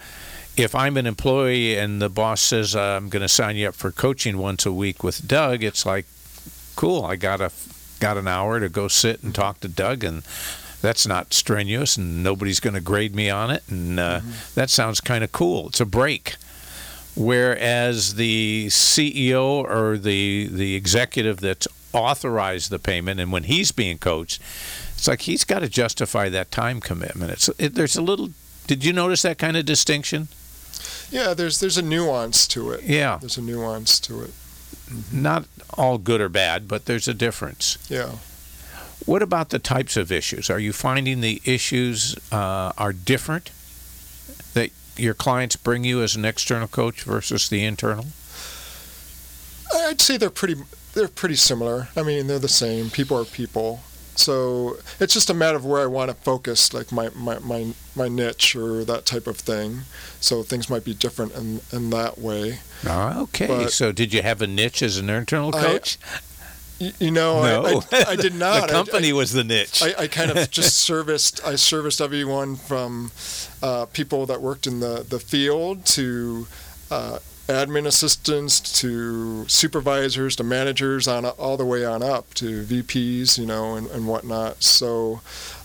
if 0.58 0.74
I'm 0.74 0.96
an 0.96 1.06
employee 1.06 1.78
and 1.78 2.02
the 2.02 2.08
boss 2.08 2.40
says 2.40 2.74
uh, 2.74 2.80
I'm 2.80 3.08
going 3.08 3.22
to 3.22 3.28
sign 3.28 3.56
you 3.56 3.68
up 3.68 3.74
for 3.74 3.92
coaching 3.92 4.38
once 4.38 4.66
a 4.66 4.72
week 4.72 5.04
with 5.04 5.26
Doug, 5.26 5.62
it's 5.62 5.86
like, 5.86 6.06
cool. 6.76 7.04
I 7.04 7.16
got 7.16 7.40
a 7.40 7.50
got 8.00 8.16
an 8.16 8.28
hour 8.28 8.60
to 8.60 8.68
go 8.68 8.88
sit 8.88 9.22
and 9.22 9.34
talk 9.34 9.60
to 9.60 9.68
Doug, 9.68 10.04
and 10.04 10.22
that's 10.80 11.06
not 11.06 11.34
strenuous, 11.34 11.96
and 11.96 12.22
nobody's 12.22 12.60
going 12.60 12.74
to 12.74 12.80
grade 12.80 13.14
me 13.14 13.28
on 13.30 13.50
it, 13.50 13.62
and 13.68 13.98
uh, 13.98 14.20
that 14.54 14.70
sounds 14.70 15.00
kind 15.00 15.24
of 15.24 15.32
cool. 15.32 15.68
It's 15.68 15.80
a 15.80 15.86
break. 15.86 16.36
Whereas 17.16 18.14
the 18.14 18.66
CEO 18.68 19.64
or 19.64 19.98
the 19.98 20.48
the 20.50 20.76
executive 20.76 21.40
that's 21.40 21.66
authorized 21.92 22.70
the 22.70 22.78
payment, 22.78 23.18
and 23.18 23.32
when 23.32 23.44
he's 23.44 23.72
being 23.72 23.98
coached, 23.98 24.40
it's 24.94 25.08
like 25.08 25.22
he's 25.22 25.44
got 25.44 25.60
to 25.60 25.68
justify 25.68 26.28
that 26.28 26.52
time 26.52 26.80
commitment. 26.80 27.32
It's 27.32 27.48
it, 27.58 27.74
there's 27.74 27.96
a 27.96 28.02
little. 28.02 28.30
Did 28.68 28.84
you 28.84 28.92
notice 28.92 29.22
that 29.22 29.38
kind 29.38 29.56
of 29.56 29.64
distinction? 29.64 30.28
Yeah, 31.10 31.34
there's 31.34 31.60
there's 31.60 31.78
a 31.78 31.82
nuance 31.82 32.46
to 32.48 32.70
it. 32.70 32.82
Yeah, 32.84 33.18
There's 33.20 33.38
a 33.38 33.42
nuance 33.42 33.98
to 34.00 34.22
it. 34.22 34.30
not 35.12 35.44
all 35.76 35.98
good 35.98 36.20
or 36.20 36.28
bad, 36.28 36.66
but 36.68 36.84
there's 36.86 37.08
a 37.08 37.14
difference. 37.14 37.78
Yeah. 37.88 38.12
What 39.06 39.22
about 39.22 39.50
the 39.50 39.58
types 39.58 39.96
of 39.96 40.10
issues? 40.12 40.50
Are 40.50 40.58
you 40.58 40.72
finding 40.72 41.20
the 41.20 41.40
issues 41.44 42.16
uh, 42.32 42.72
are 42.76 42.92
different 42.92 43.50
that 44.54 44.70
your 44.96 45.14
clients 45.14 45.56
bring 45.56 45.84
you 45.84 46.02
as 46.02 46.16
an 46.16 46.24
external 46.24 46.68
coach 46.68 47.02
versus 47.04 47.48
the 47.48 47.64
internal? 47.64 48.06
I'd 49.74 50.00
say 50.00 50.16
they're 50.16 50.30
pretty 50.30 50.56
they're 50.94 51.08
pretty 51.08 51.36
similar. 51.36 51.88
I 51.96 52.02
mean, 52.02 52.26
they're 52.26 52.38
the 52.38 52.48
same. 52.48 52.90
People 52.90 53.18
are 53.18 53.24
people. 53.24 53.80
So 54.18 54.76
it's 54.98 55.14
just 55.14 55.30
a 55.30 55.34
matter 55.34 55.56
of 55.56 55.64
where 55.64 55.80
I 55.80 55.86
want 55.86 56.10
to 56.10 56.14
focus, 56.16 56.74
like 56.74 56.90
my, 56.90 57.08
my, 57.14 57.38
my, 57.38 57.72
my 57.94 58.08
niche 58.08 58.56
or 58.56 58.84
that 58.84 59.06
type 59.06 59.26
of 59.28 59.36
thing. 59.36 59.80
So 60.20 60.42
things 60.42 60.68
might 60.68 60.84
be 60.84 60.92
different 60.92 61.34
in, 61.34 61.60
in 61.72 61.90
that 61.90 62.18
way. 62.18 62.58
Oh, 62.86 63.22
okay. 63.22 63.46
But- 63.46 63.72
so 63.72 63.92
did 63.92 64.12
you 64.12 64.22
have 64.22 64.42
a 64.42 64.46
niche 64.48 64.82
as 64.82 64.96
an 64.98 65.08
internal 65.08 65.52
coach? 65.52 65.98
Y- 66.80 66.92
You 66.98 67.10
know, 67.12 67.42
no, 67.42 67.82
I, 67.92 67.96
I, 67.96 68.04
I 68.10 68.16
did 68.16 68.34
not. 68.46 68.62
the 68.62 68.66
I- 68.66 68.70
company 68.70 69.12
was 69.12 69.32
the 69.32 69.44
niche. 69.44 69.82
I, 69.82 69.94
I 70.02 70.06
kind 70.08 70.30
of 70.32 70.50
just 70.60 70.78
serviced. 70.78 71.40
I 71.44 71.54
serviced 71.56 72.00
everyone 72.00 72.56
from 72.56 73.10
uh, 73.62 73.86
people 73.86 74.26
that 74.26 74.40
worked 74.42 74.66
in 74.66 74.80
the 74.80 75.04
the 75.08 75.18
field 75.20 75.84
to 75.86 76.46
uh, 76.90 77.18
admin 77.48 77.86
assistants 77.86 78.60
to 78.80 79.46
supervisors 79.48 80.36
to 80.36 80.44
managers 80.44 81.08
on 81.08 81.24
all 81.24 81.56
the 81.56 81.64
way 81.64 81.84
on 81.84 82.02
up 82.02 82.34
to 82.34 82.62
VPs, 82.64 83.38
you 83.38 83.46
know, 83.46 83.74
and, 83.74 83.86
and 83.88 84.06
whatnot. 84.06 84.62
So, 84.62 85.20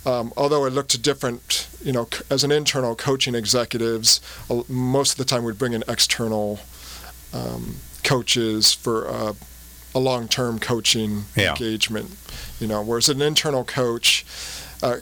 um, 0.06 0.32
although 0.38 0.66
it 0.66 0.72
looked 0.72 0.92
to 0.92 0.98
different, 0.98 1.68
you 1.84 1.92
know, 1.92 2.08
as 2.30 2.44
an 2.46 2.52
internal 2.52 2.96
coaching 2.96 3.36
executives, 3.36 4.22
most 4.70 5.12
of 5.14 5.18
the 5.18 5.26
time 5.26 5.44
we'd 5.44 5.58
bring 5.58 5.74
in 5.74 5.84
external 5.88 6.60
um, 7.34 7.76
coaches 8.04 8.74
for 8.74 9.08
uh, 9.10 9.34
a 9.94 10.00
long-term 10.00 10.60
coaching 10.60 11.26
Yeah. 11.36 11.52
engagement. 11.52 12.12
You 12.60 12.68
know, 12.68 12.82
whereas 12.82 13.10
an 13.10 13.22
internal 13.22 13.66
coach, 13.66 14.26
uh, 14.82 14.98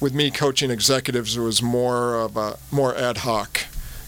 with 0.00 0.14
me 0.14 0.30
coaching 0.30 0.70
executives, 0.70 1.36
it 1.36 1.40
was 1.40 1.62
more 1.62 2.14
of 2.18 2.36
a 2.36 2.58
more 2.70 2.94
ad 2.96 3.18
hoc 3.18 3.60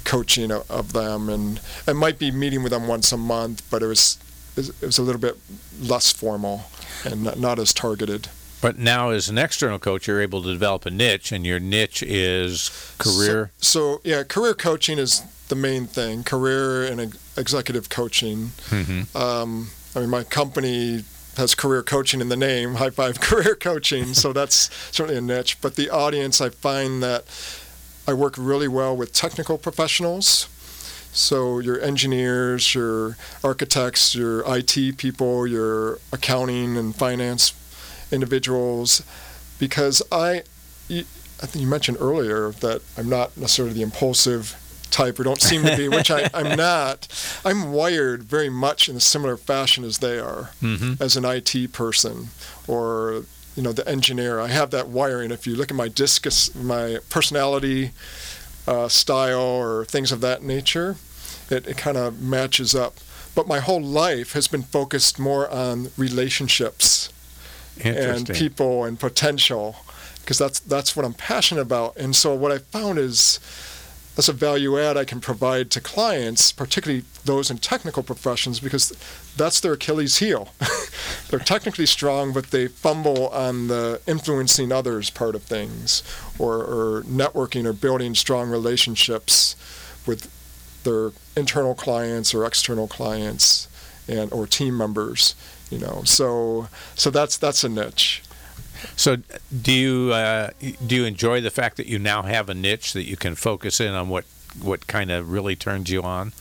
coaching 0.06 0.50
of, 0.50 0.70
of 0.70 0.92
them, 0.94 1.28
and 1.28 1.60
it 1.86 1.94
might 1.94 2.18
be 2.18 2.30
meeting 2.30 2.62
with 2.62 2.72
them 2.72 2.86
once 2.88 3.12
a 3.12 3.16
month, 3.18 3.62
but 3.70 3.82
it 3.82 3.86
was 3.86 4.16
it 4.56 4.70
was 4.80 4.96
a 4.98 5.02
little 5.02 5.20
bit 5.20 5.36
less 5.78 6.10
formal 6.10 6.62
and 7.04 7.24
not, 7.24 7.38
not 7.38 7.58
as 7.58 7.74
targeted. 7.74 8.28
but 8.62 8.78
now, 8.78 9.10
as 9.10 9.28
an 9.28 9.36
external 9.36 9.78
coach, 9.78 10.06
you're 10.06 10.22
able 10.22 10.40
to 10.42 10.48
develop 10.52 10.86
a 10.86 10.90
niche, 10.90 11.30
and 11.32 11.44
your 11.44 11.60
niche 11.60 12.02
is 12.02 12.70
career. 12.98 13.50
So, 13.58 13.96
so 13.96 14.00
yeah, 14.04 14.22
career 14.22 14.54
coaching 14.54 14.98
is 14.98 15.22
the 15.48 15.54
main 15.56 15.86
thing. 15.86 16.24
Career 16.24 16.84
and 16.90 17.00
ex- 17.00 17.18
executive 17.36 17.88
coaching. 17.90 18.52
Mhm. 18.70 19.14
Um, 19.14 19.70
I 19.94 20.00
mean, 20.00 20.08
my 20.10 20.24
company 20.24 21.04
has 21.36 21.54
career 21.54 21.82
coaching 21.82 22.20
in 22.22 22.28
the 22.30 22.36
name, 22.36 22.76
High 22.76 22.90
Five 22.90 23.20
Career 23.28 23.54
Coaching, 23.54 24.14
so 24.14 24.32
that's 24.32 24.70
certainly 24.90 25.18
a 25.18 25.20
niche. 25.20 25.60
But 25.60 25.76
the 25.76 25.90
audience, 25.90 26.40
I 26.40 26.48
find 26.48 27.02
that 27.02 27.24
I 28.06 28.12
work 28.14 28.34
really 28.38 28.68
well 28.68 28.96
with 28.96 29.12
technical 29.12 29.58
professionals. 29.58 30.48
So 31.12 31.58
your 31.60 31.80
engineers, 31.80 32.74
your 32.74 33.16
architects, 33.42 34.14
your 34.14 34.44
IT 34.46 34.98
people, 34.98 35.46
your 35.46 35.98
accounting 36.12 36.76
and 36.76 36.94
finance 36.94 37.52
individuals, 38.12 39.02
because 39.58 40.02
I, 40.12 40.42
I 40.90 41.46
think 41.46 41.62
you 41.62 41.66
mentioned 41.66 41.98
earlier 42.00 42.50
that 42.60 42.82
I'm 42.96 43.08
not 43.08 43.36
necessarily 43.36 43.74
the 43.74 43.82
impulsive 43.82 44.54
type 44.90 45.18
or 45.18 45.24
don't 45.24 45.40
seem 45.42 45.62
to 45.64 45.76
be, 45.76 45.88
which 45.98 46.10
I, 46.10 46.28
I'm 46.34 46.56
not. 46.56 47.08
I'm 47.44 47.72
wired 47.72 48.22
very 48.24 48.48
much 48.50 48.88
in 48.88 48.96
a 48.96 49.00
similar 49.00 49.36
fashion 49.36 49.84
as 49.84 49.98
they 49.98 50.18
are 50.18 50.50
Mhm. 50.62 51.00
as 51.00 51.16
an 51.16 51.24
IT 51.24 51.72
person 51.72 52.28
or 52.68 53.24
you 53.56 53.62
know 53.62 53.72
the 53.72 53.88
engineer. 53.88 54.38
I 54.38 54.48
have 54.48 54.70
that 54.70 54.88
wiring. 54.88 55.30
If 55.30 55.46
you 55.46 55.56
look 55.56 55.70
at 55.70 55.76
my 55.76 55.88
discus, 55.88 56.54
my 56.54 56.98
personality 57.10 57.90
uh, 58.66 58.88
style 58.88 59.40
or 59.40 59.84
things 59.86 60.12
of 60.12 60.20
that 60.20 60.42
nature, 60.42 60.96
it, 61.50 61.66
it 61.66 61.76
kind 61.76 61.96
of 61.96 62.20
matches 62.20 62.74
up. 62.74 62.94
But 63.34 63.46
my 63.46 63.60
whole 63.60 63.82
life 63.82 64.32
has 64.32 64.48
been 64.48 64.62
focused 64.62 65.18
more 65.18 65.48
on 65.50 65.90
relationships 65.96 67.12
and 67.80 68.26
people 68.38 68.84
and 68.84 68.98
potential 68.98 69.76
because 70.20 70.38
that's 70.38 70.60
that's 70.60 70.96
what 70.96 71.04
I'm 71.04 71.14
passionate 71.14 71.60
about. 71.62 71.96
And 71.96 72.14
so 72.16 72.34
what 72.34 72.52
I 72.52 72.58
found 72.58 72.98
is 72.98 73.38
that's 74.16 74.28
a 74.28 74.32
value 74.32 74.78
add 74.80 74.96
I 74.96 75.04
can 75.04 75.20
provide 75.20 75.70
to 75.72 75.80
clients, 75.80 76.50
particularly 76.50 77.04
those 77.24 77.50
in 77.50 77.58
technical 77.58 78.02
professions, 78.02 78.58
because 78.60 78.92
that's 79.37 79.61
their 79.61 79.75
Achilles 79.75 80.18
heel. 80.18 80.49
They're 81.29 81.38
technically 81.38 81.87
strong, 81.87 82.33
but 82.33 82.46
they 82.51 82.68
fumble 82.68 83.29
on 83.29 83.68
the 83.68 84.01
influencing 84.07 84.72
others 84.72 85.11
part 85.11 85.35
of 85.35 85.42
things, 85.42 86.03
or, 86.38 86.57
or 86.57 87.03
networking 87.03 87.66
or 87.66 87.72
building 87.72 88.14
strong 88.14 88.49
relationships 88.49 89.57
with 90.07 90.33
their 90.85 91.11
internal 91.37 91.75
clients 91.75 92.33
or 92.33 92.46
external 92.46 92.87
clients 92.87 93.68
and 94.09 94.33
or 94.33 94.46
team 94.46 94.77
members. 94.77 95.35
You 95.70 95.81
know, 95.81 96.03
so 96.05 96.68
so 96.94 97.11
that's 97.11 97.37
that's 97.37 97.64
a 97.64 97.68
niche. 97.68 98.22
So, 98.94 99.16
do 99.62 99.72
you 99.72 100.12
uh, 100.12 100.51
do 100.87 100.94
you 100.94 101.05
enjoy 101.05 101.40
the 101.40 101.51
fact 101.51 101.77
that 101.77 101.87
you 101.87 101.99
now 101.99 102.22
have 102.22 102.49
a 102.49 102.55
niche 102.55 102.92
that 102.92 103.05
you 103.05 103.16
can 103.16 103.35
focus 103.35 103.81
in 103.81 103.94
on 103.94 104.09
what 104.09 104.25
what 104.61 104.87
kind 104.87 105.11
of 105.11 105.31
really 105.31 105.57
turns 105.57 105.90
you 105.90 106.03
on? 106.03 106.33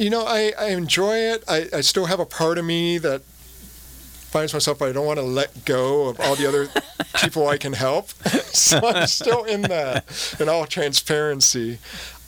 You 0.00 0.08
know, 0.08 0.24
I, 0.24 0.54
I 0.58 0.68
enjoy 0.68 1.18
it. 1.18 1.44
I, 1.46 1.68
I 1.74 1.80
still 1.82 2.06
have 2.06 2.20
a 2.20 2.24
part 2.24 2.56
of 2.56 2.64
me 2.64 2.96
that 2.96 3.20
finds 3.20 4.54
myself 4.54 4.80
I 4.80 4.92
don't 4.92 5.04
want 5.04 5.18
to 5.18 5.24
let 5.24 5.66
go 5.66 6.08
of 6.08 6.18
all 6.20 6.34
the 6.36 6.48
other 6.48 6.68
people 7.20 7.46
I 7.46 7.58
can 7.58 7.74
help. 7.74 8.08
so 8.46 8.80
I'm 8.82 9.06
still 9.06 9.44
in 9.44 9.60
that. 9.60 10.06
In 10.40 10.48
all 10.48 10.64
transparency, 10.64 11.80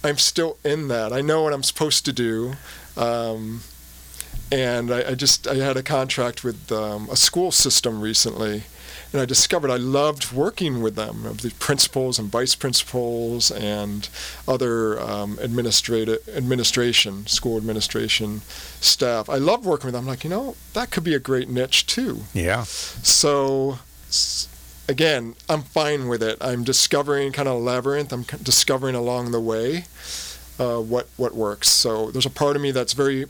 I'm 0.05 0.19
still 0.19 0.59
in 0.63 0.89
that. 0.89 1.15
I 1.15 1.23
know 1.23 1.45
what 1.45 1.55
I'm 1.55 1.63
supposed 1.63 2.05
to 2.05 2.13
do. 2.13 2.53
Um, 2.95 3.63
and 4.51 4.91
I, 4.91 5.13
I 5.13 5.15
just 5.15 5.49
I 5.49 5.55
had 5.55 5.79
a 5.79 5.83
contract 5.83 6.45
with 6.45 6.71
um, 6.71 7.09
a 7.11 7.17
school 7.17 7.51
system 7.51 8.03
recently, 8.03 8.65
and 9.13 9.21
I 9.21 9.25
discovered 9.25 9.71
I 9.71 9.77
loved 9.77 10.33
working 10.33 10.83
with 10.83 10.95
them, 10.95 11.27
of 11.27 11.43
the 11.43 11.51
principals 11.59 12.19
and 12.19 12.31
vice 12.31 12.55
principals 12.55 13.51
and 13.51 14.09
other 14.49 15.01
um, 15.01 15.39
administrative 15.41 16.27
administration, 16.29 17.27
school 17.27 17.57
administration 17.57 18.41
staff. 18.81 19.29
I 19.29 19.37
love 19.37 19.67
working 19.67 19.87
with 19.89 19.95
them. 19.95 20.05
I'm 20.05 20.09
like, 20.09 20.25
you 20.25 20.31
know, 20.31 20.57
that 20.73 20.91
could 20.91 21.05
be 21.05 21.15
a 21.15 21.19
great 21.19 21.49
niche 21.49 21.87
too. 21.87 22.23
Yeah. 22.33 22.63
So, 22.65 23.79
again, 24.89 25.35
I'm 25.49 25.63
fine 25.63 26.09
with 26.09 26.23
it. 26.23 26.39
I'm 26.41 26.65
discovering 26.65 27.33
kind 27.33 27.49
of 27.49 27.57
a 27.57 27.59
labyrinth. 27.59 28.13
I'm 28.13 28.23
discovering 28.23 28.95
along 28.95 29.33
the 29.33 29.41
way 29.41 29.85
uh, 30.59 30.81
what 30.81 31.09
what 31.17 31.35
works. 31.35 31.69
So 31.71 32.11
there's 32.11 32.27
a 32.27 32.31
part 32.31 32.57
of 32.57 32.63
me 32.63 32.71
that's 32.71 32.93
very 32.93 33.27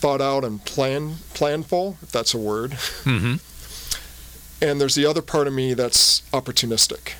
thought 0.00 0.20
out 0.20 0.44
and 0.44 0.64
plan 0.64 1.16
planful, 1.34 2.02
if 2.02 2.10
that's 2.10 2.34
a 2.34 2.38
word. 2.38 2.74
hmm 3.04 3.36
And 4.62 4.80
there's 4.80 4.94
the 4.94 5.06
other 5.06 5.22
part 5.22 5.46
of 5.46 5.52
me 5.52 5.74
that's 5.74 6.20
opportunistic. 6.32 7.14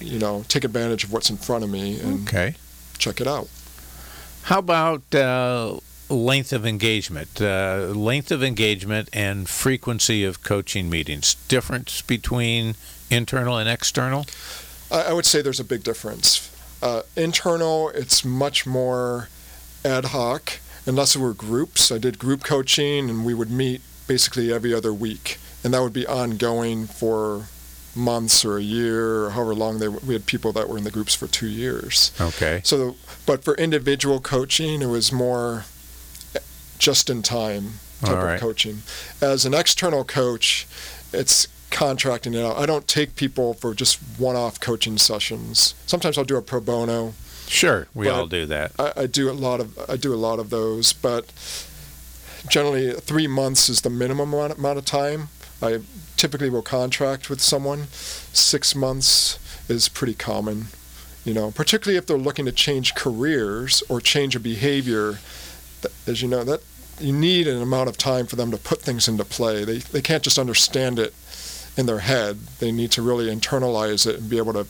You 0.00 0.18
know, 0.18 0.44
take 0.48 0.64
advantage 0.64 1.04
of 1.04 1.12
what's 1.12 1.30
in 1.30 1.36
front 1.36 1.62
of 1.64 1.70
me 1.70 2.00
and 2.00 2.26
Okay. 2.28 2.54
check 2.98 3.20
it 3.20 3.26
out. 3.26 3.48
How 4.44 4.58
about 4.58 5.14
uh, 5.14 5.78
length 6.08 6.52
of 6.52 6.64
engagement? 6.66 7.40
Uh, 7.40 7.88
length 7.94 8.32
of 8.32 8.42
engagement 8.42 9.08
and 9.12 9.48
frequency 9.48 10.24
of 10.24 10.42
coaching 10.42 10.88
meetings. 10.90 11.34
Difference 11.48 12.02
between 12.02 12.74
internal 13.10 13.58
and 13.58 13.68
external. 13.68 14.26
I, 14.90 15.02
I 15.02 15.12
would 15.12 15.26
say 15.26 15.42
there's 15.42 15.60
a 15.60 15.64
big 15.64 15.82
difference. 15.84 16.50
Uh, 16.82 17.02
internal, 17.16 17.90
it's 17.90 18.24
much 18.24 18.66
more 18.66 19.28
ad 19.84 20.06
hoc, 20.06 20.54
unless 20.86 21.14
it 21.14 21.18
were 21.18 21.34
groups. 21.34 21.92
I 21.92 21.98
did 21.98 22.18
group 22.18 22.42
coaching, 22.42 23.10
and 23.10 23.24
we 23.26 23.34
would 23.34 23.50
meet 23.50 23.82
basically 24.08 24.50
every 24.52 24.72
other 24.72 24.92
week, 24.94 25.36
and 25.62 25.74
that 25.74 25.82
would 25.82 25.92
be 25.92 26.06
ongoing 26.06 26.86
for 26.86 27.46
months 27.94 28.44
or 28.44 28.56
a 28.56 28.62
year 28.62 29.24
or 29.24 29.30
however 29.30 29.54
long 29.54 29.78
they. 29.78 29.88
We 29.88 30.14
had 30.14 30.26
people 30.26 30.52
that 30.52 30.68
were 30.68 30.78
in 30.78 30.84
the 30.84 30.90
groups 30.90 31.14
for 31.14 31.26
two 31.26 31.48
years. 31.48 32.12
Okay. 32.20 32.60
So, 32.64 32.96
but 33.26 33.44
for 33.44 33.54
individual 33.56 34.20
coaching, 34.20 34.82
it 34.82 34.86
was 34.86 35.12
more 35.12 35.64
just 36.78 37.10
in 37.10 37.22
time 37.22 37.74
type 38.00 38.16
right. 38.16 38.34
of 38.34 38.40
coaching. 38.40 38.82
As 39.20 39.44
an 39.44 39.54
external 39.54 40.04
coach, 40.04 40.66
it's 41.12 41.46
contracting 41.70 42.34
it 42.34 42.44
out. 42.44 42.56
I 42.56 42.66
don't 42.66 42.88
take 42.88 43.14
people 43.14 43.54
for 43.54 43.74
just 43.74 43.98
one-off 44.18 44.60
coaching 44.60 44.98
sessions. 44.98 45.74
Sometimes 45.86 46.18
I'll 46.18 46.24
do 46.24 46.36
a 46.36 46.42
pro 46.42 46.60
bono. 46.60 47.14
Sure, 47.46 47.88
we 47.94 48.08
all 48.08 48.26
do 48.26 48.46
that. 48.46 48.72
I, 48.78 48.92
I 48.96 49.06
do 49.06 49.28
a 49.28 49.32
lot 49.32 49.60
of 49.60 49.76
I 49.90 49.96
do 49.96 50.14
a 50.14 50.16
lot 50.16 50.38
of 50.38 50.50
those, 50.50 50.92
but 50.92 51.32
generally 52.48 52.92
three 52.92 53.26
months 53.26 53.68
is 53.68 53.80
the 53.80 53.90
minimum 53.90 54.32
amount, 54.32 54.58
amount 54.58 54.78
of 54.78 54.84
time. 54.84 55.28
I 55.62 55.80
typically 56.16 56.50
will 56.50 56.62
contract 56.62 57.30
with 57.30 57.40
someone. 57.40 57.86
Six 58.32 58.74
months 58.74 59.38
is 59.68 59.88
pretty 59.88 60.14
common, 60.14 60.66
you 61.24 61.34
know, 61.34 61.50
particularly 61.50 61.96
if 61.96 62.06
they're 62.06 62.18
looking 62.18 62.44
to 62.46 62.52
change 62.52 62.94
careers 62.94 63.82
or 63.88 64.00
change 64.00 64.36
a 64.36 64.40
behavior. 64.40 65.18
As 66.06 66.20
you 66.22 66.28
know, 66.28 66.44
that 66.44 66.62
you 66.98 67.12
need 67.12 67.46
an 67.46 67.62
amount 67.62 67.88
of 67.88 67.96
time 67.96 68.26
for 68.26 68.36
them 68.36 68.50
to 68.50 68.58
put 68.58 68.82
things 68.82 69.08
into 69.08 69.24
play. 69.24 69.64
They 69.64 69.78
they 69.78 70.02
can't 70.02 70.22
just 70.22 70.38
understand 70.38 70.98
it 70.98 71.14
in 71.76 71.86
their 71.86 72.00
head. 72.00 72.40
They 72.58 72.72
need 72.72 72.90
to 72.92 73.02
really 73.02 73.26
internalize 73.26 74.06
it 74.06 74.16
and 74.16 74.28
be 74.28 74.38
able 74.38 74.52
to 74.52 74.66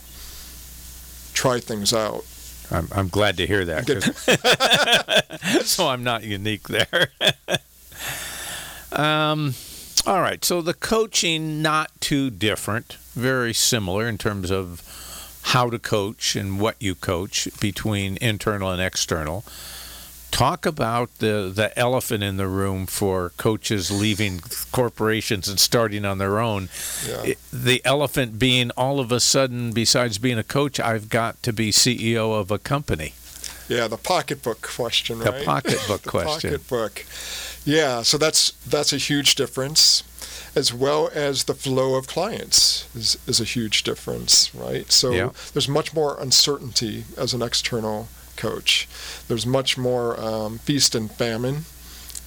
try 1.32 1.58
things 1.60 1.92
out. 1.92 2.24
I'm, 2.70 2.88
I'm 2.92 3.08
glad 3.08 3.36
to 3.38 3.46
hear 3.46 3.64
that. 3.64 5.26
So 5.64 5.88
I'm 5.88 6.04
not 6.04 6.22
unique 6.22 6.68
there. 6.68 7.08
um, 8.92 9.54
all 10.06 10.20
right. 10.20 10.44
So 10.44 10.62
the 10.62 10.74
coaching 10.74 11.62
not 11.62 11.90
too 12.00 12.30
different, 12.30 12.94
very 13.14 13.52
similar 13.52 14.08
in 14.08 14.18
terms 14.18 14.50
of 14.50 14.82
how 15.42 15.70
to 15.70 15.78
coach 15.78 16.36
and 16.36 16.60
what 16.60 16.76
you 16.78 16.94
coach 16.94 17.48
between 17.60 18.18
internal 18.20 18.70
and 18.70 18.80
external. 18.80 19.44
Talk 20.30 20.64
about 20.64 21.10
the 21.18 21.50
the 21.52 21.76
elephant 21.76 22.22
in 22.22 22.36
the 22.36 22.46
room 22.46 22.86
for 22.86 23.30
coaches 23.36 23.90
leaving 23.90 24.40
corporations 24.70 25.48
and 25.48 25.58
starting 25.58 26.04
on 26.04 26.18
their 26.18 26.38
own. 26.38 26.68
Yeah. 27.06 27.34
The 27.52 27.82
elephant 27.84 28.38
being 28.38 28.70
all 28.76 29.00
of 29.00 29.10
a 29.10 29.18
sudden, 29.18 29.72
besides 29.72 30.18
being 30.18 30.38
a 30.38 30.44
coach, 30.44 30.78
I've 30.78 31.08
got 31.08 31.42
to 31.42 31.52
be 31.52 31.72
CEO 31.72 32.38
of 32.38 32.52
a 32.52 32.58
company. 32.58 33.14
Yeah, 33.68 33.88
the 33.88 33.96
pocketbook 33.96 34.62
question, 34.62 35.18
right? 35.18 35.24
The 35.26 35.32
right? 35.32 35.44
pocketbook 35.44 36.02
the 36.02 36.10
question. 36.10 36.50
Pocketbook. 36.50 37.04
Yeah, 37.64 38.02
so 38.02 38.16
that's 38.18 38.52
that's 38.66 38.92
a 38.92 38.96
huge 38.96 39.34
difference, 39.34 40.02
as 40.54 40.72
well 40.72 41.10
as 41.14 41.44
the 41.44 41.54
flow 41.54 41.94
of 41.94 42.06
clients 42.06 42.88
is, 42.94 43.18
is 43.26 43.40
a 43.40 43.44
huge 43.44 43.82
difference, 43.82 44.54
right? 44.54 44.90
So 44.90 45.12
Yeah. 45.12 45.30
there's 45.52 45.68
much 45.68 45.92
more 45.94 46.18
uncertainty 46.20 47.04
as 47.16 47.34
an 47.34 47.42
external 47.42 48.08
coach. 48.36 48.88
There's 49.28 49.44
much 49.46 49.76
more 49.76 50.18
um, 50.18 50.58
feast 50.58 50.94
and 50.94 51.10
famine, 51.10 51.64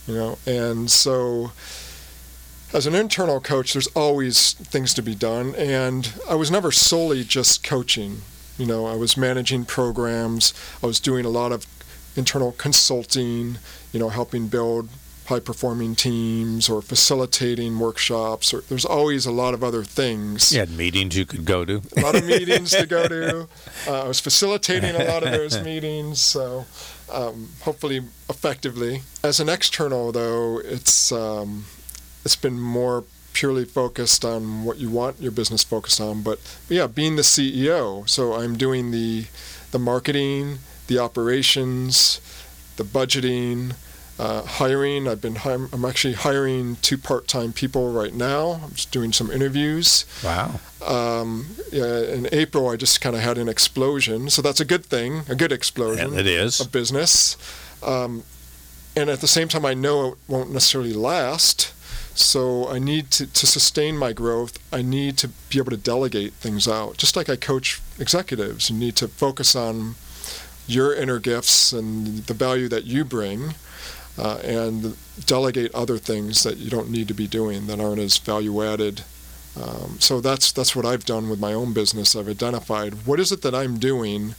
you 0.08 0.14
know, 0.14 0.38
and 0.46 0.90
so 0.92 1.52
as 2.72 2.86
an 2.88 2.96
internal 2.96 3.40
coach, 3.40 3.74
there's 3.74 3.88
always 3.96 4.54
things 4.54 4.94
to 4.96 5.02
be 5.04 5.16
done, 5.16 5.54
and 5.56 6.14
I 6.30 6.36
was 6.36 6.50
never 6.52 6.72
solely 6.72 7.24
just 7.24 7.64
coaching. 7.64 8.22
You 8.58 8.66
know, 8.68 8.86
I 8.86 8.96
was 8.96 9.16
managing 9.18 9.66
programs. 9.66 10.54
I 10.82 10.86
was 10.88 11.00
doing 11.00 11.26
a 11.26 11.30
lot 11.30 11.52
of 11.52 11.66
internal 12.16 12.52
consulting. 12.52 13.58
You 13.92 14.00
know, 14.00 14.10
helping 14.10 14.48
build 14.48 14.90
high-performing 15.26 15.96
teams 15.96 16.70
or 16.70 16.82
facilitating 16.82 17.80
workshops. 17.80 18.54
Or 18.54 18.62
there's 18.62 18.86
always 18.86 19.26
a 19.26 19.32
lot 19.32 19.54
of 19.54 19.64
other 19.64 19.84
things. 19.84 20.52
You 20.54 20.60
had 20.60 20.72
meetings 20.72 21.18
you 21.18 21.26
could 21.26 21.46
go 21.46 21.66
to. 21.66 21.82
A 21.98 22.02
lot 22.02 22.16
of 22.16 22.26
meetings 22.26 22.72
to 22.72 22.86
go 22.86 23.08
to. 23.08 23.48
Uh, 23.88 24.04
I 24.04 24.08
was 24.08 24.20
facilitating 24.20 24.96
a 24.96 25.04
lot 25.06 25.24
of 25.24 25.32
those 25.32 25.62
meetings, 25.66 26.22
so 26.22 26.66
um, 27.12 27.50
hopefully 27.62 28.02
effectively. 28.30 29.02
As 29.24 29.40
an 29.40 29.50
external, 29.50 30.12
though, 30.12 30.60
it's 30.60 31.12
um, 31.12 31.66
it's 32.24 32.36
been 32.38 32.60
more 32.60 33.04
purely 33.34 33.66
focused 33.66 34.24
on 34.24 34.64
what 34.64 34.78
you 34.78 34.90
want 34.90 35.20
your 35.20 35.32
business 35.32 35.64
focused 35.64 36.00
on. 36.00 36.22
But 36.22 36.40
yeah, 36.70 36.88
being 36.88 37.16
the 37.16 37.24
CEO, 37.24 38.08
so 38.08 38.34
I'm 38.34 38.56
doing 38.58 38.92
the 38.92 39.26
the 39.72 39.80
marketing, 39.80 40.60
the 40.88 41.00
operations, 41.00 42.22
the 42.78 42.84
budgeting. 42.84 43.76
Uh, 44.24 44.42
hiring, 44.60 45.06
I've 45.12 45.20
been 45.28 45.36
hi- 45.36 45.68
I'm 45.74 45.84
actually 45.84 46.14
hiring 46.14 46.78
two 46.82 46.98
part-time 46.98 47.52
people 47.52 47.92
right 47.92 48.14
now. 48.14 48.62
I'm 48.64 48.72
just 48.72 48.90
doing 48.98 49.12
some 49.12 49.30
interviews 49.30 50.06
Wow. 50.24 50.62
um, 50.96 51.30
yeah, 51.74 52.00
in 52.16 52.30
April, 52.32 52.70
I 52.70 52.78
just 52.78 53.02
kind 53.02 53.16
of 53.18 53.22
had 53.22 53.38
an 53.38 53.50
explosion. 53.50 54.30
So 54.30 54.42
that's 54.42 54.62
a 54.62 54.66
good 54.74 54.86
thing, 54.86 55.12
a 55.28 55.36
good 55.36 55.52
explosion 55.52 56.12
And 56.12 56.20
it 56.20 56.28
is. 56.28 56.62
a 56.62 56.70
business. 56.70 57.36
Um, 57.82 58.24
and 58.96 59.10
at 59.10 59.20
the 59.20 59.28
same 59.28 59.48
time, 59.50 59.66
I 59.66 59.74
know 59.74 59.96
it 60.14 60.18
won't 60.30 60.52
necessarily 60.54 60.94
last. 60.94 61.74
So 62.16 62.70
I 62.70 62.80
need 62.80 63.12
to, 63.18 63.26
to 63.26 63.46
sustain 63.58 63.98
my 63.98 64.14
growth. 64.14 64.54
I 64.72 64.82
need 64.84 65.18
to 65.18 65.28
be 65.50 65.58
able 65.58 65.72
to 65.72 65.78
delegate 65.94 66.34
things 66.34 66.66
out. 66.68 66.96
Just 66.98 67.16
like 67.18 67.28
I 67.28 67.36
coach 67.36 67.82
executives, 68.00 68.70
you 68.70 68.78
need 68.78 68.96
to 68.98 69.08
focus 69.10 69.54
on 69.56 69.96
your 70.66 70.94
inner 70.94 71.20
gifts 71.20 71.74
and 71.74 72.26
the 72.28 72.34
value 72.34 72.70
that 72.70 72.86
you 72.86 73.04
bring. 73.04 73.56
Uh, 74.18 74.38
and 74.44 74.96
delegate 75.26 75.74
other 75.74 75.98
things 75.98 76.44
that 76.44 76.58
you 76.58 76.70
don't 76.70 76.90
need 76.90 77.08
to 77.08 77.14
be 77.16 77.28
doing 77.28 77.66
that 77.66 77.80
aren't 77.80 78.00
as 78.00 78.18
value 78.20 78.64
added 78.64 79.02
um, 79.60 79.98
so 80.00 80.20
that's 80.22 80.52
that's 80.52 80.76
what 80.76 80.86
I've 80.86 81.06
done 81.06 81.30
with 81.30 81.40
my 81.40 81.54
own 81.54 81.74
business. 81.74 82.16
I've 82.16 82.28
identified 82.28 83.06
what 83.06 83.20
is 83.20 83.32
it 83.32 83.42
that 83.44 83.54
I'm 83.54 83.78
doing 83.78 84.34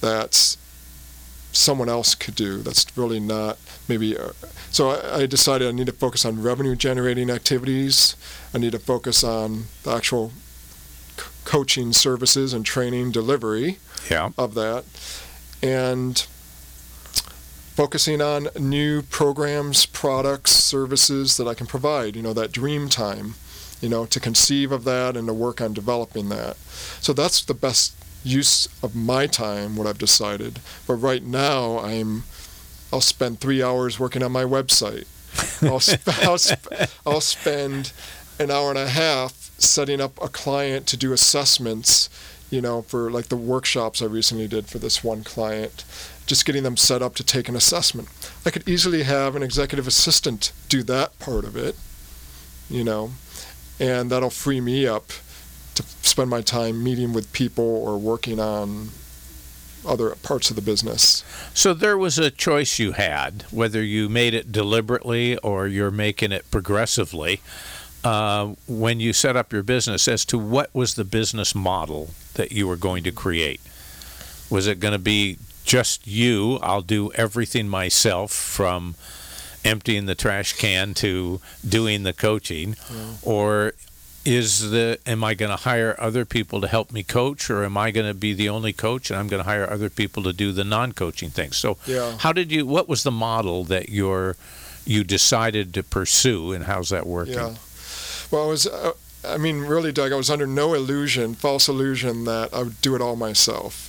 that 0.00 0.56
someone 1.52 1.88
else 1.90 2.14
could 2.14 2.34
do. 2.36 2.58
That's 2.62 2.86
really 2.96 3.20
not 3.20 3.58
maybe. 3.88 4.16
Uh, 4.16 4.30
so 4.70 4.90
I, 4.90 5.20
I 5.22 5.26
decided 5.26 5.68
I 5.68 5.72
need 5.72 5.86
to 5.86 5.92
focus 5.92 6.24
on 6.24 6.42
revenue 6.42 6.74
generating 6.76 7.28
activities. 7.28 8.16
I 8.54 8.58
need 8.58 8.72
to 8.72 8.78
focus 8.78 9.22
on 9.24 9.64
the 9.82 9.90
actual 9.94 10.30
c- 11.18 11.24
coaching 11.44 11.92
services 11.92 12.52
and 12.54 12.64
training 12.64 13.10
delivery 13.12 13.78
Yeah. 14.10 14.30
of 14.38 14.54
that, 14.54 14.84
and 15.62 16.26
focusing 17.80 18.20
on 18.20 18.46
new 18.58 19.00
programs, 19.00 19.86
products, 19.86 20.50
services 20.50 21.38
that 21.38 21.48
I 21.48 21.54
can 21.54 21.66
provide. 21.66 22.14
You 22.14 22.20
know, 22.20 22.34
that 22.34 22.52
dream 22.52 22.90
time, 22.90 23.36
you 23.80 23.88
know, 23.88 24.04
to 24.04 24.20
conceive 24.20 24.70
of 24.70 24.84
that 24.84 25.16
and 25.16 25.26
to 25.28 25.32
work 25.32 25.62
on 25.62 25.72
developing 25.72 26.28
that. 26.28 26.58
So 27.00 27.14
that's 27.14 27.42
the 27.42 27.54
best 27.54 27.94
use 28.22 28.68
of 28.82 28.94
my 28.94 29.26
time, 29.26 29.76
what 29.76 29.86
I've 29.86 29.96
decided. 29.96 30.60
But 30.86 30.96
right 30.96 31.22
now, 31.24 31.78
I'm, 31.78 32.24
I'll 32.92 33.00
spend 33.00 33.40
three 33.40 33.62
hours 33.62 33.98
working 33.98 34.22
on 34.22 34.30
my 34.30 34.44
website. 34.44 35.06
I'll, 35.62 35.80
sp- 35.80 36.04
I'll, 36.28 36.36
sp- 36.36 36.84
I'll 37.06 37.22
spend 37.22 37.94
an 38.38 38.50
hour 38.50 38.68
and 38.68 38.78
a 38.78 38.88
half 38.88 39.52
setting 39.58 40.02
up 40.02 40.22
a 40.22 40.28
client 40.28 40.86
to 40.88 40.98
do 40.98 41.14
assessments 41.14 42.10
you 42.50 42.60
know, 42.60 42.82
for 42.82 43.10
like 43.10 43.26
the 43.26 43.36
workshops 43.36 44.02
I 44.02 44.06
recently 44.06 44.48
did 44.48 44.66
for 44.66 44.78
this 44.78 45.02
one 45.02 45.24
client, 45.24 45.84
just 46.26 46.44
getting 46.44 46.62
them 46.62 46.76
set 46.76 47.02
up 47.02 47.14
to 47.16 47.24
take 47.24 47.48
an 47.48 47.56
assessment. 47.56 48.08
I 48.44 48.50
could 48.50 48.68
easily 48.68 49.04
have 49.04 49.36
an 49.36 49.42
executive 49.42 49.86
assistant 49.86 50.52
do 50.68 50.82
that 50.84 51.18
part 51.18 51.44
of 51.44 51.56
it, 51.56 51.76
you 52.68 52.84
know, 52.84 53.12
and 53.78 54.10
that'll 54.10 54.30
free 54.30 54.60
me 54.60 54.86
up 54.86 55.08
to 55.76 55.82
spend 56.02 56.28
my 56.28 56.42
time 56.42 56.82
meeting 56.82 57.12
with 57.12 57.32
people 57.32 57.64
or 57.64 57.98
working 57.98 58.40
on 58.40 58.90
other 59.86 60.10
parts 60.16 60.50
of 60.50 60.56
the 60.56 60.62
business. 60.62 61.24
So 61.54 61.72
there 61.72 61.96
was 61.96 62.18
a 62.18 62.30
choice 62.30 62.78
you 62.78 62.92
had, 62.92 63.44
whether 63.50 63.82
you 63.82 64.08
made 64.08 64.34
it 64.34 64.52
deliberately 64.52 65.38
or 65.38 65.66
you're 65.66 65.90
making 65.90 66.32
it 66.32 66.50
progressively, 66.50 67.40
uh, 68.04 68.54
when 68.66 69.00
you 69.00 69.12
set 69.12 69.36
up 69.36 69.52
your 69.52 69.62
business 69.62 70.08
as 70.08 70.24
to 70.26 70.38
what 70.38 70.74
was 70.74 70.94
the 70.94 71.04
business 71.04 71.54
model 71.54 72.10
that 72.34 72.52
you 72.52 72.66
were 72.66 72.76
going 72.76 73.02
to 73.04 73.12
create. 73.12 73.60
Was 74.48 74.66
it 74.66 74.80
going 74.80 74.92
to 74.92 74.98
be 74.98 75.38
just 75.64 76.06
you? 76.06 76.58
I'll 76.62 76.82
do 76.82 77.12
everything 77.12 77.68
myself 77.68 78.32
from 78.32 78.94
emptying 79.64 80.06
the 80.06 80.14
trash 80.14 80.54
can 80.54 80.94
to 80.94 81.40
doing 81.68 82.02
the 82.02 82.12
coaching, 82.14 82.76
or 83.22 83.74
is 84.24 84.70
the 84.70 84.98
am 85.06 85.22
I 85.22 85.34
going 85.34 85.50
to 85.50 85.56
hire 85.56 85.94
other 85.98 86.24
people 86.24 86.60
to 86.62 86.68
help 86.68 86.90
me 86.92 87.02
coach, 87.02 87.50
or 87.50 87.64
am 87.64 87.76
I 87.76 87.90
going 87.90 88.06
to 88.06 88.14
be 88.14 88.32
the 88.32 88.48
only 88.48 88.72
coach 88.72 89.10
and 89.10 89.18
I'm 89.18 89.28
going 89.28 89.42
to 89.42 89.48
hire 89.48 89.68
other 89.70 89.90
people 89.90 90.22
to 90.24 90.32
do 90.32 90.52
the 90.52 90.64
non-coaching 90.64 91.30
things? 91.30 91.56
So, 91.58 91.76
Yeah. 91.86 92.16
how 92.18 92.32
did 92.32 92.50
you? 92.50 92.66
What 92.66 92.88
was 92.88 93.02
the 93.02 93.10
model 93.10 93.64
that 93.64 93.90
you're 93.90 94.36
you 94.86 95.04
decided 95.04 95.74
to 95.74 95.82
pursue, 95.82 96.52
and 96.52 96.64
how's 96.64 96.88
that 96.88 97.06
working? 97.06 97.34
Yeah. 97.34 97.54
Well, 98.30 98.44
I 98.44 98.46
was, 98.46 98.66
uh, 98.66 98.92
I 99.26 99.36
mean, 99.36 99.60
really, 99.60 99.92
Doug, 99.92 100.12
I 100.12 100.16
was 100.16 100.30
under 100.30 100.46
no 100.46 100.74
illusion, 100.74 101.34
false 101.34 101.68
illusion 101.68 102.24
that 102.24 102.54
I 102.54 102.62
would 102.62 102.80
do 102.80 102.94
it 102.94 103.00
all 103.02 103.16
myself. 103.16 103.86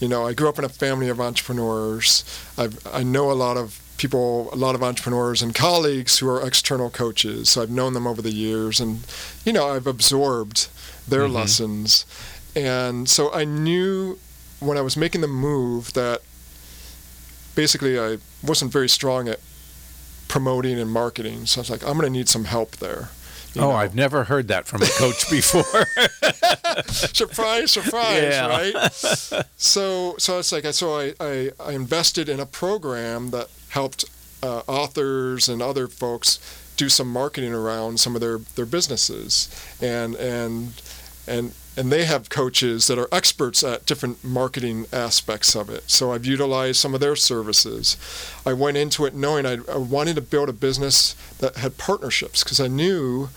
You 0.00 0.08
know, 0.08 0.26
I 0.26 0.32
grew 0.32 0.48
up 0.48 0.58
in 0.58 0.64
a 0.64 0.68
family 0.68 1.08
of 1.08 1.20
entrepreneurs. 1.20 2.24
I've, 2.58 2.84
I 2.92 3.02
know 3.02 3.30
a 3.30 3.34
lot 3.34 3.56
of 3.56 3.78
people, 3.98 4.48
a 4.52 4.56
lot 4.56 4.74
of 4.74 4.82
entrepreneurs 4.82 5.42
and 5.42 5.54
colleagues 5.54 6.18
who 6.18 6.28
are 6.28 6.44
external 6.44 6.90
coaches. 6.90 7.50
So 7.50 7.62
I've 7.62 7.70
known 7.70 7.92
them 7.92 8.06
over 8.06 8.20
the 8.20 8.32
years, 8.32 8.80
and 8.80 9.00
you 9.44 9.52
know, 9.52 9.68
I've 9.68 9.86
absorbed 9.86 10.68
their 11.06 11.28
Mhm. 11.28 11.34
lessons, 11.34 12.04
and 12.56 13.08
so 13.08 13.32
I 13.32 13.44
knew 13.44 14.18
when 14.58 14.76
I 14.76 14.80
was 14.80 14.96
making 14.96 15.20
the 15.20 15.28
move 15.28 15.92
that 15.92 16.22
basically 17.54 17.98
I 17.98 18.18
wasn't 18.42 18.72
very 18.72 18.88
strong 18.88 19.28
at 19.28 19.38
promoting 20.28 20.78
and 20.80 20.90
marketing. 20.90 21.46
So 21.46 21.60
I 21.60 21.62
was 21.62 21.70
like, 21.70 21.82
I'm 21.82 21.94
going 21.98 22.06
to 22.12 22.18
need 22.18 22.28
some 22.28 22.44
help 22.44 22.76
there. 22.76 23.10
You 23.54 23.62
Oh, 23.62 23.70
know. 23.70 23.76
I've 23.76 23.94
never 23.94 24.24
heard 24.24 24.48
that 24.48 24.66
from 24.66 24.82
a 24.82 24.86
coach 24.86 25.30
before. 25.30 25.62
surprise, 26.86 27.70
surprise, 27.70 28.22
Yeah. 28.22 28.46
right? 28.46 28.92
So, 29.56 30.16
so 30.18 30.38
it's 30.38 30.52
like 30.52 30.64
I 30.64 30.70
so 30.70 30.98
I, 30.98 31.14
I, 31.20 31.50
I 31.60 31.72
invested 31.72 32.28
in 32.28 32.40
a 32.40 32.46
program 32.46 33.30
that 33.30 33.48
helped 33.70 34.04
uh, 34.42 34.62
authors 34.66 35.48
and 35.48 35.62
other 35.62 35.86
folks 35.88 36.38
do 36.76 36.88
some 36.88 37.08
marketing 37.12 37.52
around 37.52 38.00
some 38.00 38.14
of 38.14 38.20
their, 38.20 38.38
their 38.56 38.66
businesses, 38.66 39.48
and 39.80 40.14
and 40.16 40.80
and 41.26 41.52
and 41.76 41.90
they 41.90 42.04
have 42.04 42.28
coaches 42.28 42.86
that 42.86 42.98
are 42.98 43.08
experts 43.12 43.64
at 43.64 43.86
different 43.86 44.22
marketing 44.22 44.86
aspects 44.92 45.54
of 45.54 45.70
it. 45.70 45.90
So 45.90 46.12
I've 46.12 46.26
utilized 46.26 46.78
some 46.80 46.92
of 46.94 47.00
their 47.00 47.16
services. 47.16 47.96
I 48.44 48.52
went 48.52 48.76
into 48.76 49.04
it 49.06 49.14
knowing 49.14 49.46
I, 49.46 49.58
I 49.72 49.78
wanted 49.78 50.16
to 50.16 50.20
build 50.22 50.48
a 50.48 50.52
business 50.52 51.14
that 51.38 51.56
had 51.56 51.78
partnerships 51.78 52.44
because 52.44 52.60
I 52.60 52.68
knew 52.68 53.28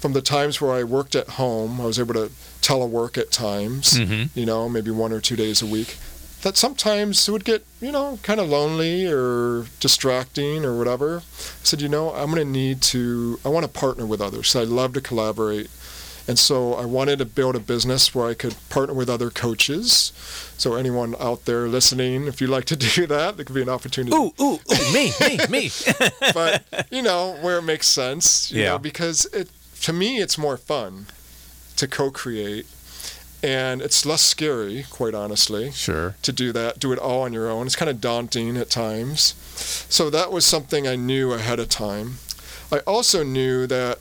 from 0.00 0.12
the 0.12 0.22
times 0.22 0.60
where 0.60 0.72
I 0.72 0.84
worked 0.84 1.14
at 1.14 1.30
home, 1.30 1.80
I 1.80 1.84
was 1.84 1.98
able 1.98 2.14
to 2.14 2.30
telework 2.62 3.18
at 3.18 3.30
times, 3.30 3.94
Mhm. 3.98 4.30
you 4.34 4.46
know, 4.46 4.68
maybe 4.68 4.90
one 4.90 5.12
or 5.12 5.20
two 5.20 5.36
days 5.36 5.60
a 5.60 5.66
week. 5.66 5.96
That 6.42 6.56
sometimes 6.56 7.28
it 7.28 7.32
would 7.32 7.44
get, 7.44 7.66
you 7.82 7.92
know, 7.92 8.18
kind 8.22 8.40
of 8.40 8.48
lonely 8.48 9.06
or 9.06 9.66
distracting 9.78 10.64
or 10.64 10.78
whatever. 10.78 11.18
I 11.18 11.64
said, 11.64 11.82
you 11.82 11.88
know, 11.88 12.14
I'm 12.14 12.30
going 12.30 12.36
to 12.46 12.50
need 12.50 12.80
to, 12.82 13.38
I 13.44 13.48
want 13.50 13.64
to 13.64 13.68
partner 13.68 14.06
with 14.06 14.22
others. 14.22 14.48
So 14.48 14.60
I 14.60 14.64
love 14.64 14.94
to 14.94 15.02
collaborate. 15.02 15.68
And 16.28 16.38
so 16.38 16.74
I 16.74 16.84
wanted 16.84 17.18
to 17.18 17.24
build 17.24 17.56
a 17.56 17.60
business 17.60 18.14
where 18.14 18.26
I 18.28 18.34
could 18.34 18.54
partner 18.68 18.94
with 18.94 19.08
other 19.10 19.30
coaches. 19.30 20.12
So 20.58 20.74
anyone 20.74 21.14
out 21.18 21.44
there 21.44 21.66
listening, 21.66 22.26
if 22.26 22.40
you'd 22.40 22.50
like 22.50 22.66
to 22.66 22.76
do 22.96 23.06
that, 23.06 23.36
there 23.36 23.44
could 23.44 23.54
be 23.54 23.62
an 23.62 23.68
opportunity. 23.68 24.14
Ooh, 24.16 24.32
ooh, 24.40 24.54
ooh, 24.70 24.92
me, 24.92 25.12
me, 25.20 25.38
me. 25.48 25.70
But 26.34 26.86
you 26.90 27.02
know 27.02 27.36
where 27.40 27.58
it 27.58 27.62
makes 27.62 27.86
sense. 27.88 28.50
You 28.50 28.62
Yeah. 28.62 28.68
Know, 28.70 28.78
because 28.78 29.24
it 29.32 29.48
to 29.82 29.92
me 29.92 30.18
it's 30.20 30.36
more 30.38 30.56
fun 30.58 31.06
to 31.76 31.88
co-create, 31.88 32.66
and 33.42 33.80
it's 33.80 34.04
less 34.04 34.20
scary, 34.20 34.84
quite 34.90 35.14
honestly, 35.14 35.70
Sure. 35.72 36.14
to 36.22 36.30
do 36.32 36.52
that. 36.52 36.78
Do 36.78 36.92
it 36.92 36.98
all 36.98 37.22
on 37.22 37.32
your 37.32 37.48
own. 37.48 37.64
It's 37.66 37.76
kind 37.76 37.88
of 37.90 37.98
daunting 38.00 38.58
at 38.58 38.68
times. 38.68 39.34
So 39.88 40.10
that 40.10 40.30
was 40.30 40.44
something 40.44 40.86
I 40.86 40.96
knew 40.96 41.32
ahead 41.32 41.58
of 41.58 41.70
time. 41.70 42.18
I 42.70 42.80
also 42.80 43.22
knew 43.24 43.66
that 43.68 43.98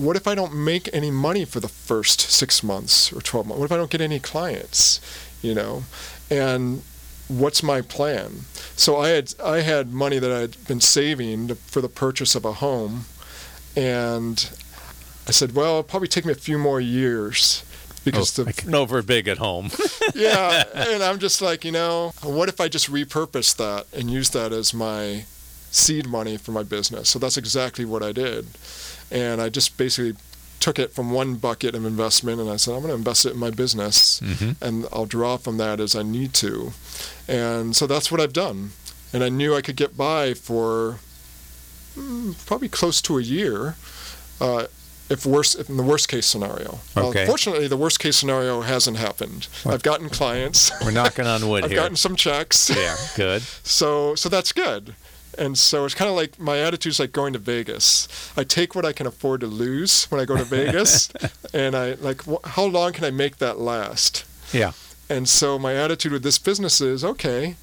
what 0.00 0.16
if 0.16 0.26
I 0.26 0.34
don't 0.34 0.54
make 0.54 0.88
any 0.92 1.10
money 1.10 1.44
for 1.44 1.60
the 1.60 1.68
first 1.68 2.20
six 2.20 2.62
months 2.62 3.12
or 3.12 3.20
12 3.20 3.46
months? 3.46 3.58
What 3.58 3.66
if 3.66 3.72
I 3.72 3.76
don't 3.76 3.90
get 3.90 4.00
any 4.00 4.18
clients? 4.18 5.00
You 5.42 5.54
know? 5.54 5.84
And 6.30 6.82
what's 7.28 7.62
my 7.62 7.80
plan? 7.80 8.40
So 8.76 8.96
I 8.96 9.08
had, 9.10 9.34
I 9.42 9.60
had 9.60 9.92
money 9.92 10.18
that 10.18 10.32
I 10.32 10.40
had 10.40 10.66
been 10.66 10.80
saving 10.80 11.48
to, 11.48 11.54
for 11.54 11.80
the 11.80 11.88
purchase 11.88 12.34
of 12.34 12.44
a 12.44 12.54
home. 12.54 13.04
And 13.76 14.50
I 15.28 15.32
said, 15.32 15.54
well, 15.54 15.70
it'll 15.70 15.82
probably 15.84 16.08
take 16.08 16.24
me 16.24 16.32
a 16.32 16.36
few 16.36 16.58
more 16.58 16.80
years 16.80 17.64
because 18.04 18.38
oh, 18.38 18.44
the 18.44 18.72
I 18.72 18.76
over 18.76 19.02
big 19.02 19.28
at 19.28 19.38
home. 19.38 19.70
yeah, 20.14 20.64
and 20.74 21.02
I'm 21.02 21.18
just 21.18 21.42
like, 21.42 21.64
you 21.64 21.72
know, 21.72 22.12
what 22.22 22.48
if 22.48 22.60
I 22.60 22.68
just 22.68 22.90
repurpose 22.90 23.54
that 23.56 23.86
and 23.96 24.10
use 24.10 24.30
that 24.30 24.52
as 24.52 24.72
my 24.72 25.24
seed 25.70 26.08
money 26.08 26.36
for 26.36 26.52
my 26.52 26.62
business? 26.62 27.10
So 27.10 27.18
that's 27.18 27.36
exactly 27.36 27.84
what 27.84 28.02
I 28.02 28.12
did. 28.12 28.46
And 29.10 29.40
I 29.40 29.48
just 29.48 29.76
basically 29.76 30.16
took 30.60 30.78
it 30.78 30.92
from 30.92 31.10
one 31.10 31.36
bucket 31.36 31.74
of 31.74 31.84
investment 31.86 32.38
and 32.40 32.50
I 32.50 32.56
said, 32.56 32.74
I'm 32.74 32.80
going 32.82 32.90
to 32.92 32.96
invest 32.98 33.24
it 33.24 33.32
in 33.32 33.38
my 33.38 33.50
business 33.50 34.20
Mhm. 34.22 34.56
and 34.60 34.86
I'll 34.92 35.06
draw 35.06 35.38
from 35.38 35.56
that 35.56 35.80
as 35.80 35.96
I 35.96 36.02
need 36.02 36.34
to. 36.34 36.72
And 37.26 37.74
so 37.74 37.86
that's 37.86 38.12
what 38.12 38.20
I've 38.20 38.34
done. 38.34 38.72
And 39.12 39.24
I 39.24 39.30
knew 39.30 39.54
I 39.56 39.62
could 39.62 39.76
get 39.76 39.96
by 39.96 40.34
for 40.34 40.98
mm, 41.98 42.34
probably 42.46 42.68
close 42.68 43.00
to 43.02 43.18
a 43.18 43.22
year. 43.22 43.76
Uh, 44.40 44.66
if 45.08 45.26
worst, 45.26 45.58
if 45.58 45.68
in 45.68 45.76
the 45.76 45.82
worst 45.82 46.08
case 46.08 46.24
scenario. 46.26 46.78
Okay. 46.96 47.24
Uh, 47.24 47.26
fortunately, 47.26 47.66
the 47.66 47.76
worst 47.76 47.98
case 47.98 48.16
scenario 48.16 48.60
hasn't 48.60 48.96
happened. 48.96 49.48
I've 49.66 49.82
gotten 49.82 50.08
clients. 50.08 50.70
We're 50.84 50.92
knocking 50.92 51.26
on 51.26 51.48
wood 51.48 51.64
here. 51.68 51.72
I've 51.78 51.82
gotten 51.82 51.96
some 51.96 52.14
checks. 52.14 52.70
Yeah, 52.70 52.96
good. 53.16 53.42
So 53.64 54.14
so 54.14 54.28
that's 54.28 54.52
good. 54.52 54.94
And 55.40 55.56
so 55.56 55.86
it's 55.86 55.94
kind 55.94 56.10
of 56.10 56.16
like 56.16 56.38
my 56.38 56.58
attitude's 56.58 57.00
like 57.00 57.12
going 57.12 57.32
to 57.32 57.38
Vegas. 57.38 58.06
I 58.36 58.44
take 58.44 58.74
what 58.74 58.84
I 58.84 58.92
can 58.92 59.06
afford 59.06 59.40
to 59.40 59.46
lose 59.46 60.04
when 60.10 60.20
I 60.20 60.26
go 60.26 60.36
to 60.36 60.44
Vegas, 60.44 61.10
and 61.54 61.74
I 61.74 61.94
like 61.94 62.24
wh- 62.24 62.44
how 62.44 62.66
long 62.66 62.92
can 62.92 63.04
I 63.04 63.10
make 63.10 63.38
that 63.38 63.58
last? 63.58 64.26
Yeah. 64.52 64.72
And 65.08 65.26
so 65.26 65.58
my 65.58 65.74
attitude 65.74 66.12
with 66.12 66.22
this 66.22 66.38
business 66.38 66.82
is 66.82 67.02
okay, 67.02 67.56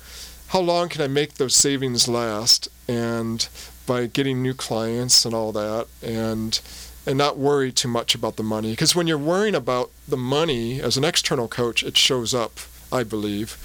how 0.47 0.59
long 0.59 0.89
can 0.89 1.01
I 1.01 1.07
make 1.07 1.35
those 1.35 1.55
savings 1.55 2.07
last? 2.07 2.67
And 2.87 3.47
by 3.85 4.07
getting 4.07 4.41
new 4.41 4.55
clients 4.55 5.23
and 5.23 5.35
all 5.35 5.51
that, 5.51 5.85
and 6.01 6.59
and 7.05 7.15
not 7.15 7.37
worry 7.37 7.71
too 7.71 7.87
much 7.87 8.15
about 8.15 8.37
the 8.37 8.43
money, 8.43 8.71
because 8.71 8.95
when 8.95 9.05
you're 9.05 9.19
worrying 9.19 9.55
about 9.55 9.91
the 10.07 10.17
money 10.17 10.81
as 10.81 10.97
an 10.97 11.05
external 11.05 11.47
coach, 11.47 11.83
it 11.83 11.95
shows 11.95 12.33
up, 12.33 12.59
I 12.91 13.03
believe, 13.03 13.55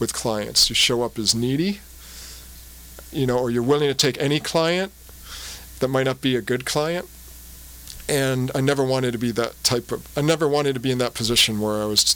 with 0.00 0.12
clients. 0.12 0.68
You 0.68 0.74
show 0.74 1.02
up 1.02 1.18
as 1.18 1.36
needy, 1.36 1.80
you 3.12 3.26
know, 3.26 3.38
or 3.38 3.50
you're 3.50 3.62
willing 3.62 3.88
to 3.88 3.94
take 3.94 4.20
any 4.20 4.40
client 4.40 4.92
that 5.80 5.88
might 5.88 6.04
not 6.04 6.20
be 6.20 6.36
a 6.36 6.40
good 6.42 6.64
client. 6.64 7.08
And 8.08 8.50
I 8.54 8.60
never 8.60 8.84
wanted 8.84 9.12
to 9.12 9.18
be 9.18 9.30
that 9.32 9.62
type 9.62 9.92
of. 9.92 10.06
I 10.18 10.20
never 10.22 10.48
wanted 10.48 10.74
to 10.74 10.80
be 10.80 10.90
in 10.90 10.98
that 10.98 11.14
position 11.14 11.60
where 11.60 11.80
I 11.80 11.84
was 11.84 12.14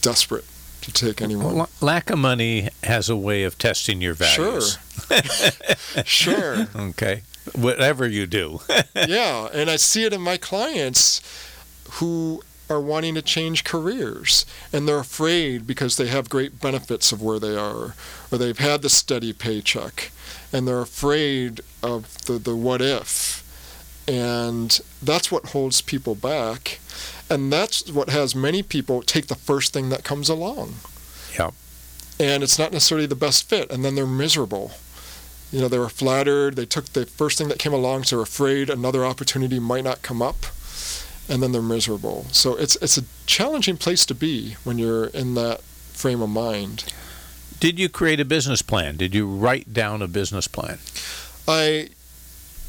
desperate 0.00 0.44
to 0.82 0.92
take 0.92 1.20
anyone. 1.20 1.58
L- 1.58 1.70
lack 1.80 2.10
of 2.10 2.18
money 2.18 2.70
has 2.82 3.08
a 3.10 3.16
way 3.16 3.42
of 3.44 3.58
testing 3.58 4.00
your 4.00 4.14
values. 4.14 4.78
Sure. 4.78 4.82
Sure. 6.04 6.66
Okay. 6.74 7.22
Whatever 7.54 8.06
you 8.06 8.26
do. 8.26 8.60
yeah, 8.94 9.48
and 9.52 9.70
I 9.70 9.76
see 9.76 10.04
it 10.04 10.12
in 10.12 10.20
my 10.20 10.36
clients 10.36 11.20
who 11.92 12.42
are 12.68 12.80
wanting 12.80 13.14
to 13.14 13.22
change 13.22 13.64
careers 13.64 14.44
and 14.72 14.88
they're 14.88 14.98
afraid 14.98 15.66
because 15.66 15.96
they 15.96 16.08
have 16.08 16.28
great 16.28 16.60
benefits 16.60 17.12
of 17.12 17.22
where 17.22 17.38
they 17.38 17.56
are 17.56 17.94
or 18.30 18.38
they've 18.38 18.58
had 18.58 18.82
the 18.82 18.88
steady 18.90 19.32
paycheck 19.32 20.10
and 20.52 20.66
they're 20.66 20.80
afraid 20.80 21.60
of 21.82 22.18
the, 22.24 22.34
the 22.34 22.56
what 22.56 22.82
if. 22.82 23.42
And 24.08 24.80
that's 25.02 25.30
what 25.32 25.46
holds 25.46 25.80
people 25.80 26.14
back 26.14 26.78
and 27.28 27.52
that's 27.52 27.90
what 27.90 28.10
has 28.10 28.34
many 28.34 28.62
people 28.62 29.02
take 29.02 29.26
the 29.26 29.34
first 29.34 29.72
thing 29.72 29.88
that 29.90 30.04
comes 30.04 30.28
along. 30.28 30.74
Yep. 31.38 31.52
and 32.18 32.42
it's 32.42 32.58
not 32.58 32.72
necessarily 32.72 33.06
the 33.06 33.14
best 33.14 33.48
fit 33.48 33.70
and 33.70 33.84
then 33.84 33.94
they're 33.94 34.06
miserable. 34.06 34.72
You 35.52 35.60
know 35.60 35.68
they 35.68 35.78
were 35.78 35.88
flattered 35.88 36.56
they 36.56 36.66
took 36.66 36.86
the 36.86 37.06
first 37.06 37.38
thing 37.38 37.48
that 37.48 37.58
came 37.60 37.72
along 37.72 38.04
so 38.04 38.16
they're 38.16 38.22
afraid 38.24 38.68
another 38.68 39.04
opportunity 39.04 39.60
might 39.60 39.84
not 39.84 40.02
come 40.02 40.20
up 40.20 40.46
and 41.28 41.42
then 41.42 41.52
they're 41.52 41.62
miserable 41.62 42.24
so 42.30 42.54
it's 42.56 42.76
it's 42.76 42.96
a 42.98 43.02
challenging 43.26 43.76
place 43.76 44.06
to 44.06 44.14
be 44.14 44.56
when 44.64 44.78
you're 44.78 45.06
in 45.06 45.34
that 45.34 45.60
frame 45.62 46.22
of 46.22 46.28
mind 46.30 46.84
Did 47.58 47.78
you 47.78 47.88
create 47.88 48.20
a 48.20 48.24
business 48.24 48.60
plan? 48.60 48.96
Did 48.98 49.14
you 49.14 49.26
write 49.26 49.72
down 49.72 50.02
a 50.02 50.08
business 50.08 50.46
plan? 50.46 50.78
i 51.48 51.88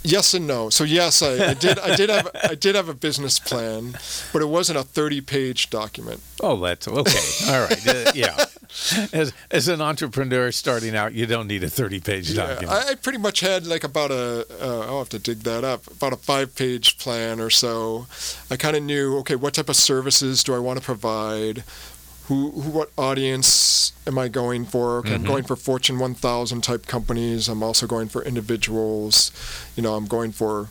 yes 0.04 0.34
and 0.34 0.48
no 0.48 0.70
so 0.70 0.84
yes 0.84 1.22
i, 1.22 1.50
I 1.50 1.54
did 1.54 1.80
i 1.80 1.96
did 1.96 2.10
have 2.10 2.30
i 2.44 2.56
did 2.56 2.76
have 2.76 2.88
a 2.90 2.94
business 2.94 3.40
plan 3.40 3.98
but 4.32 4.42
it 4.42 4.48
wasn't 4.48 4.78
a 4.80 4.84
30 4.84 5.22
page 5.22 5.70
document 5.70 6.22
Oh, 6.40 6.56
that's 6.60 6.88
okay. 6.88 7.52
All 7.52 7.62
right. 7.64 7.88
Uh, 7.88 8.12
yeah. 8.14 8.38
As, 9.12 9.34
as 9.50 9.68
an 9.70 9.82
entrepreneur 9.82 10.52
starting 10.52 10.96
out, 10.96 11.14
you 11.14 11.26
don't 11.26 11.48
need 11.48 11.64
a 11.64 11.70
30 11.70 12.00
page 12.00 12.30
Yeah, 12.30 12.46
document. 12.48 12.70
I, 12.88 12.92
I 12.92 12.96
pretty 12.96 13.18
much 13.18 13.40
had 13.40 13.66
like 13.66 13.84
about 13.84 14.12
a, 14.12 14.46
uh, 14.62 14.82
I'll 14.86 15.00
have 15.00 15.10
to 15.10 15.20
dig 15.20 15.40
that 15.40 15.64
up, 15.64 15.88
about 15.88 16.14
a 16.14 16.16
five 16.18 16.56
page 16.56 17.00
plan 17.00 17.40
or 17.40 17.50
so. 17.50 18.06
I 18.52 18.56
kind 18.56 18.76
of 18.76 18.84
knew, 18.84 19.18
okay, 19.20 19.36
what 19.36 19.56
type 19.56 19.68
of 19.70 19.78
services 19.78 20.44
do 20.44 20.54
I 20.54 20.60
want 20.60 20.78
to 20.78 20.86
provide? 20.86 21.64
Who, 22.28 22.52
who, 22.52 22.72
what 22.72 22.92
audience 22.98 23.94
am 24.06 24.18
I 24.18 24.28
going 24.28 24.66
for? 24.66 24.98
Okay, 25.00 25.16
I'm 25.16 25.24
going 25.24 25.44
for 25.44 25.56
Fortune 25.56 25.98
1000 25.98 26.62
type 26.62 26.86
companies. 26.86 27.48
I'm 27.48 27.64
also 27.64 27.88
going 27.88 28.10
for 28.10 28.22
individuals. 28.24 29.32
You 29.76 29.84
know, 29.84 29.96
I'm 29.96 30.08
going 30.08 30.34
for, 30.34 30.68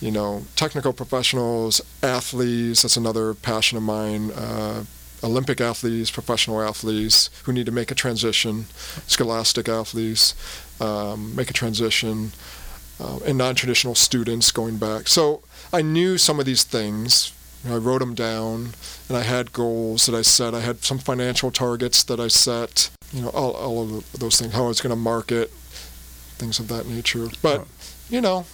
you 0.00 0.12
know, 0.12 0.44
technical 0.54 0.92
professionals, 0.92 1.80
athletes. 2.02 2.82
That's 2.82 2.96
another 2.96 3.34
passion 3.34 3.78
of 3.78 3.82
mine. 3.82 4.30
Uh, 4.30 4.84
Olympic 5.24 5.60
athletes, 5.60 6.10
professional 6.10 6.60
athletes 6.60 7.30
who 7.44 7.52
need 7.52 7.66
to 7.66 7.72
make 7.72 7.90
a 7.90 7.94
transition, 7.94 8.66
scholastic 9.06 9.68
athletes 9.68 10.34
um, 10.80 11.34
make 11.34 11.48
a 11.50 11.52
transition, 11.52 12.32
uh, 13.00 13.18
and 13.26 13.38
non-traditional 13.38 13.94
students 13.94 14.50
going 14.50 14.76
back. 14.76 15.08
So 15.08 15.42
I 15.72 15.82
knew 15.82 16.18
some 16.18 16.40
of 16.40 16.46
these 16.46 16.64
things. 16.64 17.32
You 17.64 17.70
know, 17.70 17.76
I 17.76 17.78
wrote 17.78 18.00
them 18.00 18.14
down, 18.14 18.70
and 19.08 19.16
I 19.16 19.22
had 19.22 19.52
goals 19.52 20.06
that 20.06 20.14
I 20.16 20.22
set. 20.22 20.54
I 20.54 20.60
had 20.60 20.84
some 20.84 20.98
financial 20.98 21.50
targets 21.50 22.02
that 22.04 22.18
I 22.20 22.28
set. 22.28 22.90
You 23.12 23.22
know, 23.22 23.28
all, 23.28 23.52
all 23.52 23.82
of 23.82 24.12
those 24.12 24.40
things. 24.40 24.52
How 24.52 24.64
I 24.64 24.68
was 24.68 24.80
going 24.80 24.90
to 24.90 24.96
market, 24.96 25.50
things 26.38 26.58
of 26.58 26.68
that 26.68 26.86
nature. 26.86 27.28
But 27.42 27.66
you 28.10 28.20
know, 28.20 28.46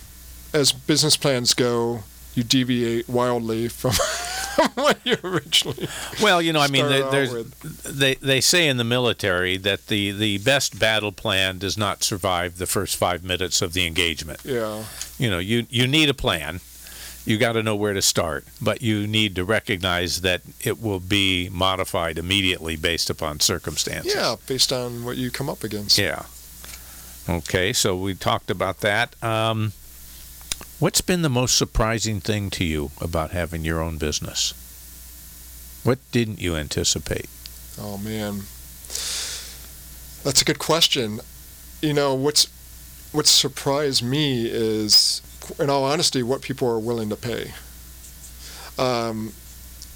as 0.52 0.72
business 0.72 1.16
plans 1.16 1.54
go, 1.54 2.00
you 2.34 2.42
deviate 2.42 3.08
wildly 3.08 3.68
from 3.68 3.92
what 4.74 4.98
you 5.04 5.16
originally. 5.24 5.88
well, 6.22 6.42
you 6.42 6.52
know, 6.52 6.60
I 6.60 6.68
mean, 6.68 6.84
started 6.86 7.10
there- 7.12 7.26
there's, 7.26 7.82
they, 7.84 8.14
they 8.16 8.40
say 8.40 8.68
in 8.68 8.76
the 8.76 8.84
military 8.84 9.56
that 9.58 9.86
the, 9.86 10.10
the 10.12 10.38
best 10.38 10.78
battle 10.78 11.12
plan 11.12 11.58
does 11.58 11.78
not 11.78 12.02
survive 12.04 12.58
the 12.58 12.66
first 12.66 12.96
five 12.96 13.22
minutes 13.24 13.62
of 13.62 13.72
the 13.72 13.86
engagement. 13.86 14.40
Yeah. 14.44 14.84
You 15.18 15.30
know, 15.30 15.38
you, 15.38 15.66
you 15.70 15.86
need 15.86 16.08
a 16.08 16.14
plan. 16.14 16.60
You 17.28 17.36
got 17.36 17.52
to 17.52 17.62
know 17.62 17.76
where 17.76 17.92
to 17.92 18.00
start, 18.00 18.46
but 18.60 18.80
you 18.80 19.06
need 19.06 19.34
to 19.36 19.44
recognize 19.44 20.22
that 20.22 20.40
it 20.62 20.80
will 20.80 20.98
be 20.98 21.50
modified 21.50 22.16
immediately 22.16 22.76
based 22.76 23.10
upon 23.10 23.40
circumstances. 23.40 24.14
Yeah, 24.14 24.36
based 24.46 24.72
on 24.72 25.04
what 25.04 25.18
you 25.18 25.30
come 25.30 25.50
up 25.50 25.62
against. 25.62 25.98
Yeah. 25.98 26.22
Okay, 27.28 27.74
so 27.74 27.94
we 27.94 28.14
talked 28.14 28.50
about 28.50 28.80
that. 28.80 29.22
Um, 29.22 29.72
what's 30.78 31.02
been 31.02 31.20
the 31.20 31.28
most 31.28 31.58
surprising 31.58 32.20
thing 32.20 32.48
to 32.50 32.64
you 32.64 32.92
about 32.98 33.32
having 33.32 33.62
your 33.62 33.82
own 33.82 33.98
business? 33.98 34.54
What 35.84 35.98
didn't 36.10 36.40
you 36.40 36.56
anticipate? 36.56 37.28
Oh 37.78 37.98
man, 37.98 38.44
that's 40.24 40.40
a 40.40 40.44
good 40.46 40.58
question. 40.58 41.20
You 41.82 41.92
know 41.92 42.14
what's 42.14 42.46
what 43.12 43.26
surprised 43.26 44.02
me 44.02 44.46
is, 44.46 45.20
in 45.58 45.70
all 45.70 45.84
honesty, 45.84 46.22
what 46.22 46.42
people 46.42 46.68
are 46.68 46.78
willing 46.78 47.08
to 47.10 47.16
pay. 47.16 47.52
um, 48.78 49.32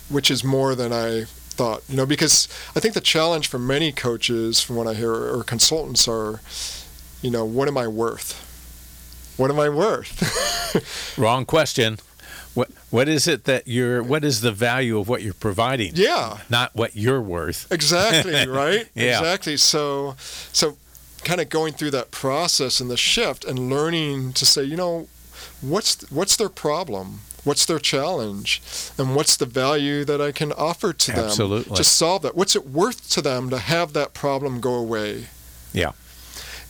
which 0.08 0.30
is 0.30 0.44
more 0.44 0.74
than 0.74 0.92
I 0.92 1.24
thought. 1.24 1.82
You 1.88 1.96
know, 1.96 2.06
because 2.06 2.48
I 2.76 2.80
think 2.80 2.94
the 2.94 3.00
challenge 3.00 3.48
for 3.48 3.58
many 3.58 3.92
coaches, 3.92 4.60
from 4.60 4.76
what 4.76 4.86
I 4.86 4.94
hear, 4.94 5.12
or 5.12 5.42
consultants, 5.44 6.06
are, 6.08 6.40
you 7.22 7.30
know, 7.30 7.44
what 7.44 7.68
am 7.68 7.78
I 7.78 7.86
worth? 7.88 8.34
What 9.38 9.50
am 9.50 9.58
I 9.58 9.68
worth? 9.70 11.16
Wrong 11.18 11.44
question. 11.46 11.98
What 12.54 12.70
what 12.90 13.08
is 13.08 13.26
it 13.26 13.44
that 13.44 13.66
you're? 13.66 14.02
What 14.02 14.24
is 14.24 14.42
the 14.42 14.52
value 14.52 14.98
of 14.98 15.08
what 15.08 15.22
you're 15.22 15.32
providing? 15.32 15.92
yeah, 15.94 16.38
Not 16.50 16.74
what 16.74 16.94
you're 16.94 17.22
worth. 17.22 17.70
exactly, 17.72 18.46
right? 18.46 18.86
Yeah. 18.94 19.18
Exactly. 19.20 19.56
So, 19.56 20.16
so 20.52 20.76
kind 21.24 21.40
of 21.40 21.48
going 21.48 21.72
through 21.72 21.92
that 21.92 22.10
process 22.10 22.78
and 22.80 22.90
the 22.90 22.96
shift 22.98 23.44
and 23.46 23.70
learning 23.70 24.34
to 24.34 24.44
say, 24.44 24.62
you 24.64 24.76
know, 24.76 25.08
what's 25.60 26.10
what's 26.10 26.36
their 26.36 26.48
problem? 26.48 27.20
What's 27.44 27.66
their 27.66 27.80
challenge? 27.80 28.62
And 28.96 29.16
what's 29.16 29.36
the 29.36 29.46
value 29.46 30.04
that 30.04 30.20
I 30.20 30.30
can 30.30 30.52
offer 30.52 30.92
to 30.92 31.12
them 31.12 31.24
Absolutely. 31.24 31.76
to 31.76 31.82
solve 31.82 32.22
that? 32.22 32.36
What's 32.36 32.54
it 32.54 32.68
worth 32.68 33.10
to 33.10 33.22
them 33.22 33.50
to 33.50 33.58
have 33.58 33.94
that 33.94 34.14
problem 34.14 34.60
go 34.60 34.74
away? 34.74 35.26
Yeah. 35.72 35.92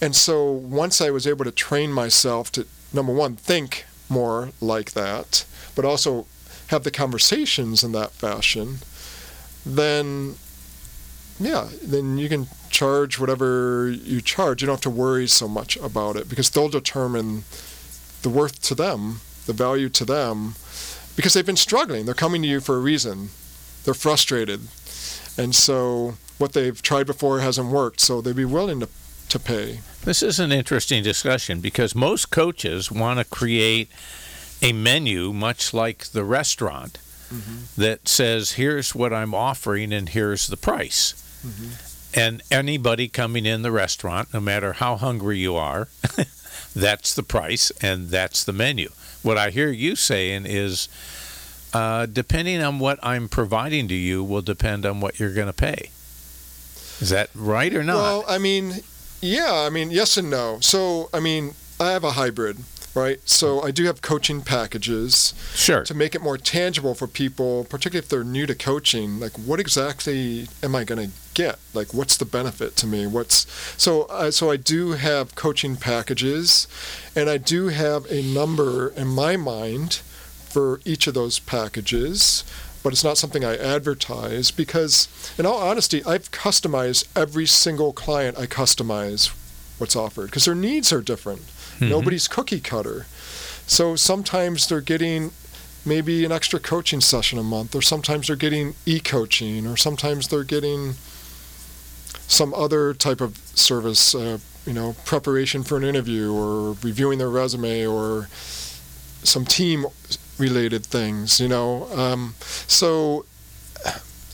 And 0.00 0.16
so 0.16 0.50
once 0.50 1.00
I 1.00 1.10
was 1.10 1.26
able 1.26 1.44
to 1.44 1.50
train 1.50 1.92
myself 1.92 2.50
to 2.52 2.66
number 2.92 3.12
one 3.12 3.36
think 3.36 3.84
more 4.08 4.50
like 4.60 4.92
that, 4.92 5.44
but 5.74 5.84
also 5.84 6.26
have 6.68 6.84
the 6.84 6.90
conversations 6.90 7.84
in 7.84 7.92
that 7.92 8.12
fashion, 8.12 8.78
then 9.66 10.36
yeah, 11.38 11.68
then 11.82 12.18
you 12.18 12.28
can 12.28 12.46
charge 12.70 13.18
whatever 13.18 13.90
you 13.90 14.20
charge. 14.20 14.62
You 14.62 14.66
don't 14.66 14.76
have 14.76 14.82
to 14.82 14.90
worry 14.90 15.26
so 15.26 15.48
much 15.48 15.76
about 15.76 16.16
it 16.16 16.28
because 16.28 16.50
they'll 16.50 16.68
determine 16.68 17.44
the 18.22 18.30
worth 18.30 18.62
to 18.62 18.74
them, 18.74 19.20
the 19.46 19.52
value 19.52 19.88
to 19.90 20.04
them, 20.04 20.54
because 21.16 21.34
they've 21.34 21.46
been 21.46 21.56
struggling. 21.56 22.06
They're 22.06 22.14
coming 22.14 22.42
to 22.42 22.48
you 22.48 22.60
for 22.60 22.76
a 22.76 22.80
reason. 22.80 23.30
They're 23.84 23.94
frustrated. 23.94 24.60
And 25.36 25.54
so 25.54 26.14
what 26.38 26.52
they've 26.52 26.80
tried 26.80 27.06
before 27.06 27.40
hasn't 27.40 27.68
worked, 27.68 28.00
so 28.00 28.20
they'd 28.20 28.36
be 28.36 28.44
willing 28.44 28.80
to, 28.80 28.88
to 29.28 29.38
pay. 29.38 29.80
This 30.04 30.22
is 30.22 30.38
an 30.40 30.52
interesting 30.52 31.02
discussion 31.02 31.60
because 31.60 31.94
most 31.94 32.30
coaches 32.30 32.90
want 32.90 33.18
to 33.18 33.24
create 33.24 33.88
a 34.60 34.72
menu 34.72 35.32
much 35.32 35.74
like 35.74 36.06
the 36.06 36.24
restaurant 36.24 36.98
mm-hmm. 37.32 37.80
that 37.80 38.08
says, 38.08 38.52
here's 38.52 38.94
what 38.94 39.12
I'm 39.12 39.34
offering 39.34 39.92
and 39.92 40.08
here's 40.08 40.46
the 40.46 40.56
price. 40.56 41.14
Mm-hmm. 41.44 42.18
And 42.18 42.42
anybody 42.50 43.08
coming 43.08 43.46
in 43.46 43.62
the 43.62 43.72
restaurant, 43.72 44.34
no 44.34 44.40
matter 44.40 44.74
how 44.74 44.96
hungry 44.96 45.38
you 45.38 45.56
are, 45.56 45.88
that's 46.74 47.14
the 47.14 47.22
price 47.22 47.70
and 47.80 48.08
that's 48.08 48.44
the 48.44 48.52
menu. 48.52 48.90
What 49.22 49.38
I 49.38 49.50
hear 49.50 49.70
you 49.70 49.94
saying 49.96 50.46
is, 50.46 50.88
uh, 51.72 52.06
depending 52.06 52.62
on 52.62 52.78
what 52.78 52.98
I'm 53.02 53.28
providing 53.28 53.88
to 53.88 53.94
you, 53.94 54.24
will 54.24 54.42
depend 54.42 54.84
on 54.84 55.00
what 55.00 55.18
you're 55.18 55.32
going 55.32 55.46
to 55.46 55.52
pay. 55.52 55.90
Is 57.00 57.10
that 57.10 57.30
right 57.34 57.74
or 57.74 57.82
not? 57.82 57.96
Well, 57.96 58.24
I 58.28 58.38
mean, 58.38 58.82
yeah, 59.20 59.52
I 59.52 59.70
mean, 59.70 59.90
yes 59.90 60.16
and 60.16 60.30
no. 60.30 60.58
So, 60.60 61.08
I 61.14 61.20
mean, 61.20 61.54
I 61.80 61.92
have 61.92 62.04
a 62.04 62.12
hybrid, 62.12 62.58
right? 62.94 63.18
So 63.24 63.62
I 63.62 63.70
do 63.70 63.84
have 63.84 64.02
coaching 64.02 64.42
packages 64.42 65.34
sure. 65.54 65.84
to 65.84 65.94
make 65.94 66.14
it 66.14 66.22
more 66.22 66.38
tangible 66.38 66.94
for 66.94 67.06
people, 67.06 67.64
particularly 67.64 68.04
if 68.04 68.08
they're 68.08 68.24
new 68.24 68.46
to 68.46 68.54
coaching. 68.54 69.18
Like, 69.18 69.32
what 69.32 69.60
exactly 69.60 70.48
am 70.62 70.74
I 70.76 70.84
going 70.84 71.10
to 71.10 71.16
get? 71.34 71.58
Like, 71.74 71.92
what's 71.94 72.16
the 72.16 72.24
benefit 72.24 72.76
to 72.76 72.86
me? 72.86 73.06
What's 73.06 73.46
so? 73.80 74.02
Uh, 74.04 74.30
so 74.30 74.50
I 74.50 74.56
do 74.56 74.92
have 74.92 75.34
coaching 75.34 75.76
packages, 75.76 76.68
and 77.16 77.28
I 77.28 77.38
do 77.38 77.68
have 77.68 78.10
a 78.10 78.22
number 78.22 78.88
in 78.88 79.08
my 79.08 79.36
mind 79.36 79.94
for 80.48 80.80
each 80.84 81.06
of 81.06 81.14
those 81.14 81.38
packages. 81.38 82.44
But 82.82 82.92
it's 82.92 83.04
not 83.04 83.16
something 83.16 83.44
I 83.44 83.56
advertise 83.56 84.50
because, 84.50 85.06
in 85.38 85.46
all 85.46 85.58
honesty, 85.58 86.04
I've 86.04 86.32
customized 86.32 87.06
every 87.16 87.46
single 87.46 87.92
client. 87.92 88.36
I 88.36 88.46
customize 88.46 89.30
what's 89.78 89.94
offered 89.94 90.26
because 90.26 90.46
their 90.46 90.56
needs 90.56 90.92
are 90.92 91.00
different. 91.00 91.42
Nobody's 91.80 92.28
cookie 92.28 92.60
cutter. 92.60 93.06
So 93.66 93.96
sometimes 93.96 94.68
they're 94.68 94.80
getting 94.80 95.30
maybe 95.84 96.24
an 96.24 96.32
extra 96.32 96.60
coaching 96.60 97.00
session 97.00 97.38
a 97.38 97.42
month, 97.42 97.74
or 97.74 97.82
sometimes 97.82 98.26
they're 98.26 98.36
getting 98.36 98.74
e 98.86 99.00
coaching, 99.00 99.66
or 99.66 99.76
sometimes 99.76 100.28
they're 100.28 100.44
getting 100.44 100.94
some 102.26 102.54
other 102.54 102.94
type 102.94 103.20
of 103.20 103.36
service, 103.54 104.14
uh, 104.14 104.38
you 104.66 104.72
know, 104.72 104.94
preparation 105.04 105.62
for 105.62 105.76
an 105.76 105.84
interview, 105.84 106.32
or 106.32 106.76
reviewing 106.82 107.18
their 107.18 107.28
resume, 107.28 107.86
or 107.86 108.28
some 109.22 109.44
team 109.44 109.86
related 110.38 110.84
things, 110.84 111.40
you 111.40 111.48
know. 111.48 111.88
Um, 111.92 112.34
so. 112.40 113.26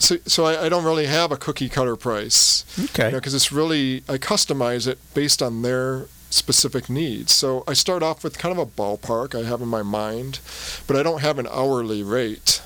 So, 0.01 0.17
so 0.27 0.45
I, 0.45 0.67
I 0.67 0.69
don't 0.69 0.85
really 0.85 1.07
have 1.07 1.33
a 1.33 1.37
cookie 1.37 1.69
cutter 1.69 1.97
price 1.97 2.65
okay. 2.85 3.11
because 3.11 3.35
it's 3.35 3.51
really 3.51 4.05
I 4.09 4.17
customize 4.17 4.87
it 4.87 4.97
based 5.13 5.43
on 5.43 5.63
their 5.63 6.07
specific 6.31 6.89
needs. 6.89 7.33
So 7.33 7.65
I 7.67 7.73
start 7.73 8.03
off 8.03 8.23
with 8.23 8.39
kind 8.39 8.57
of 8.57 8.59
a 8.59 8.67
ballpark 8.71 9.35
I 9.35 9.47
have 9.47 9.61
in 9.61 9.69
my 9.69 9.83
mind, 9.83 10.41
but 10.87 10.97
I 10.97 11.03
don't 11.03 11.21
have 11.21 11.39
an 11.39 11.49
hourly 11.51 12.03
rate. 12.03 12.63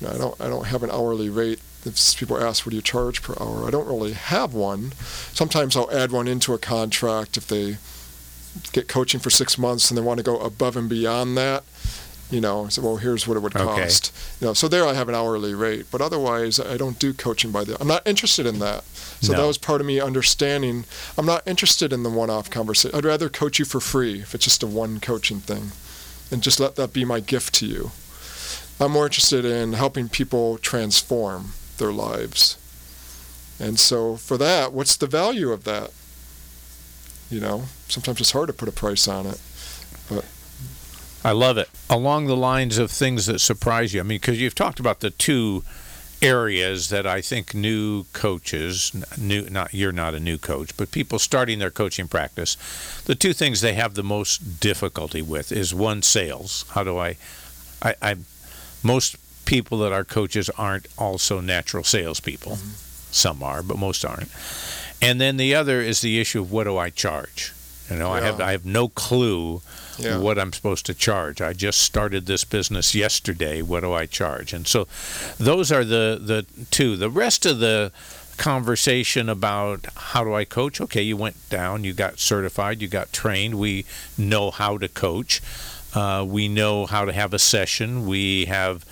No, 0.00 0.10
I 0.10 0.18
don't. 0.18 0.40
I 0.40 0.48
don't 0.48 0.66
have 0.66 0.82
an 0.82 0.90
hourly 0.90 1.28
rate. 1.28 1.60
If 1.84 2.16
people 2.18 2.36
ask, 2.42 2.66
"What 2.66 2.70
do 2.70 2.76
you 2.76 2.82
charge 2.82 3.22
per 3.22 3.34
hour?" 3.40 3.66
I 3.66 3.70
don't 3.70 3.86
really 3.86 4.12
have 4.12 4.52
one. 4.52 4.92
Sometimes 5.32 5.76
I'll 5.76 5.90
add 5.90 6.10
one 6.12 6.28
into 6.28 6.52
a 6.52 6.58
contract 6.58 7.36
if 7.36 7.46
they 7.46 7.78
get 8.72 8.88
coaching 8.88 9.20
for 9.20 9.30
six 9.30 9.56
months 9.56 9.90
and 9.90 9.96
they 9.96 10.02
want 10.02 10.18
to 10.18 10.24
go 10.24 10.38
above 10.38 10.76
and 10.76 10.88
beyond 10.88 11.36
that. 11.38 11.62
You 12.30 12.42
know, 12.42 12.68
so 12.68 12.82
well, 12.82 12.96
here's 12.96 13.26
what 13.26 13.38
it 13.38 13.40
would 13.40 13.56
Okay. 13.56 13.84
cost. 13.84 14.12
You 14.38 14.48
know, 14.48 14.52
so 14.54 14.68
there 14.68 14.86
I 14.86 14.92
have 14.92 15.08
an 15.08 15.14
hourly 15.14 15.54
rate, 15.54 15.86
but 15.90 16.02
otherwise 16.02 16.60
I 16.60 16.76
don't 16.76 16.98
do 16.98 17.14
coaching 17.14 17.52
by 17.52 17.64
the. 17.64 17.80
I'm 17.80 17.88
not 17.88 18.06
interested 18.06 18.44
in 18.44 18.58
that. 18.58 18.84
So 19.22 19.32
No. 19.32 19.38
that 19.40 19.46
was 19.46 19.56
part 19.56 19.80
of 19.80 19.86
me 19.86 19.98
understanding. 19.98 20.84
I'm 21.16 21.24
not 21.24 21.42
interested 21.46 21.90
in 21.90 22.02
the 22.02 22.10
one-off 22.10 22.50
conversation. 22.50 22.94
I'd 22.98 23.06
rather 23.06 23.30
coach 23.30 23.58
you 23.58 23.64
for 23.64 23.80
free 23.80 24.20
if 24.20 24.34
it's 24.34 24.44
just 24.44 24.62
a 24.62 24.66
one 24.66 25.00
coaching 25.00 25.40
thing, 25.40 25.72
and 26.30 26.42
just 26.42 26.60
let 26.60 26.76
that 26.76 26.92
be 26.92 27.04
my 27.06 27.20
gift 27.20 27.54
to 27.56 27.66
you. 27.66 27.92
I'm 28.78 28.92
more 28.92 29.06
interested 29.06 29.46
in 29.46 29.72
helping 29.72 30.08
people 30.10 30.58
transform 30.58 31.54
their 31.78 31.92
lives. 31.92 32.56
And 33.60 33.78
so 33.78 34.16
for 34.16 34.36
that, 34.38 34.72
what's 34.72 34.96
the 34.96 35.06
value 35.06 35.50
of 35.50 35.64
that? 35.64 35.90
You 37.30 37.40
know, 37.40 37.64
sometimes 37.88 38.20
it's 38.20 38.32
hard 38.32 38.46
to 38.48 38.52
put 38.52 38.68
a 38.68 38.72
price 38.72 39.08
on 39.08 39.26
it. 39.26 39.40
But 40.08 40.24
I 41.24 41.32
love 41.32 41.58
it. 41.58 41.68
Along 41.90 42.26
the 42.26 42.36
lines 42.36 42.78
of 42.78 42.90
things 42.90 43.26
that 43.26 43.40
surprise 43.40 43.92
you. 43.92 44.00
I 44.00 44.04
mean, 44.04 44.18
because 44.18 44.40
you've 44.40 44.54
talked 44.54 44.80
about 44.80 45.00
the 45.00 45.10
two 45.10 45.64
areas 46.20 46.88
that 46.88 47.06
I 47.06 47.20
think 47.20 47.54
new 47.54 48.04
coaches, 48.12 48.92
new 49.16 49.48
not 49.50 49.72
you're 49.72 49.92
not 49.92 50.14
a 50.14 50.20
new 50.20 50.38
coach, 50.38 50.76
but 50.76 50.90
people 50.90 51.18
starting 51.18 51.58
their 51.58 51.70
coaching 51.70 52.08
practice, 52.08 52.56
the 53.04 53.14
two 53.14 53.32
things 53.32 53.60
they 53.60 53.74
have 53.74 53.94
the 53.94 54.02
most 54.02 54.60
difficulty 54.60 55.22
with 55.22 55.52
is 55.52 55.74
one 55.74 56.02
sales. 56.02 56.64
How 56.70 56.82
do 56.82 56.98
I, 56.98 57.16
I, 57.82 57.94
I 58.02 58.16
most 58.82 59.16
people 59.48 59.78
that 59.78 59.92
are 59.92 60.04
coaches 60.04 60.50
aren't 60.58 60.86
also 60.98 61.40
natural 61.40 61.82
salespeople. 61.82 62.56
Some 63.10 63.42
are, 63.42 63.62
but 63.62 63.78
most 63.78 64.04
aren't. 64.04 64.30
And 65.00 65.18
then 65.20 65.38
the 65.38 65.54
other 65.54 65.80
is 65.80 66.00
the 66.02 66.20
issue 66.20 66.42
of 66.42 66.52
what 66.52 66.64
do 66.64 66.76
I 66.76 66.90
charge? 66.90 67.52
You 67.90 67.96
know, 67.96 68.12
I 68.12 68.20
have 68.20 68.38
I 68.40 68.52
have 68.52 68.66
no 68.66 68.88
clue 68.88 69.62
Yeah. 69.98 70.18
what 70.18 70.38
I'm 70.38 70.52
supposed 70.52 70.84
to 70.86 70.94
charge. 70.94 71.40
I 71.40 71.54
just 71.54 71.80
started 71.80 72.26
this 72.26 72.44
business 72.44 72.94
yesterday. 72.94 73.62
What 73.62 73.80
do 73.80 73.92
I 73.94 74.04
charge? 74.06 74.52
And 74.52 74.66
so 74.68 74.86
those 75.38 75.72
are 75.72 75.84
the 75.84 76.18
the 76.32 76.44
two. 76.70 76.96
The 76.98 77.08
rest 77.08 77.46
of 77.46 77.58
the 77.60 77.90
conversation 78.36 79.28
about 79.28 79.86
how 80.10 80.22
do 80.24 80.34
I 80.34 80.44
coach? 80.44 80.80
Okay, 80.80 81.02
you 81.02 81.16
went 81.16 81.36
down, 81.48 81.84
you 81.84 81.92
got 81.94 82.18
certified, 82.18 82.80
you 82.82 82.88
got 82.88 83.12
trained. 83.12 83.54
We 83.58 83.84
know 84.16 84.50
how 84.50 84.78
to 84.78 84.88
coach. 84.88 85.40
Uh, 85.94 86.24
we 86.28 86.48
know 86.48 86.86
how 86.86 87.04
to 87.06 87.12
have 87.12 87.32
a 87.34 87.38
session. 87.38 88.06
We 88.06 88.44
have 88.46 88.84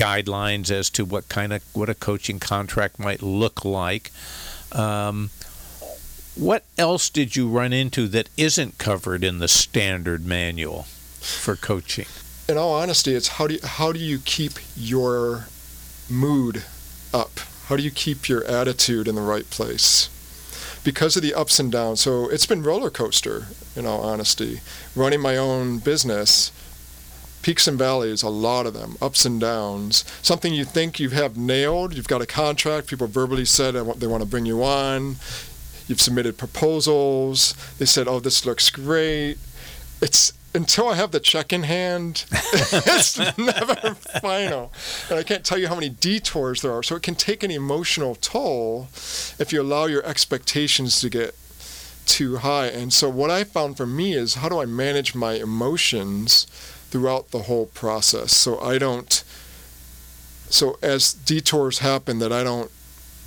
guidelines 0.00 0.70
as 0.70 0.88
to 0.88 1.04
what 1.04 1.28
kind 1.28 1.52
of 1.52 1.62
what 1.74 1.90
a 1.90 1.94
coaching 1.94 2.40
contract 2.40 2.98
might 2.98 3.22
look 3.22 3.64
like. 3.64 4.10
Um, 4.72 5.28
what 6.34 6.64
else 6.78 7.10
did 7.10 7.36
you 7.36 7.48
run 7.48 7.74
into 7.74 8.08
that 8.08 8.30
isn't 8.38 8.78
covered 8.78 9.22
in 9.22 9.40
the 9.40 9.48
standard 9.48 10.24
manual 10.24 10.84
for 11.20 11.54
coaching? 11.54 12.06
In 12.48 12.56
all 12.56 12.72
honesty, 12.72 13.14
it's 13.14 13.28
how 13.28 13.46
do 13.46 13.54
you, 13.54 13.60
how 13.62 13.92
do 13.92 13.98
you 13.98 14.18
keep 14.18 14.52
your 14.74 15.46
mood 16.08 16.64
up? 17.12 17.40
How 17.66 17.76
do 17.76 17.82
you 17.82 17.90
keep 17.90 18.28
your 18.28 18.42
attitude 18.44 19.06
in 19.06 19.16
the 19.16 19.20
right 19.20 19.48
place? 19.50 20.08
Because 20.82 21.14
of 21.14 21.22
the 21.22 21.34
ups 21.34 21.60
and 21.60 21.70
downs. 21.70 22.00
So 22.00 22.26
it's 22.28 22.46
been 22.46 22.62
roller 22.62 22.90
coaster, 22.90 23.48
in 23.76 23.86
all 23.86 24.00
honesty. 24.00 24.60
Running 24.96 25.20
my 25.20 25.36
own 25.36 25.78
business, 25.78 26.52
peaks 27.42 27.66
and 27.66 27.78
valleys, 27.78 28.22
a 28.22 28.28
lot 28.28 28.66
of 28.66 28.74
them, 28.74 28.96
ups 29.00 29.24
and 29.24 29.40
downs. 29.40 30.04
Something 30.22 30.54
you 30.54 30.64
think 30.64 31.00
you 31.00 31.10
have 31.10 31.36
nailed, 31.36 31.94
you've 31.94 32.08
got 32.08 32.22
a 32.22 32.26
contract, 32.26 32.88
people 32.88 33.06
verbally 33.06 33.44
said 33.44 33.74
they 33.74 34.06
want 34.06 34.22
to 34.22 34.28
bring 34.28 34.46
you 34.46 34.62
on, 34.62 35.16
you've 35.86 36.00
submitted 36.00 36.38
proposals, 36.38 37.54
they 37.78 37.86
said, 37.86 38.06
oh, 38.08 38.20
this 38.20 38.44
looks 38.46 38.70
great. 38.70 39.36
It's 40.00 40.32
until 40.54 40.88
I 40.88 40.96
have 40.96 41.12
the 41.12 41.20
check 41.20 41.52
in 41.52 41.62
hand, 41.62 42.24
it's 42.32 43.18
never 43.38 43.94
final. 44.20 44.72
And 45.08 45.18
I 45.18 45.22
can't 45.22 45.44
tell 45.44 45.58
you 45.58 45.68
how 45.68 45.76
many 45.76 45.88
detours 45.88 46.62
there 46.62 46.72
are. 46.72 46.82
So 46.82 46.96
it 46.96 47.02
can 47.02 47.14
take 47.14 47.42
an 47.42 47.50
emotional 47.50 48.16
toll 48.16 48.88
if 49.38 49.52
you 49.52 49.62
allow 49.62 49.86
your 49.86 50.04
expectations 50.04 51.00
to 51.00 51.08
get 51.08 51.36
too 52.06 52.38
high. 52.38 52.66
And 52.66 52.92
so 52.92 53.08
what 53.08 53.30
I 53.30 53.44
found 53.44 53.76
for 53.76 53.86
me 53.86 54.14
is 54.14 54.34
how 54.36 54.48
do 54.48 54.60
I 54.60 54.66
manage 54.66 55.14
my 55.14 55.34
emotions 55.34 56.46
throughout 56.90 57.30
the 57.30 57.42
whole 57.42 57.66
process 57.66 58.32
so 58.32 58.58
I 58.60 58.78
don't 58.78 59.22
so 60.48 60.78
as 60.82 61.12
detours 61.12 61.78
happen 61.78 62.18
that 62.18 62.32
I 62.32 62.42
don't 62.42 62.70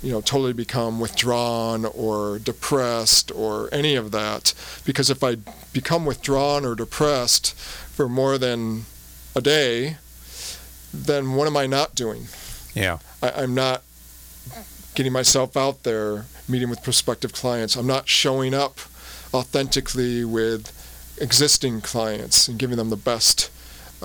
you 0.02 0.12
know 0.12 0.20
totally 0.20 0.52
become 0.52 1.00
withdrawn 1.00 1.86
or 1.86 2.38
depressed 2.38 3.32
or 3.34 3.68
any 3.72 3.94
of 3.94 4.10
that 4.12 4.52
because 4.84 5.08
if 5.08 5.24
I 5.24 5.36
become 5.72 6.04
withdrawn 6.04 6.64
or 6.64 6.74
depressed 6.74 7.54
for 7.54 8.08
more 8.08 8.36
than 8.36 8.84
a 9.34 9.40
day 9.40 9.96
then 10.94 11.34
what 11.34 11.46
am 11.46 11.56
I 11.56 11.66
not 11.66 11.94
doing? 11.94 12.28
Yeah. 12.74 12.98
I, 13.22 13.30
I'm 13.42 13.54
not 13.54 13.82
getting 14.94 15.12
myself 15.12 15.56
out 15.56 15.82
there 15.82 16.26
meeting 16.48 16.70
with 16.70 16.82
prospective 16.82 17.32
clients. 17.32 17.74
I'm 17.74 17.86
not 17.86 18.08
showing 18.08 18.54
up 18.54 18.78
authentically 19.32 20.24
with 20.24 20.70
existing 21.20 21.80
clients 21.80 22.46
and 22.48 22.58
giving 22.58 22.76
them 22.76 22.90
the 22.90 22.96
best 22.96 23.50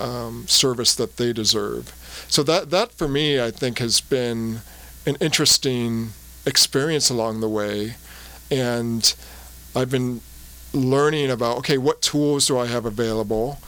um, 0.00 0.46
service 0.48 0.94
that 0.94 1.16
they 1.16 1.32
deserve. 1.32 1.94
So 2.28 2.42
that 2.44 2.70
that 2.70 2.92
for 2.92 3.08
me, 3.08 3.40
I 3.40 3.50
think, 3.50 3.78
has 3.78 4.00
been 4.00 4.60
an 5.06 5.16
interesting 5.20 6.10
experience 6.46 7.10
along 7.10 7.40
the 7.40 7.48
way, 7.48 7.94
and 8.50 9.14
I've 9.74 9.90
been 9.90 10.20
learning 10.72 11.30
about 11.30 11.58
okay, 11.58 11.78
what 11.78 12.02
tools 12.02 12.46
do 12.46 12.58
I 12.58 12.66
have 12.66 12.84
available? 12.84 13.58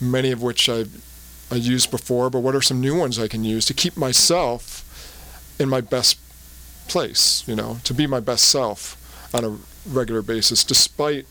Many 0.00 0.30
of 0.30 0.42
which 0.42 0.68
I've 0.68 1.02
I 1.50 1.56
used 1.56 1.90
before, 1.90 2.30
but 2.30 2.40
what 2.40 2.54
are 2.54 2.62
some 2.62 2.80
new 2.80 2.98
ones 2.98 3.18
I 3.18 3.28
can 3.28 3.44
use 3.44 3.64
to 3.66 3.74
keep 3.74 3.96
myself 3.96 4.82
in 5.58 5.68
my 5.68 5.80
best 5.80 6.18
place? 6.88 7.46
You 7.46 7.54
know, 7.54 7.78
to 7.84 7.94
be 7.94 8.06
my 8.06 8.20
best 8.20 8.44
self 8.44 9.00
on 9.32 9.44
a 9.44 9.58
regular 9.86 10.22
basis, 10.22 10.64
despite 10.64 11.26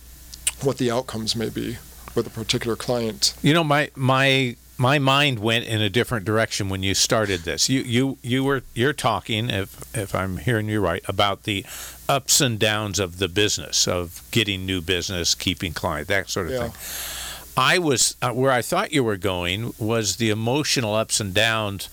what 0.61 0.77
the 0.77 0.91
outcomes 0.91 1.35
may 1.35 1.49
be 1.49 1.77
with 2.15 2.27
a 2.27 2.29
particular 2.29 2.75
client. 2.75 3.33
You 3.41 3.53
know, 3.53 3.63
my 3.63 3.89
my 3.95 4.55
my 4.77 4.99
mind 4.99 5.39
went 5.39 5.65
in 5.65 5.81
a 5.81 5.89
different 5.89 6.25
direction 6.25 6.67
when 6.69 6.83
you 6.83 6.93
started 6.93 7.41
this. 7.41 7.69
You 7.69 7.81
you 7.81 8.17
you 8.21 8.43
were 8.43 8.63
you're 8.73 8.93
talking, 8.93 9.49
if 9.49 9.83
if 9.95 10.13
I'm 10.15 10.37
hearing 10.37 10.67
you 10.67 10.79
right, 10.81 11.03
about 11.07 11.43
the 11.43 11.65
ups 12.09 12.41
and 12.41 12.59
downs 12.59 12.99
of 12.99 13.17
the 13.19 13.27
business 13.27 13.87
of 13.87 14.21
getting 14.31 14.65
new 14.65 14.81
business, 14.81 15.35
keeping 15.35 15.73
client, 15.73 16.07
that 16.07 16.29
sort 16.29 16.47
of 16.47 16.53
Yeah. 16.53 16.67
thing. 16.69 16.73
I 17.55 17.77
was 17.77 18.15
uh, 18.21 18.31
where 18.31 18.51
I 18.51 18.61
thought 18.63 18.91
you 18.91 19.03
were 19.03 19.17
going 19.17 19.73
was 19.77 20.15
the 20.15 20.31
emotional 20.31 20.95
ups 20.95 21.19
and 21.19 21.33
downs 21.35 21.87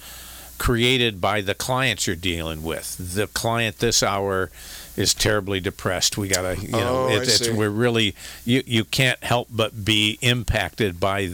created 0.61 1.23
by 1.23 1.41
the 1.41 1.55
clients 1.55 2.07
you're 2.07 2.15
dealing 2.15 2.63
with. 2.63 3.15
The 3.15 3.27
client 3.29 3.79
this 3.79 4.03
hour 4.03 4.51
is 4.95 5.15
terribly 5.15 5.59
depressed. 5.59 6.19
We 6.19 6.29
gotta, 6.29 6.61
you 6.61 6.69
know, 6.69 7.07
Oh, 7.07 7.09
I 7.09 7.23
it's, 7.23 7.49
we're 7.49 7.71
really 7.71 8.15
you 8.45 8.63
you 8.67 8.85
can't 8.85 9.25
help 9.25 9.49
but 9.51 9.87
be 9.87 10.19
impacted 10.21 11.01
by 11.01 11.31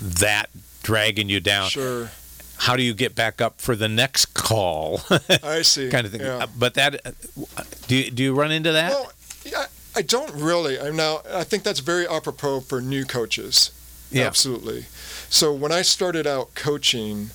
that 0.00 0.46
dragging 0.82 1.28
you 1.28 1.40
down. 1.40 1.68
Sure, 1.68 2.10
How 2.56 2.74
do 2.74 2.82
you 2.82 2.94
get 2.94 3.14
back 3.14 3.42
up 3.42 3.60
for 3.60 3.76
the 3.76 3.86
next 3.86 4.32
call? 4.32 5.02
I 5.42 5.60
see. 5.60 5.90
kind 5.90 6.06
of 6.06 6.12
thing. 6.12 6.22
Yeah. 6.22 6.46
But 6.58 6.72
that 6.74 7.00
uh, 7.04 7.62
do 7.86 7.96
you, 7.96 8.10
do 8.10 8.22
you 8.22 8.34
run 8.34 8.50
into 8.50 8.72
that? 8.72 8.92
Well, 8.92 9.12
yeah, 9.44 9.66
I 9.94 10.00
don't 10.00 10.32
really. 10.32 10.80
I'm 10.80 10.96
now. 10.96 11.20
I 11.30 11.44
think 11.44 11.64
that's 11.64 11.80
very 11.80 12.08
apropos 12.08 12.60
for 12.60 12.80
new 12.80 13.04
coaches. 13.04 13.72
Yeah. 14.10 14.26
Absolutely. 14.26 14.86
So 15.28 15.52
when 15.52 15.70
I 15.70 15.82
started 15.82 16.26
out 16.26 16.54
coaching, 16.54 17.30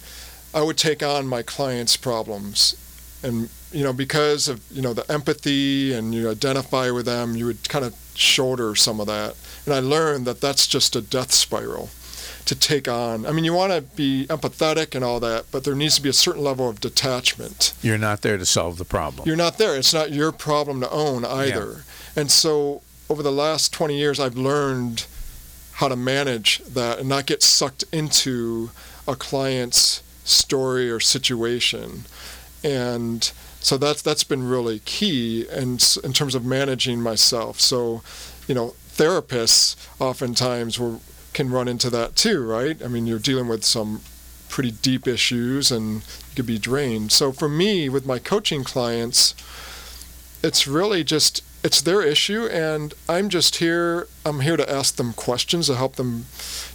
I 0.55 0.63
would 0.63 0.77
take 0.77 1.03
on 1.03 1.27
my 1.27 1.43
clients' 1.43 1.97
problems, 1.97 2.75
and 3.21 3.49
you 3.73 3.83
know 3.83 3.91
because 3.91 4.47
of 4.47 4.63
you 4.71 4.81
know 4.81 4.93
the 4.93 5.09
empathy 5.11 5.93
and 5.93 6.15
you 6.15 6.29
identify 6.29 6.89
with 6.91 7.05
them, 7.05 7.35
you 7.35 7.45
would 7.45 7.67
kind 7.67 7.83
of 7.83 7.93
shoulder 8.15 8.73
some 8.73 9.01
of 9.01 9.07
that. 9.07 9.35
And 9.65 9.73
I 9.73 9.79
learned 9.79 10.25
that 10.25 10.39
that's 10.39 10.65
just 10.65 10.95
a 10.95 11.01
death 11.01 11.33
spiral 11.33 11.89
to 12.45 12.55
take 12.55 12.87
on. 12.87 13.25
I 13.25 13.31
mean, 13.31 13.43
you 13.43 13.53
want 13.53 13.73
to 13.73 13.81
be 13.81 14.27
empathetic 14.29 14.95
and 14.95 15.03
all 15.03 15.19
that, 15.19 15.45
but 15.51 15.65
there 15.65 15.75
needs 15.75 15.95
to 15.95 16.01
be 16.01 16.09
a 16.09 16.13
certain 16.13 16.43
level 16.43 16.69
of 16.69 16.79
detachment. 16.79 17.73
You're 17.81 17.97
not 17.97 18.21
there 18.21 18.37
to 18.37 18.45
solve 18.45 18.77
the 18.77 18.85
problem. 18.85 19.27
You're 19.27 19.35
not 19.35 19.57
there. 19.57 19.75
It's 19.75 19.93
not 19.93 20.11
your 20.11 20.31
problem 20.31 20.79
to 20.81 20.89
own 20.89 21.25
either. 21.25 21.83
And 22.15 22.31
so 22.31 22.81
over 23.09 23.21
the 23.21 23.31
last 23.31 23.73
20 23.73 23.97
years, 23.97 24.19
I've 24.19 24.37
learned 24.37 25.05
how 25.73 25.87
to 25.89 25.95
manage 25.95 26.59
that 26.59 26.99
and 26.99 27.09
not 27.09 27.25
get 27.25 27.43
sucked 27.43 27.83
into 27.91 28.69
a 29.07 29.15
client's 29.15 30.01
story 30.25 30.91
or 30.91 30.99
situation. 30.99 32.03
And 32.63 33.31
so 33.61 33.77
that's 33.77 34.01
that's 34.01 34.23
been 34.23 34.47
really 34.47 34.79
key 34.79 35.47
and 35.49 35.79
s- 35.79 35.97
in 35.97 36.13
terms 36.13 36.35
of 36.35 36.43
managing 36.43 37.01
myself. 37.01 37.61
So, 37.61 38.01
you 38.47 38.55
know, 38.55 38.75
therapists 38.89 39.75
oftentimes 39.99 40.79
will, 40.79 41.01
can 41.33 41.49
run 41.51 41.67
into 41.67 41.89
that 41.91 42.15
too, 42.15 42.43
right? 42.45 42.81
I 42.83 42.87
mean, 42.87 43.07
you're 43.07 43.19
dealing 43.19 43.47
with 43.47 43.63
some 43.63 44.01
pretty 44.49 44.71
deep 44.71 45.07
issues 45.07 45.71
and 45.71 45.95
you 45.95 46.35
could 46.35 46.45
be 46.45 46.57
drained. 46.57 47.11
So 47.11 47.31
for 47.31 47.49
me, 47.49 47.89
with 47.89 48.05
my 48.05 48.19
coaching 48.19 48.63
clients, 48.63 49.35
it's 50.43 50.67
really 50.67 51.03
just 51.03 51.43
it's 51.63 51.81
their 51.81 52.01
issue 52.03 52.45
and 52.45 52.93
I'm 53.09 53.29
just 53.29 53.55
here 53.57 54.07
I'm 54.25 54.41
here 54.41 54.57
to 54.57 54.71
ask 54.71 54.95
them 54.95 55.13
questions 55.13 55.67
to 55.67 55.75
help 55.75 55.95
them 55.95 56.25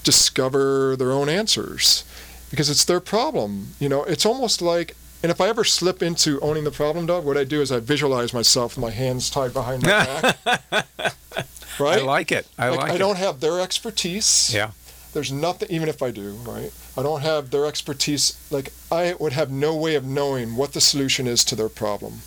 discover 0.03 0.97
their 0.97 1.13
own 1.13 1.29
answers 1.29 2.05
because 2.51 2.69
it's 2.69 2.85
their 2.85 3.01
problem. 3.01 3.69
You 3.79 3.89
know, 3.89 4.05
it's 4.05 4.27
almost 4.27 4.61
like 4.61 4.97
and 5.23 5.31
if 5.31 5.41
I 5.41 5.49
ever 5.49 5.65
slip 5.65 6.03
into 6.03 6.41
owning 6.41 6.65
the 6.65 6.71
problem 6.71 7.07
dog, 7.07 7.25
what 7.25 7.37
I 7.37 7.45
do 7.45 7.61
is 7.61 7.71
I 7.71 7.79
visualize 7.79 8.33
myself 8.33 8.77
with 8.77 8.83
my 8.83 8.91
hands 8.91 9.29
tied 9.29 9.53
behind 9.53 9.83
my 9.83 9.89
back. 9.89 10.39
right? 11.79 11.99
I 11.99 12.03
like 12.03 12.33
it. 12.33 12.47
I 12.59 12.71
like, 12.71 12.81
it. 12.81 12.93
I 12.93 12.95
it. 12.95 12.99
don't 12.99 13.19
have 13.19 13.41
their 13.41 13.61
expertise. 13.61 14.53
Yeah. 14.55 14.71
There's 15.13 15.31
nothing, 15.31 15.69
even 15.71 15.89
if 15.89 16.03
I 16.03 16.11
do, 16.11 16.33
right? 16.47 16.73
I 16.97 17.03
don't 17.03 17.21
have 17.21 17.51
their 17.51 17.67
expertise. 17.67 18.39
Like, 18.51 18.73
I 18.91 19.15
would 19.19 19.33
have 19.33 19.51
no 19.51 19.77
way 19.77 19.95
of 19.95 20.05
knowing 20.07 20.57
what 20.57 20.73
the 20.73 20.81
solution 20.81 21.27
is 21.27 21.45
to 21.47 21.57
their 21.57 21.69
problem. 21.69 22.21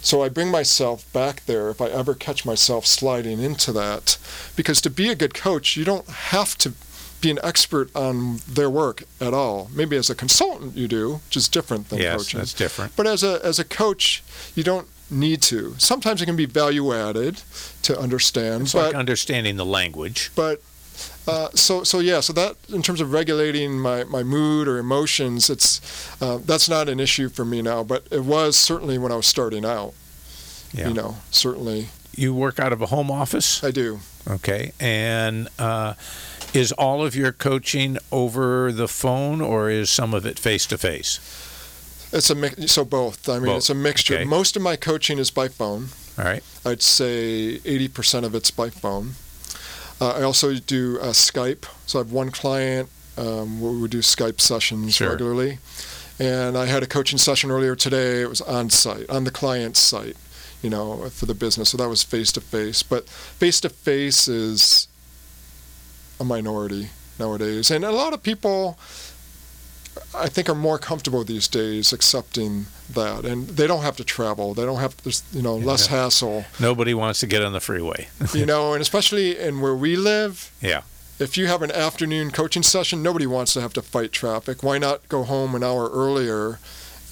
So 0.00 0.22
I 0.22 0.28
bring 0.28 0.50
myself 0.50 1.10
back 1.12 1.44
there 1.46 1.68
if 1.70 1.80
I 1.80 1.88
ever 1.88 2.14
catch 2.14 2.44
myself 2.44 2.86
sliding 2.86 3.40
into 3.40 3.72
that. 3.72 4.16
Because 4.56 4.80
to 4.80 4.90
be 4.90 5.10
a 5.10 5.14
good 5.14 5.34
coach, 5.34 5.76
you 5.76 5.84
don't 5.84 6.08
have 6.08 6.56
to 6.58 6.72
be 7.20 7.30
an 7.30 7.38
expert 7.42 7.94
on 7.96 8.38
their 8.48 8.70
work 8.70 9.02
at 9.20 9.34
all. 9.34 9.68
Maybe 9.74 9.96
as 9.96 10.08
a 10.10 10.14
consultant 10.14 10.76
you 10.76 10.86
do, 10.88 11.14
which 11.26 11.36
is 11.36 11.48
different 11.48 11.88
than 11.88 11.98
Yes, 12.00 12.16
coaching. 12.18 12.38
that's 12.38 12.52
different. 12.54 12.94
But 12.96 13.06
as 13.06 13.22
a 13.22 13.40
as 13.44 13.58
a 13.58 13.64
coach, 13.64 14.22
you 14.54 14.62
don't 14.62 14.86
need 15.10 15.40
to. 15.42 15.74
Sometimes 15.78 16.20
it 16.22 16.26
can 16.26 16.36
be 16.36 16.46
value 16.46 16.92
added 16.94 17.42
to 17.82 17.98
understand. 17.98 18.62
It's 18.62 18.72
but 18.74 18.86
like 18.88 18.94
understanding 18.94 19.56
the 19.56 19.64
language. 19.66 20.30
but 20.36 20.60
uh, 21.28 21.48
so 21.54 21.84
so 21.84 22.00
yeah 22.00 22.18
so 22.20 22.32
that 22.32 22.56
in 22.72 22.82
terms 22.82 23.00
of 23.00 23.12
regulating 23.12 23.78
my, 23.78 24.02
my 24.04 24.22
mood 24.24 24.66
or 24.66 24.78
emotions 24.78 25.48
it's 25.48 25.80
uh, 26.22 26.38
that's 26.44 26.68
not 26.68 26.88
an 26.88 26.98
issue 26.98 27.28
for 27.28 27.44
me 27.44 27.62
now 27.62 27.84
but 27.84 28.02
it 28.10 28.24
was 28.24 28.56
certainly 28.56 28.98
when 28.98 29.12
I 29.12 29.16
was 29.16 29.26
starting 29.26 29.64
out 29.64 29.92
Yeah. 30.72 30.88
you 30.88 30.94
know 30.94 31.16
certainly 31.30 31.88
You 32.16 32.34
work 32.34 32.58
out 32.58 32.72
of 32.72 32.82
a 32.82 32.86
home 32.86 33.10
office, 33.12 33.62
I 33.62 33.70
do 33.70 34.00
okay? 34.28 34.72
And 34.80 35.48
uh, 35.58 35.94
is 36.54 36.72
all 36.72 37.04
of 37.04 37.14
your 37.14 37.32
coaching 37.32 37.98
over 38.10 38.72
the 38.72 38.88
phone, 38.88 39.40
or 39.40 39.70
is 39.70 39.90
some 39.90 40.14
of 40.14 40.24
it 40.26 40.38
face 40.38 40.66
to 40.66 40.78
face? 40.78 41.20
it's 42.10 42.30
a 42.30 42.34
mix 42.34 42.72
so 42.72 42.86
both 42.86 43.28
I 43.28 43.34
mean 43.34 43.44
Both, 43.46 43.56
it's 43.58 43.68
a 43.68 43.74
mixture 43.74 44.14
okay. 44.14 44.24
most 44.24 44.56
of 44.56 44.62
my 44.62 44.76
coaching 44.76 45.18
is 45.18 45.30
by 45.30 45.46
phone 45.48 45.88
All 46.18 46.24
right. 46.24 46.42
I'd 46.64 46.80
say 46.80 47.58
80% 47.58 48.24
of 48.24 48.34
it's 48.34 48.50
by 48.50 48.70
phone 48.70 49.10
uh, 50.00 50.12
I 50.18 50.22
also 50.22 50.54
do 50.54 50.98
uh, 51.02 51.08
Skype 51.08 51.66
so 51.84 51.98
I 51.98 52.02
have 52.02 52.10
one 52.10 52.30
client 52.30 52.88
um, 53.18 53.60
where 53.60 53.72
we 53.72 53.88
do 53.88 53.98
Skype 53.98 54.40
sessions 54.40 54.94
Sure. 54.94 55.10
regularly 55.10 55.58
and 56.18 56.56
I 56.56 56.64
had 56.64 56.82
a 56.82 56.86
coaching 56.86 57.18
session 57.18 57.50
earlier 57.50 57.76
today. 57.76 58.22
It 58.22 58.28
was 58.30 58.40
on 58.40 58.70
site, 58.70 59.08
on 59.10 59.24
the 59.24 59.30
client's 59.30 59.78
site, 59.78 60.16
you 60.62 60.70
know, 60.70 61.08
for 61.10 61.26
the 61.26 61.34
business. 61.34 61.68
So 61.68 61.76
that 61.76 61.88
was 61.88 62.02
face 62.02 62.32
to 62.32 62.40
face. 62.40 62.82
But 62.82 63.08
face 63.08 63.60
to 63.60 63.68
face 63.68 64.26
is 64.26 64.87
a 66.20 66.24
minority 66.24 66.90
nowadays, 67.18 67.70
and 67.70 67.84
a 67.84 67.90
lot 67.92 68.12
of 68.12 68.22
people, 68.22 68.78
I 70.14 70.28
think, 70.28 70.48
are 70.48 70.54
more 70.54 70.78
comfortable 70.78 71.24
these 71.24 71.48
days 71.48 71.92
accepting 71.92 72.66
that, 72.90 73.24
and 73.24 73.48
they 73.48 73.66
don't 73.66 73.82
have 73.82 73.96
to 73.96 74.04
travel. 74.04 74.54
They 74.54 74.64
don't 74.64 74.78
have, 74.78 74.94
you 75.32 75.42
know, 75.42 75.56
less 75.56 75.90
Yeah. 75.90 75.96
hassle, 76.04 76.44
Nobody 76.60 76.94
wants 76.94 77.20
to 77.20 77.26
get 77.26 77.42
on 77.42 77.52
the 77.52 77.60
freeway. 77.60 78.08
you 78.32 78.46
know, 78.46 78.72
and 78.72 78.80
especially 78.82 79.38
in 79.38 79.60
where 79.60 79.74
we 79.74 79.96
live. 79.96 80.50
Yeah. 80.60 80.82
If 81.18 81.36
you 81.36 81.48
have 81.48 81.62
an 81.62 81.72
afternoon 81.72 82.30
coaching 82.30 82.62
session, 82.62 83.02
nobody 83.02 83.26
wants 83.26 83.52
to 83.54 83.60
have 83.60 83.72
to 83.72 83.82
fight 83.82 84.12
traffic. 84.12 84.62
Why 84.62 84.78
not 84.78 85.08
go 85.08 85.24
home 85.24 85.54
an 85.56 85.64
hour 85.64 85.90
earlier 85.90 86.60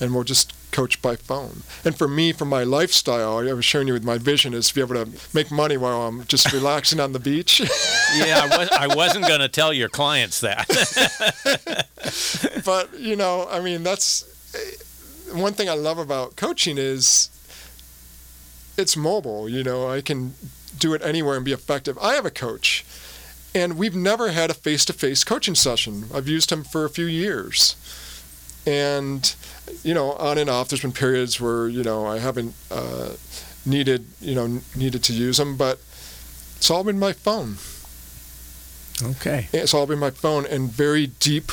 and 0.00 0.14
we'll 0.14 0.22
just 0.24 0.52
coach 0.76 1.00
by 1.00 1.16
phone. 1.16 1.62
And 1.86 1.96
for 1.96 2.06
me, 2.06 2.32
for 2.32 2.44
my 2.44 2.62
lifestyle, 2.62 3.38
I 3.38 3.52
was 3.54 3.64
showing 3.64 3.86
you 3.88 3.94
with 3.94 4.04
my 4.04 4.18
vision 4.18 4.52
is 4.52 4.68
to 4.68 4.74
be 4.74 4.82
able 4.82 5.06
to 5.06 5.10
make 5.32 5.50
money 5.50 5.78
while 5.78 6.02
I'm 6.02 6.26
just 6.26 6.52
relaxing 6.52 7.00
on 7.00 7.12
the 7.12 7.18
beach. 7.18 7.60
yeah, 8.14 8.42
I, 8.44 8.58
was, 8.58 8.68
I 8.72 8.94
wasn't 8.94 9.26
going 9.26 9.40
to 9.40 9.48
tell 9.48 9.72
your 9.72 9.88
clients 9.88 10.40
that. 10.40 10.68
but, 12.66 13.00
you 13.00 13.16
know, 13.16 13.48
I 13.50 13.60
mean, 13.60 13.84
that's 13.84 14.26
eh, 14.54 15.38
one 15.38 15.54
thing 15.54 15.70
I 15.70 15.74
love 15.74 15.96
about 15.96 16.36
coaching 16.36 16.76
is 16.76 17.30
it's 18.76 18.98
mobile. 18.98 19.48
You 19.48 19.64
know, 19.64 19.88
I 19.88 20.02
can 20.02 20.34
do 20.78 20.92
it 20.92 21.00
anywhere 21.02 21.36
and 21.36 21.44
be 21.44 21.52
effective. 21.52 21.96
I 22.02 22.16
have 22.16 22.26
a 22.26 22.30
coach, 22.30 22.84
and 23.54 23.78
we've 23.78 23.96
never 23.96 24.32
had 24.32 24.50
a 24.50 24.54
face 24.54 24.84
to 24.84 24.92
face 24.92 25.24
coaching 25.24 25.54
session. 25.54 26.04
I've 26.12 26.28
used 26.28 26.52
him 26.52 26.64
for 26.64 26.84
a 26.84 26.90
few 26.90 27.06
years. 27.06 27.76
And, 28.66 29.34
you 29.84 29.94
know, 29.94 30.12
on 30.12 30.38
and 30.38 30.50
off, 30.50 30.68
there's 30.68 30.82
been 30.82 30.92
periods 30.92 31.40
where, 31.40 31.68
you 31.68 31.84
know, 31.84 32.04
I 32.06 32.18
haven't 32.18 32.54
uh, 32.70 33.10
needed, 33.64 34.06
you 34.20 34.34
know, 34.34 34.60
needed 34.74 35.04
to 35.04 35.12
use 35.12 35.36
them, 35.36 35.56
but 35.56 35.78
it's 36.56 36.70
all 36.70 36.82
been 36.82 36.98
my 36.98 37.12
phone. 37.12 37.56
Okay. 39.02 39.48
It's 39.52 39.72
all 39.72 39.86
been 39.86 39.98
my 39.98 40.10
phone 40.10 40.46
and 40.46 40.70
very 40.70 41.06
deep 41.06 41.52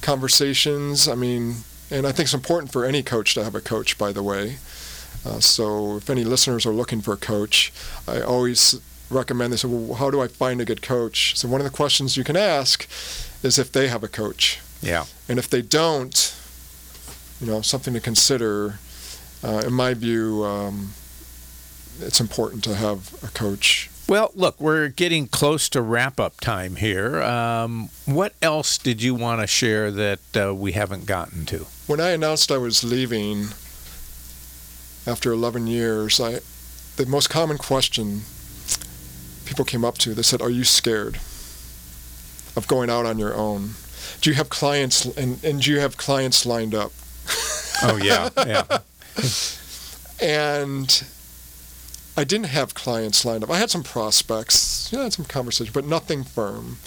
conversations. 0.00 1.08
I 1.08 1.14
mean, 1.14 1.56
and 1.90 2.06
I 2.06 2.12
think 2.12 2.26
it's 2.26 2.34
important 2.34 2.70
for 2.70 2.84
any 2.84 3.02
coach 3.02 3.34
to 3.34 3.44
have 3.44 3.54
a 3.54 3.60
coach, 3.60 3.98
by 3.98 4.12
the 4.12 4.22
way. 4.22 4.58
Uh, 5.24 5.40
so 5.40 5.96
if 5.96 6.10
any 6.10 6.22
listeners 6.22 6.66
are 6.66 6.72
looking 6.72 7.00
for 7.00 7.14
a 7.14 7.16
coach, 7.16 7.72
I 8.06 8.20
always 8.20 8.80
recommend 9.10 9.52
they 9.52 9.56
say, 9.56 9.68
well, 9.68 9.94
how 9.94 10.10
do 10.10 10.20
I 10.20 10.28
find 10.28 10.60
a 10.60 10.64
good 10.64 10.82
coach? 10.82 11.36
So 11.36 11.48
one 11.48 11.60
of 11.60 11.64
the 11.64 11.76
questions 11.76 12.16
you 12.16 12.24
can 12.24 12.36
ask 12.36 12.86
is 13.42 13.58
if 13.58 13.72
they 13.72 13.88
have 13.88 14.04
a 14.04 14.08
coach. 14.08 14.60
Yeah. 14.82 15.06
And 15.28 15.38
if 15.38 15.48
they 15.48 15.62
don't, 15.62 16.36
you 17.40 17.46
know, 17.46 17.60
something 17.60 17.94
to 17.94 18.00
consider. 18.00 18.78
Uh, 19.42 19.62
in 19.66 19.72
my 19.72 19.94
view, 19.94 20.44
um, 20.44 20.90
it's 22.00 22.20
important 22.20 22.64
to 22.64 22.74
have 22.74 23.12
a 23.22 23.28
coach. 23.28 23.90
Well, 24.06 24.32
look, 24.34 24.60
we're 24.60 24.88
getting 24.88 25.26
close 25.26 25.68
to 25.70 25.80
wrap 25.80 26.20
up 26.20 26.40
time 26.40 26.76
here. 26.76 27.22
Um, 27.22 27.88
what 28.04 28.34
else 28.42 28.76
did 28.76 29.02
you 29.02 29.14
want 29.14 29.40
to 29.40 29.46
share 29.46 29.90
that 29.90 30.36
uh, 30.36 30.54
we 30.54 30.72
haven't 30.72 31.06
gotten 31.06 31.46
to? 31.46 31.66
When 31.86 32.00
I 32.00 32.10
announced 32.10 32.52
I 32.52 32.58
was 32.58 32.84
leaving 32.84 33.48
after 35.06 35.32
11 35.32 35.66
years, 35.66 36.20
I, 36.20 36.40
the 36.96 37.06
most 37.06 37.30
common 37.30 37.56
question 37.56 38.22
people 39.46 39.64
came 39.64 39.84
up 39.84 39.98
to, 39.98 40.14
they 40.14 40.22
said, 40.22 40.42
Are 40.42 40.50
you 40.50 40.64
scared 40.64 41.16
of 42.56 42.66
going 42.66 42.90
out 42.90 43.06
on 43.06 43.18
your 43.18 43.34
own? 43.34 43.70
Do 44.20 44.30
you 44.30 44.36
have 44.36 44.48
clients 44.48 45.04
and, 45.04 45.42
and 45.42 45.62
do 45.62 45.70
you 45.70 45.80
have 45.80 45.96
clients 45.96 46.44
lined 46.44 46.74
up? 46.74 46.92
Oh 47.82 47.96
yeah, 47.96 48.30
yeah. 48.46 48.78
and 50.22 51.04
I 52.16 52.24
didn't 52.24 52.46
have 52.46 52.72
clients 52.72 53.24
lined 53.24 53.42
up. 53.42 53.50
I 53.50 53.58
had 53.58 53.68
some 53.68 53.82
prospects, 53.82 54.90
yeah, 54.92 55.00
I 55.00 55.02
had 55.04 55.12
some 55.12 55.24
conversations, 55.24 55.74
but 55.74 55.84
nothing 55.84 56.22
firm. 56.22 56.78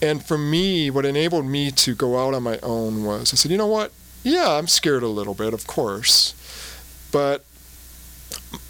And 0.00 0.24
for 0.24 0.38
me, 0.38 0.90
what 0.90 1.04
enabled 1.04 1.46
me 1.46 1.70
to 1.72 1.94
go 1.94 2.24
out 2.24 2.34
on 2.34 2.42
my 2.42 2.58
own 2.62 3.04
was 3.04 3.32
I 3.32 3.36
said, 3.36 3.50
you 3.50 3.56
know 3.56 3.66
what? 3.66 3.92
Yeah, 4.22 4.52
I'm 4.52 4.68
scared 4.68 5.02
a 5.02 5.08
little 5.08 5.34
bit, 5.34 5.54
of 5.54 5.66
course. 5.66 6.34
But 7.10 7.44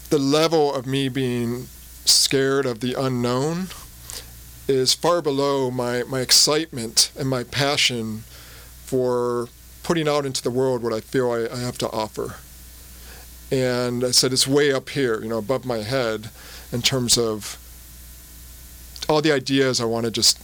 the 0.09 0.19
level 0.19 0.73
of 0.73 0.87
me 0.87 1.09
being 1.09 1.67
scared 2.05 2.65
of 2.65 2.79
the 2.79 2.93
unknown 2.93 3.67
is 4.67 4.93
far 4.93 5.21
below 5.21 5.69
my, 5.69 6.03
my 6.03 6.21
excitement 6.21 7.11
and 7.17 7.27
my 7.29 7.43
passion 7.43 8.23
for 8.85 9.49
putting 9.83 10.07
out 10.07 10.25
into 10.25 10.41
the 10.41 10.51
world 10.51 10.83
what 10.83 10.93
I 10.93 10.99
feel 10.99 11.31
I, 11.31 11.47
I 11.53 11.59
have 11.59 11.77
to 11.79 11.89
offer. 11.89 12.35
And 13.51 14.03
I 14.03 14.11
said 14.11 14.31
it's 14.31 14.47
way 14.47 14.71
up 14.71 14.89
here, 14.89 15.21
you 15.21 15.29
know, 15.29 15.39
above 15.39 15.65
my 15.65 15.79
head 15.79 16.29
in 16.71 16.81
terms 16.81 17.17
of 17.17 17.57
all 19.07 19.21
the 19.21 19.31
ideas 19.31 19.81
I 19.81 19.85
want 19.85 20.05
to 20.05 20.11
just 20.11 20.39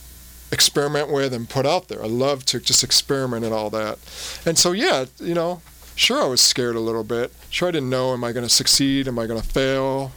experiment 0.52 1.12
with 1.12 1.34
and 1.34 1.48
put 1.48 1.66
out 1.66 1.88
there. 1.88 2.02
I 2.04 2.08
love 2.08 2.46
to 2.46 2.60
just 2.60 2.84
experiment 2.84 3.46
and 3.46 3.54
all 3.54 3.70
that. 3.70 4.00
And 4.46 4.58
so, 4.58 4.72
yeah, 4.72 5.06
you 5.20 5.36
know, 5.36 5.62
sure, 5.96 6.24
I 6.24 6.28
was 6.28 6.42
scared 6.42 6.76
a 6.76 6.80
little 6.80 7.04
bit. 7.04 7.32
Sure, 7.50 7.68
I 7.68 7.72
didn't 7.72 7.90
know, 7.90 8.14
am 8.14 8.24
I 8.24 8.32
going 8.32 8.46
to 8.46 8.54
succeed? 8.54 9.08
Am 9.08 9.20
I 9.20 9.28
going 9.28 9.42
to 9.42 9.48
fail? 9.48 10.12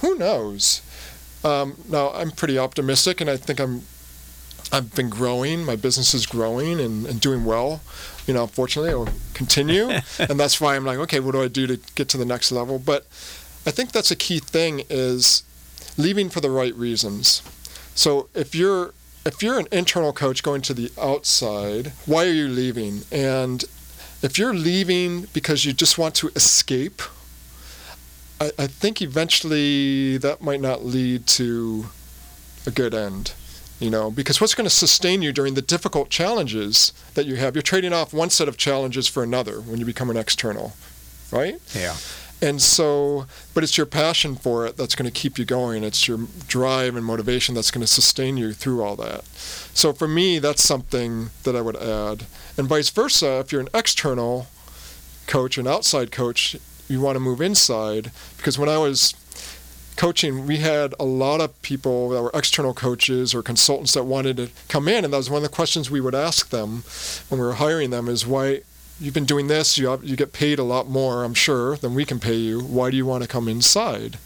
Who 0.00 0.16
knows? 0.16 0.82
Um, 1.42 1.76
now, 1.88 2.10
I'm 2.12 2.30
pretty 2.30 2.58
optimistic, 2.58 3.20
and 3.20 3.28
I 3.28 3.36
think 3.36 3.60
I'm 3.60 3.82
I've 4.72 4.94
been 4.94 5.10
growing. 5.10 5.64
My 5.64 5.76
business 5.76 6.14
is 6.14 6.26
growing 6.26 6.80
and, 6.80 7.06
and 7.06 7.20
doing 7.20 7.44
well. 7.44 7.80
You 8.26 8.34
know, 8.34 8.46
fortunately, 8.46 8.90
it'll 8.90 9.08
continue, 9.34 9.90
and 10.18 10.40
that's 10.40 10.60
why 10.60 10.76
I'm 10.76 10.84
like, 10.84 10.98
okay, 10.98 11.20
what 11.20 11.32
do 11.32 11.42
I 11.42 11.48
do 11.48 11.66
to 11.66 11.78
get 11.94 12.08
to 12.10 12.16
the 12.16 12.24
next 12.24 12.50
level? 12.52 12.78
But 12.78 13.06
I 13.66 13.70
think 13.70 13.92
that's 13.92 14.10
a 14.10 14.16
key 14.16 14.38
thing 14.38 14.82
is 14.90 15.42
leaving 15.96 16.30
for 16.30 16.40
the 16.40 16.50
right 16.50 16.74
reasons. 16.74 17.42
So 17.94 18.28
if 18.34 18.54
you're 18.54 18.92
if 19.24 19.42
you're 19.42 19.58
an 19.58 19.68
internal 19.72 20.12
coach 20.12 20.42
going 20.42 20.60
to 20.62 20.74
the 20.74 20.90
outside, 21.00 21.92
why 22.04 22.26
are 22.26 22.32
you 22.32 22.48
leaving? 22.48 23.02
And 23.10 23.64
if 24.22 24.38
you're 24.38 24.54
leaving 24.54 25.28
because 25.32 25.64
you 25.64 25.72
just 25.72 25.96
want 25.96 26.14
to 26.16 26.28
escape, 26.36 27.00
I, 28.40 28.50
I 28.58 28.66
think 28.66 29.00
eventually 29.00 30.18
that 30.18 30.42
might 30.42 30.60
not 30.60 30.84
lead 30.84 31.26
to 31.28 31.86
a 32.66 32.70
good 32.70 32.94
end 32.94 33.32
you 33.80 33.90
know 33.90 34.10
because 34.10 34.40
what's 34.40 34.54
going 34.54 34.64
to 34.66 34.70
sustain 34.74 35.20
you 35.22 35.32
during 35.32 35.54
the 35.54 35.62
difficult 35.62 36.08
challenges 36.10 36.92
that 37.14 37.26
you 37.26 37.36
have? 37.36 37.54
You're 37.54 37.62
trading 37.62 37.92
off 37.92 38.12
one 38.12 38.30
set 38.30 38.48
of 38.48 38.56
challenges 38.56 39.08
for 39.08 39.22
another 39.22 39.60
when 39.60 39.78
you 39.80 39.86
become 39.86 40.10
an 40.10 40.16
external 40.16 40.72
right? 41.32 41.56
Yeah. 41.74 41.96
and 42.40 42.60
so 42.62 43.26
but 43.54 43.64
it's 43.64 43.76
your 43.76 43.86
passion 43.86 44.36
for 44.36 44.66
it 44.66 44.76
that's 44.76 44.94
going 44.94 45.10
to 45.10 45.20
keep 45.20 45.38
you 45.38 45.44
going. 45.44 45.82
It's 45.82 46.06
your 46.06 46.18
drive 46.46 46.94
and 46.96 47.04
motivation 47.04 47.54
that's 47.54 47.70
going 47.70 47.80
to 47.80 47.86
sustain 47.86 48.36
you 48.36 48.52
through 48.52 48.82
all 48.82 48.96
that. 48.96 49.24
So 49.74 49.92
for 49.92 50.06
me 50.06 50.38
that's 50.38 50.62
something 50.62 51.30
that 51.42 51.56
i 51.56 51.60
would 51.60 51.76
add. 51.76 52.26
And 52.56 52.68
vice 52.68 52.90
versa 52.90 53.38
if 53.40 53.50
you're 53.52 53.60
an 53.60 53.68
external 53.74 54.46
coach 55.26 55.56
an 55.58 55.66
outside 55.66 56.12
coach 56.12 56.54
you 56.86 57.00
want 57.00 57.16
to 57.16 57.20
move 57.20 57.40
inside 57.40 58.10
because 58.36 58.58
when 58.58 58.68
i 58.68 58.76
was 58.76 59.14
coaching, 59.96 60.46
we 60.46 60.58
had 60.58 60.94
a 60.98 61.04
lot 61.04 61.40
of 61.40 61.60
people 61.62 62.08
that 62.10 62.22
were 62.22 62.30
external 62.34 62.74
coaches 62.74 63.34
or 63.34 63.42
consultants 63.42 63.94
that 63.94 64.04
wanted 64.04 64.36
to 64.36 64.48
come 64.68 64.88
in, 64.88 65.04
and 65.04 65.12
that 65.12 65.18
was 65.18 65.30
one 65.30 65.44
of 65.44 65.50
the 65.50 65.54
questions 65.54 65.90
we 65.90 66.00
would 66.00 66.14
ask 66.14 66.50
them 66.50 66.82
when 67.28 67.40
we 67.40 67.46
were 67.46 67.54
hiring 67.54 67.90
them: 67.90 68.08
is 68.08 68.26
why 68.26 68.62
you've 69.00 69.14
been 69.14 69.24
doing 69.24 69.48
this, 69.48 69.76
you 69.78 70.00
you 70.02 70.16
get 70.16 70.32
paid 70.32 70.58
a 70.58 70.64
lot 70.64 70.88
more, 70.88 71.24
I'm 71.24 71.34
sure, 71.34 71.76
than 71.76 71.94
we 71.94 72.04
can 72.04 72.20
pay 72.20 72.34
you. 72.36 72.60
Why 72.60 72.90
do 72.90 72.96
you 72.96 73.06
want 73.06 73.22
to 73.22 73.28
come 73.28 73.48
inside? 73.48 74.18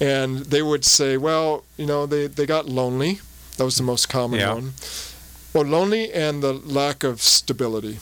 And 0.00 0.38
they 0.46 0.62
would 0.62 0.84
say, 0.84 1.16
well, 1.16 1.64
you 1.76 1.86
know, 1.86 2.06
they 2.06 2.26
they 2.26 2.46
got 2.46 2.66
lonely. 2.68 3.20
That 3.56 3.64
was 3.64 3.76
the 3.76 3.82
most 3.82 4.08
common 4.08 4.40
Yeah. 4.40 4.54
one. 4.54 4.72
Well, 5.52 5.64
lonely 5.64 6.12
and 6.12 6.42
the 6.42 6.52
lack 6.52 7.02
of 7.04 7.20
stability, 7.22 7.98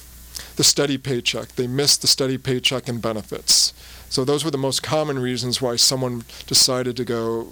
the 0.57 0.65
steady 0.65 0.99
paycheck. 0.99 1.55
They 1.57 1.67
missed 1.67 2.03
the 2.03 2.09
steady 2.09 2.39
paycheck 2.39 2.89
and 2.89 3.01
benefits. 3.01 3.73
So 4.09 4.25
those 4.25 4.45
were 4.45 4.51
the 4.51 4.59
most 4.59 4.83
common 4.83 5.19
reasons 5.19 5.61
why 5.61 5.77
someone 5.77 6.25
decided 6.47 6.97
to 6.97 7.05
go 7.05 7.49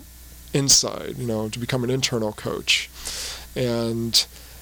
inside, 0.52 1.16
you 1.18 1.26
know, 1.26 1.48
to 1.48 1.58
become 1.58 1.84
an 1.84 1.90
internal 1.90 2.32
coach. 2.32 2.88
And 3.56 4.14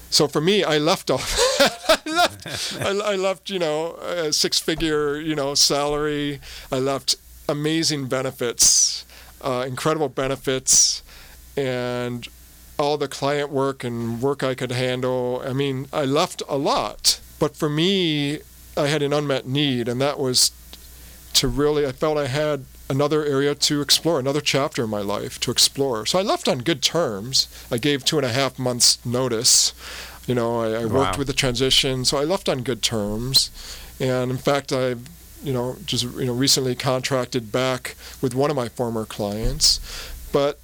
so 0.09 0.27
for 0.27 0.41
me, 0.41 0.63
I 0.63 0.77
left 0.77 1.09
off. 1.09 1.39
I 1.89 1.99
left. 2.09 2.81
I, 2.81 2.89
I 2.89 3.15
left. 3.15 3.49
You 3.49 3.59
know, 3.59 3.95
a 3.95 4.33
six-figure, 4.33 5.19
you 5.19 5.35
know, 5.35 5.55
salary. 5.55 6.39
I 6.71 6.79
left 6.79 7.15
amazing 7.47 8.07
benefits, 8.07 9.05
uh, 9.41 9.65
incredible 9.67 10.09
benefits, 10.09 11.03
and 11.55 12.27
all 12.79 12.97
the 12.97 13.07
client 13.07 13.51
work 13.51 13.83
and 13.83 14.21
work 14.21 14.43
I 14.43 14.55
could 14.55 14.71
handle. 14.71 15.41
I 15.45 15.53
mean, 15.53 15.87
I 15.93 16.05
left 16.05 16.41
a 16.49 16.57
lot. 16.57 17.19
But 17.39 17.55
for 17.55 17.69
me, 17.69 18.39
I 18.77 18.87
had 18.87 19.01
an 19.01 19.13
unmet 19.13 19.45
need, 19.47 19.87
and 19.87 20.01
that 20.01 20.17
was 20.19 20.51
to 21.33 21.47
really, 21.47 21.85
I 21.85 21.91
felt 21.91 22.17
I 22.17 22.27
had 22.27 22.65
another 22.89 23.25
area 23.25 23.55
to 23.55 23.81
explore, 23.81 24.19
another 24.19 24.41
chapter 24.41 24.83
in 24.83 24.89
my 24.89 25.01
life 25.01 25.39
to 25.41 25.51
explore. 25.51 26.05
So 26.05 26.19
I 26.19 26.21
left 26.21 26.47
on 26.47 26.59
good 26.59 26.81
terms. 26.81 27.47
I 27.71 27.77
gave 27.77 28.05
two 28.05 28.17
and 28.17 28.25
a 28.25 28.29
half 28.31 28.59
months' 28.59 29.03
notice. 29.05 29.73
You 30.27 30.35
know, 30.35 30.61
I, 30.61 30.81
I 30.81 30.85
worked 30.85 31.13
Wow. 31.13 31.17
with 31.19 31.27
the 31.27 31.33
transition, 31.33 32.05
so 32.05 32.17
I 32.17 32.23
left 32.23 32.47
on 32.47 32.61
good 32.63 32.81
terms. 32.81 33.51
And 33.99 34.31
in 34.31 34.37
fact, 34.37 34.71
I, 34.71 34.95
you 35.43 35.53
know, 35.53 35.75
just 35.85 36.03
you 36.03 36.25
know, 36.25 36.33
recently 36.33 36.75
contracted 36.75 37.51
back 37.51 37.95
with 38.21 38.33
one 38.35 38.49
of 38.49 38.55
my 38.55 38.69
former 38.69 39.05
clients. 39.05 39.79
But 40.31 40.59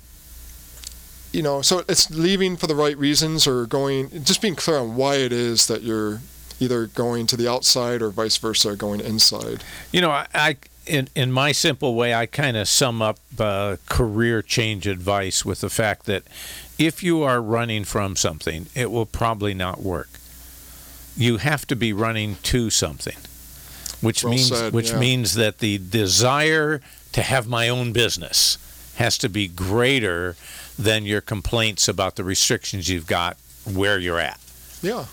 you 1.32 1.44
know, 1.44 1.62
so 1.62 1.84
it's 1.88 2.10
leaving 2.10 2.58
for 2.58 2.66
the 2.68 2.76
right 2.76 2.98
reasons 2.98 3.46
or 3.46 3.66
going, 3.68 4.10
just 4.24 4.42
being 4.42 4.56
clear 4.56 4.78
on 4.78 4.96
why 4.96 5.16
it 5.16 5.32
is 5.32 5.68
that 5.68 5.84
you're 5.84 6.22
either 6.60 6.88
going 6.88 7.28
to 7.28 7.38
the 7.38 7.48
outside 7.50 8.02
or 8.02 8.10
vice 8.10 8.38
versa, 8.38 8.76
going 8.76 9.00
inside. 9.00 9.64
You 9.92 10.02
know, 10.02 10.12
I, 10.12 10.28
I 10.34 10.58
in 10.86 11.08
in 11.16 11.32
my 11.32 11.52
simple 11.52 11.96
way, 11.96 12.14
I 12.14 12.26
kind 12.26 12.58
of 12.58 12.68
sum 12.68 13.02
up 13.02 13.20
uh, 13.38 13.78
career 13.88 14.42
change 14.42 14.88
advice 14.88 15.46
with 15.46 15.62
the 15.62 15.70
fact 15.70 16.06
that 16.06 16.24
if 16.78 17.04
you 17.04 17.24
are 17.24 17.42
running 17.42 17.84
from 17.84 18.16
something, 18.16 18.68
it 18.76 18.92
will 18.92 19.06
probably 19.06 19.54
not 19.54 19.82
work. 19.82 20.10
You 21.16 21.38
have 21.38 21.66
to 21.68 21.76
be 21.76 21.94
running 21.94 22.38
to 22.44 22.70
something. 22.70 23.18
which 24.02 24.24
Well 24.24 24.34
means 24.34 24.48
said, 24.48 24.74
which 24.74 24.92
yeah. 24.92 25.00
means 25.00 25.34
that 25.36 25.60
the 25.60 25.78
desire 25.78 26.82
to 27.12 27.22
have 27.22 27.48
my 27.48 27.70
own 27.70 27.92
business 27.92 28.58
has 28.96 29.18
to 29.18 29.30
be 29.30 29.48
greater 29.48 30.36
than 30.78 31.06
your 31.06 31.22
complaints 31.22 31.88
about 31.88 32.16
the 32.16 32.24
restrictions 32.24 32.88
you've 32.90 33.08
got 33.08 33.38
where 33.66 34.00
you're 34.00 34.20
at. 34.20 34.40
Yeah, 34.82 35.06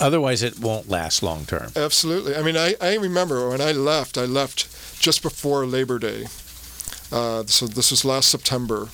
Otherwise, 0.00 0.42
it 0.42 0.58
won't 0.58 0.88
last 0.88 1.22
long 1.22 1.44
term. 1.46 1.70
absolutely. 1.76 2.34
I 2.36 2.42
mean, 2.42 2.56
I, 2.56 2.74
I 2.80 2.94
remember 2.96 3.48
when 3.48 3.60
I 3.60 3.72
left, 3.72 4.16
I 4.18 4.24
left 4.24 4.68
just 5.00 5.22
before 5.22 5.66
Labor 5.66 5.98
Day. 5.98 6.26
Uh, 7.12 7.44
so 7.46 7.66
this 7.66 7.90
was 7.90 8.04
last 8.04 8.28
September. 8.28 8.88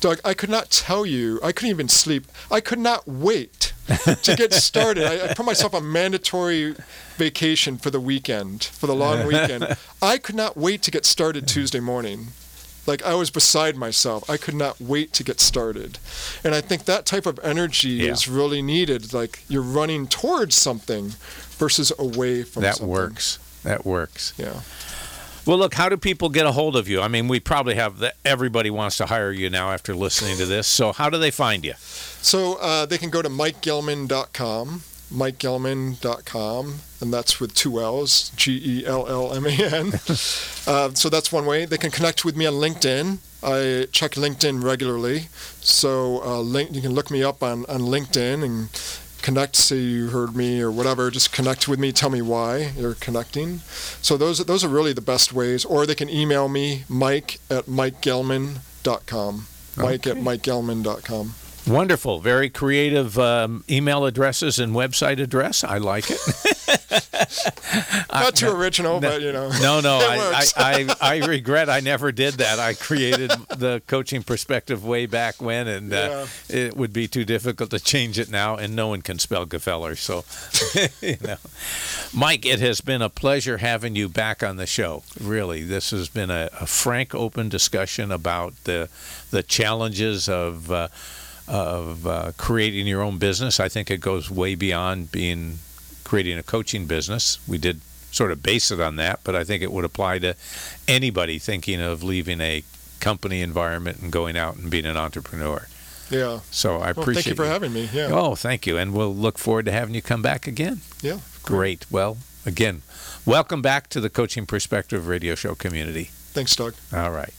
Doug, 0.00 0.18
I 0.24 0.34
could 0.34 0.50
not 0.50 0.70
tell 0.70 1.04
you, 1.04 1.38
I 1.42 1.52
couldn't 1.52 1.70
even 1.70 1.88
sleep. 1.88 2.26
I 2.50 2.60
could 2.60 2.78
not 2.78 3.06
wait 3.06 3.72
to 4.22 4.34
get 4.36 4.52
started. 4.54 5.04
I, 5.04 5.30
I 5.30 5.34
put 5.34 5.44
myself 5.44 5.74
on 5.74 5.90
mandatory 5.90 6.74
vacation 7.16 7.76
for 7.76 7.90
the 7.90 8.00
weekend, 8.00 8.64
for 8.64 8.86
the 8.86 8.94
long 8.94 9.26
weekend. 9.32 9.76
I 10.00 10.16
could 10.18 10.36
not 10.36 10.56
wait 10.56 10.82
to 10.82 10.90
get 10.90 11.04
started 11.04 11.46
Tuesday 11.46 11.80
morning. 11.80 12.28
Like 12.86 13.02
I 13.04 13.14
was 13.14 13.30
beside 13.30 13.76
myself. 13.76 14.28
I 14.28 14.36
could 14.36 14.54
not 14.54 14.80
wait 14.80 15.12
to 15.14 15.24
get 15.24 15.38
started. 15.40 15.98
And 16.42 16.54
I 16.54 16.60
think 16.60 16.84
that 16.84 17.06
type 17.06 17.26
of 17.26 17.38
energy 17.42 17.90
Yeah. 17.90 18.12
is 18.12 18.26
really 18.28 18.62
needed. 18.62 19.12
Like 19.12 19.44
you're 19.48 19.62
running 19.62 20.06
towards 20.06 20.54
something 20.56 21.12
versus 21.58 21.92
away 21.98 22.42
from 22.42 22.62
something. 22.62 22.62
That 22.62 22.74
something. 22.76 22.88
works. 22.88 23.38
That 23.64 23.84
works. 23.86 24.32
Yeah. 24.38 24.60
Well, 25.46 25.56
look, 25.58 25.74
how 25.74 25.88
do 25.88 25.96
people 25.96 26.28
get 26.28 26.44
a 26.46 26.52
hold 26.52 26.76
of 26.76 26.86
you? 26.88 27.00
I 27.00 27.08
mean, 27.08 27.26
we 27.26 27.40
probably 27.40 27.74
have 27.74 27.98
the, 27.98 28.12
everybody 28.24 28.70
wants 28.70 28.98
to 28.98 29.06
hire 29.06 29.32
you 29.32 29.48
now 29.50 29.70
after 29.72 29.94
listening 29.94 30.36
to 30.36 30.46
this. 30.46 30.66
So, 30.66 30.92
how 30.92 31.08
do 31.10 31.18
they 31.18 31.30
find 31.30 31.64
you? 31.64 31.74
So 31.78 32.54
uh, 32.60 32.84
they 32.86 32.98
can 32.98 33.08
go 33.10 33.22
to 33.22 33.28
mikegellman.com, 33.30 34.82
mikegellman.com, 35.12 36.80
and 37.00 37.12
that's 37.12 37.40
with 37.40 37.54
two 37.54 37.80
L's, 37.80 38.30
G 38.36 38.60
E 38.64 38.86
L 38.86 39.06
L 39.08 39.32
M 39.34 39.46
A 39.46 39.50
N. 39.50 39.92
Uh, 40.66 40.92
so 40.94 41.08
that's 41.08 41.32
one 41.32 41.46
way. 41.46 41.64
They 41.64 41.78
can 41.78 41.90
connect 41.90 42.24
with 42.24 42.36
me 42.36 42.46
on 42.46 42.52
LinkedIn. 42.54 43.18
I 43.42 43.86
check 43.90 44.12
LinkedIn 44.12 44.62
regularly. 44.62 45.28
So 45.60 46.22
uh, 46.22 46.40
link, 46.40 46.74
you 46.74 46.82
can 46.82 46.92
look 46.92 47.10
me 47.10 47.24
up 47.24 47.42
on, 47.42 47.64
on 47.66 47.80
LinkedIn 47.80 48.44
and 48.44 48.68
connect, 49.22 49.56
say 49.56 49.78
you 49.78 50.08
heard 50.10 50.36
me 50.36 50.60
or 50.60 50.70
whatever. 50.70 51.10
Just 51.10 51.32
connect 51.32 51.66
with 51.66 51.78
me. 51.80 51.92
Tell 51.92 52.10
me 52.10 52.22
why 52.22 52.72
you're 52.76 52.94
connecting. 52.94 53.58
So 54.02 54.16
those, 54.16 54.44
those 54.44 54.62
are 54.62 54.68
really 54.68 54.92
the 54.92 55.00
best 55.00 55.32
ways. 55.32 55.64
Or 55.64 55.86
they 55.86 55.94
can 55.94 56.10
email 56.10 56.48
me, 56.48 56.84
mike 56.88 57.40
at 57.50 57.64
mikegellman.com. 57.64 59.46
Mike 59.76 60.06
at 60.06 60.16
mikegellman.com. 60.16 61.34
Wonderful. 61.66 62.20
Very 62.20 62.50
creative 62.50 63.18
um, 63.18 63.64
email 63.68 64.04
addresses 64.04 64.58
and 64.58 64.74
website 64.74 65.20
address. 65.20 65.62
I 65.62 65.78
like 65.78 66.10
it. 66.10 66.20
Not 68.12 68.36
too 68.36 68.48
original, 68.50 69.00
but 69.00 69.20
you 69.20 69.32
know. 69.32 69.50
No, 69.60 69.80
no, 69.80 69.98
I, 70.02 70.46
I. 70.56 70.70
I, 70.70 70.96
I 71.00 71.26
regret 71.26 71.68
I 71.68 71.80
never 71.80 72.12
did 72.12 72.34
that. 72.34 72.58
I 72.58 72.74
created 72.74 73.30
the 73.56 73.82
coaching 73.86 74.22
perspective 74.22 74.84
way 74.84 75.06
back 75.06 75.40
when, 75.40 75.66
and 75.68 75.92
uh, 75.92 76.26
it 76.48 76.76
would 76.76 76.92
be 76.92 77.08
too 77.08 77.24
difficult 77.24 77.70
to 77.70 77.80
change 77.80 78.18
it 78.18 78.30
now, 78.30 78.56
and 78.56 78.76
no 78.76 78.88
one 78.88 79.02
can 79.02 79.18
spell 79.18 79.46
Gefeller. 79.46 79.96
So, 79.96 80.24
you 81.00 81.16
know. 81.22 81.36
Mike, 82.12 82.46
it 82.46 82.60
has 82.60 82.80
been 82.80 83.02
a 83.02 83.08
pleasure 83.08 83.58
having 83.58 83.96
you 83.96 84.08
back 84.08 84.42
on 84.42 84.56
the 84.56 84.66
show. 84.66 85.02
Really, 85.20 85.62
this 85.62 85.90
has 85.90 86.08
been 86.08 86.30
a, 86.30 86.50
a 86.60 86.66
frank, 86.66 87.14
open 87.14 87.48
discussion 87.48 88.12
about 88.12 88.54
the 88.64 88.88
the 89.30 89.42
challenges 89.42 90.28
of. 90.28 90.70
Uh, 90.70 90.88
of 91.48 92.06
uh, 92.06 92.30
creating 92.36 92.86
your 92.86 93.02
own 93.02 93.18
business. 93.18 93.58
I 93.58 93.68
think 93.68 93.90
it 93.90 94.00
goes 94.00 94.30
way 94.30 94.54
beyond 94.54 95.10
being 95.10 95.58
creating 96.10 96.36
a 96.36 96.42
coaching 96.42 96.86
business. 96.86 97.38
We 97.46 97.56
did 97.56 97.80
sort 98.10 98.32
of 98.32 98.42
base 98.42 98.72
it 98.72 98.80
on 98.80 98.96
that, 98.96 99.20
but 99.22 99.36
I 99.36 99.44
think 99.44 99.62
it 99.62 99.70
would 99.70 99.84
apply 99.84 100.18
to 100.18 100.34
anybody 100.88 101.38
thinking 101.38 101.80
of 101.80 102.02
leaving 102.02 102.40
a 102.40 102.64
company 102.98 103.42
environment 103.42 104.00
and 104.02 104.10
going 104.10 104.36
out 104.36 104.56
and 104.56 104.68
being 104.68 104.86
an 104.86 104.96
entrepreneur. 104.96 105.68
Yeah. 106.10 106.40
So 106.50 106.78
I 106.78 106.90
Well, 106.90 107.02
appreciate 107.02 107.14
thank 107.14 107.26
you 107.28 107.34
for 107.36 107.46
having 107.46 107.72
me. 107.72 107.88
Yeah. 107.92 108.08
Oh, 108.10 108.34
thank 108.34 108.66
you, 108.66 108.76
and 108.76 108.92
we'll 108.92 109.14
look 109.14 109.38
forward 109.38 109.66
to 109.66 109.70
having 109.72 109.94
you 109.94 110.02
come 110.02 110.20
back 110.20 110.48
again. 110.48 110.80
Yeah. 111.00 111.20
Great. 111.44 111.86
Well, 111.92 112.16
again, 112.44 112.82
welcome 113.24 113.62
back 113.62 113.88
to 113.90 114.00
the 114.00 114.10
Coaching 114.10 114.46
Perspective 114.46 115.06
Radio 115.06 115.36
Show 115.36 115.54
community. 115.54 116.10
Thanks, 116.32 116.56
Doug. 116.56 116.74
All 116.92 117.12
right. 117.12 117.32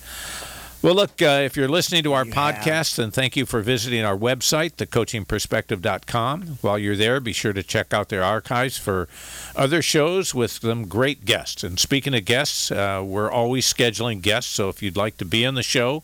Well, 0.84 0.95
look, 0.95 1.21
uh, 1.21 1.43
if 1.43 1.55
you're 1.55 1.67
listening 1.67 2.01
to 2.03 2.13
our 2.13 2.25
podcast, 2.25 2.95
then 2.95 3.11
thank 3.11 3.36
you 3.38 3.45
for 3.45 3.61
visiting 3.61 4.03
our 4.03 4.17
website, 4.17 4.77
thecoachingperspective.com. 4.77 6.57
While 6.61 6.79
you're 6.79 6.95
there, 6.95 7.19
be 7.19 7.34
sure 7.34 7.53
to 7.53 7.61
check 7.61 7.93
out 7.93 8.09
their 8.09 8.23
archives 8.23 8.79
for 8.79 9.07
other 9.55 9.84
shows 9.84 10.34
with 10.34 10.49
some 10.49 10.88
great 10.88 11.23
guests. 11.23 11.63
And 11.63 11.79
speaking 11.79 12.15
of 12.15 12.25
guests, 12.25 12.71
uh, 12.71 13.03
we're 13.05 13.29
always 13.29 13.71
scheduling 13.71 14.23
guests, 14.23 14.51
so 14.51 14.69
if 14.69 14.82
you'd 14.82 14.97
like 14.97 15.17
to 15.17 15.25
be 15.25 15.45
on 15.45 15.53
the 15.53 15.61
show, 15.61 16.01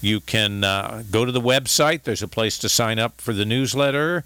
you 0.00 0.18
can 0.18 0.64
uh, 0.64 1.04
go 1.08 1.24
to 1.24 1.30
the 1.30 1.40
website. 1.40 2.02
There's 2.02 2.24
a 2.24 2.28
place 2.28 2.58
to 2.58 2.68
sign 2.68 2.98
up 2.98 3.20
for 3.20 3.32
the 3.32 3.44
newsletter 3.44 4.24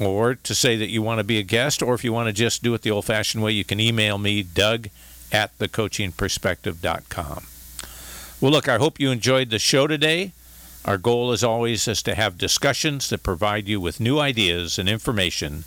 or 0.00 0.34
to 0.34 0.52
say 0.52 0.74
that 0.76 0.88
you 0.88 1.00
want 1.00 1.18
to 1.18 1.24
be 1.24 1.38
a 1.38 1.44
guest, 1.44 1.80
or 1.80 1.94
if 1.94 2.02
you 2.02 2.12
want 2.12 2.26
to 2.26 2.32
just 2.32 2.64
do 2.64 2.74
it 2.74 2.82
the 2.82 2.90
old 2.90 3.04
fashioned 3.04 3.44
way, 3.44 3.52
you 3.52 3.62
can 3.64 3.78
email 3.78 4.18
me, 4.18 4.42
Doug 4.42 4.88
at 5.30 5.56
thecoachingperspective.com. 5.60 7.44
Well, 8.42 8.50
look, 8.50 8.68
I 8.68 8.78
hope 8.78 8.98
you 8.98 9.12
enjoyed 9.12 9.50
the 9.50 9.60
show 9.60 9.86
today. 9.86 10.32
Our 10.84 10.98
goal, 10.98 11.30
as 11.30 11.44
always, 11.44 11.86
is 11.86 12.02
to 12.02 12.16
have 12.16 12.38
discussions 12.38 13.08
that 13.10 13.22
provide 13.22 13.68
you 13.68 13.80
with 13.80 14.00
new 14.00 14.18
ideas 14.18 14.80
and 14.80 14.88
information 14.88 15.62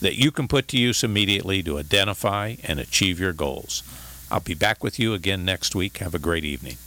that 0.00 0.16
you 0.16 0.32
can 0.32 0.48
put 0.48 0.66
to 0.68 0.76
use 0.76 1.04
immediately 1.04 1.62
to 1.62 1.78
identify 1.78 2.56
and 2.64 2.80
achieve 2.80 3.20
your 3.20 3.32
goals. 3.32 3.84
I'll 4.28 4.40
be 4.40 4.54
back 4.54 4.82
with 4.82 4.98
you 4.98 5.14
again 5.14 5.44
next 5.44 5.76
week. 5.76 5.98
Have 5.98 6.16
a 6.16 6.18
great 6.18 6.44
evening. 6.44 6.78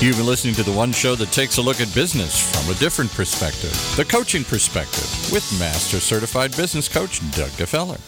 You've 0.00 0.16
been 0.16 0.26
listening 0.26 0.54
to 0.54 0.62
the 0.62 0.74
one 0.76 0.92
show 0.92 1.16
that 1.16 1.32
takes 1.32 1.56
a 1.56 1.62
look 1.62 1.80
at 1.80 1.92
business 1.92 2.38
from 2.54 2.72
a 2.72 2.78
different 2.78 3.10
perspective 3.10 3.72
the 3.96 4.04
coaching 4.04 4.44
perspective 4.44 5.32
with 5.32 5.44
Master 5.58 5.98
Certified 5.98 6.56
Business 6.56 6.88
Coach 6.88 7.18
Doug 7.32 7.50
DeFeller. 7.58 7.98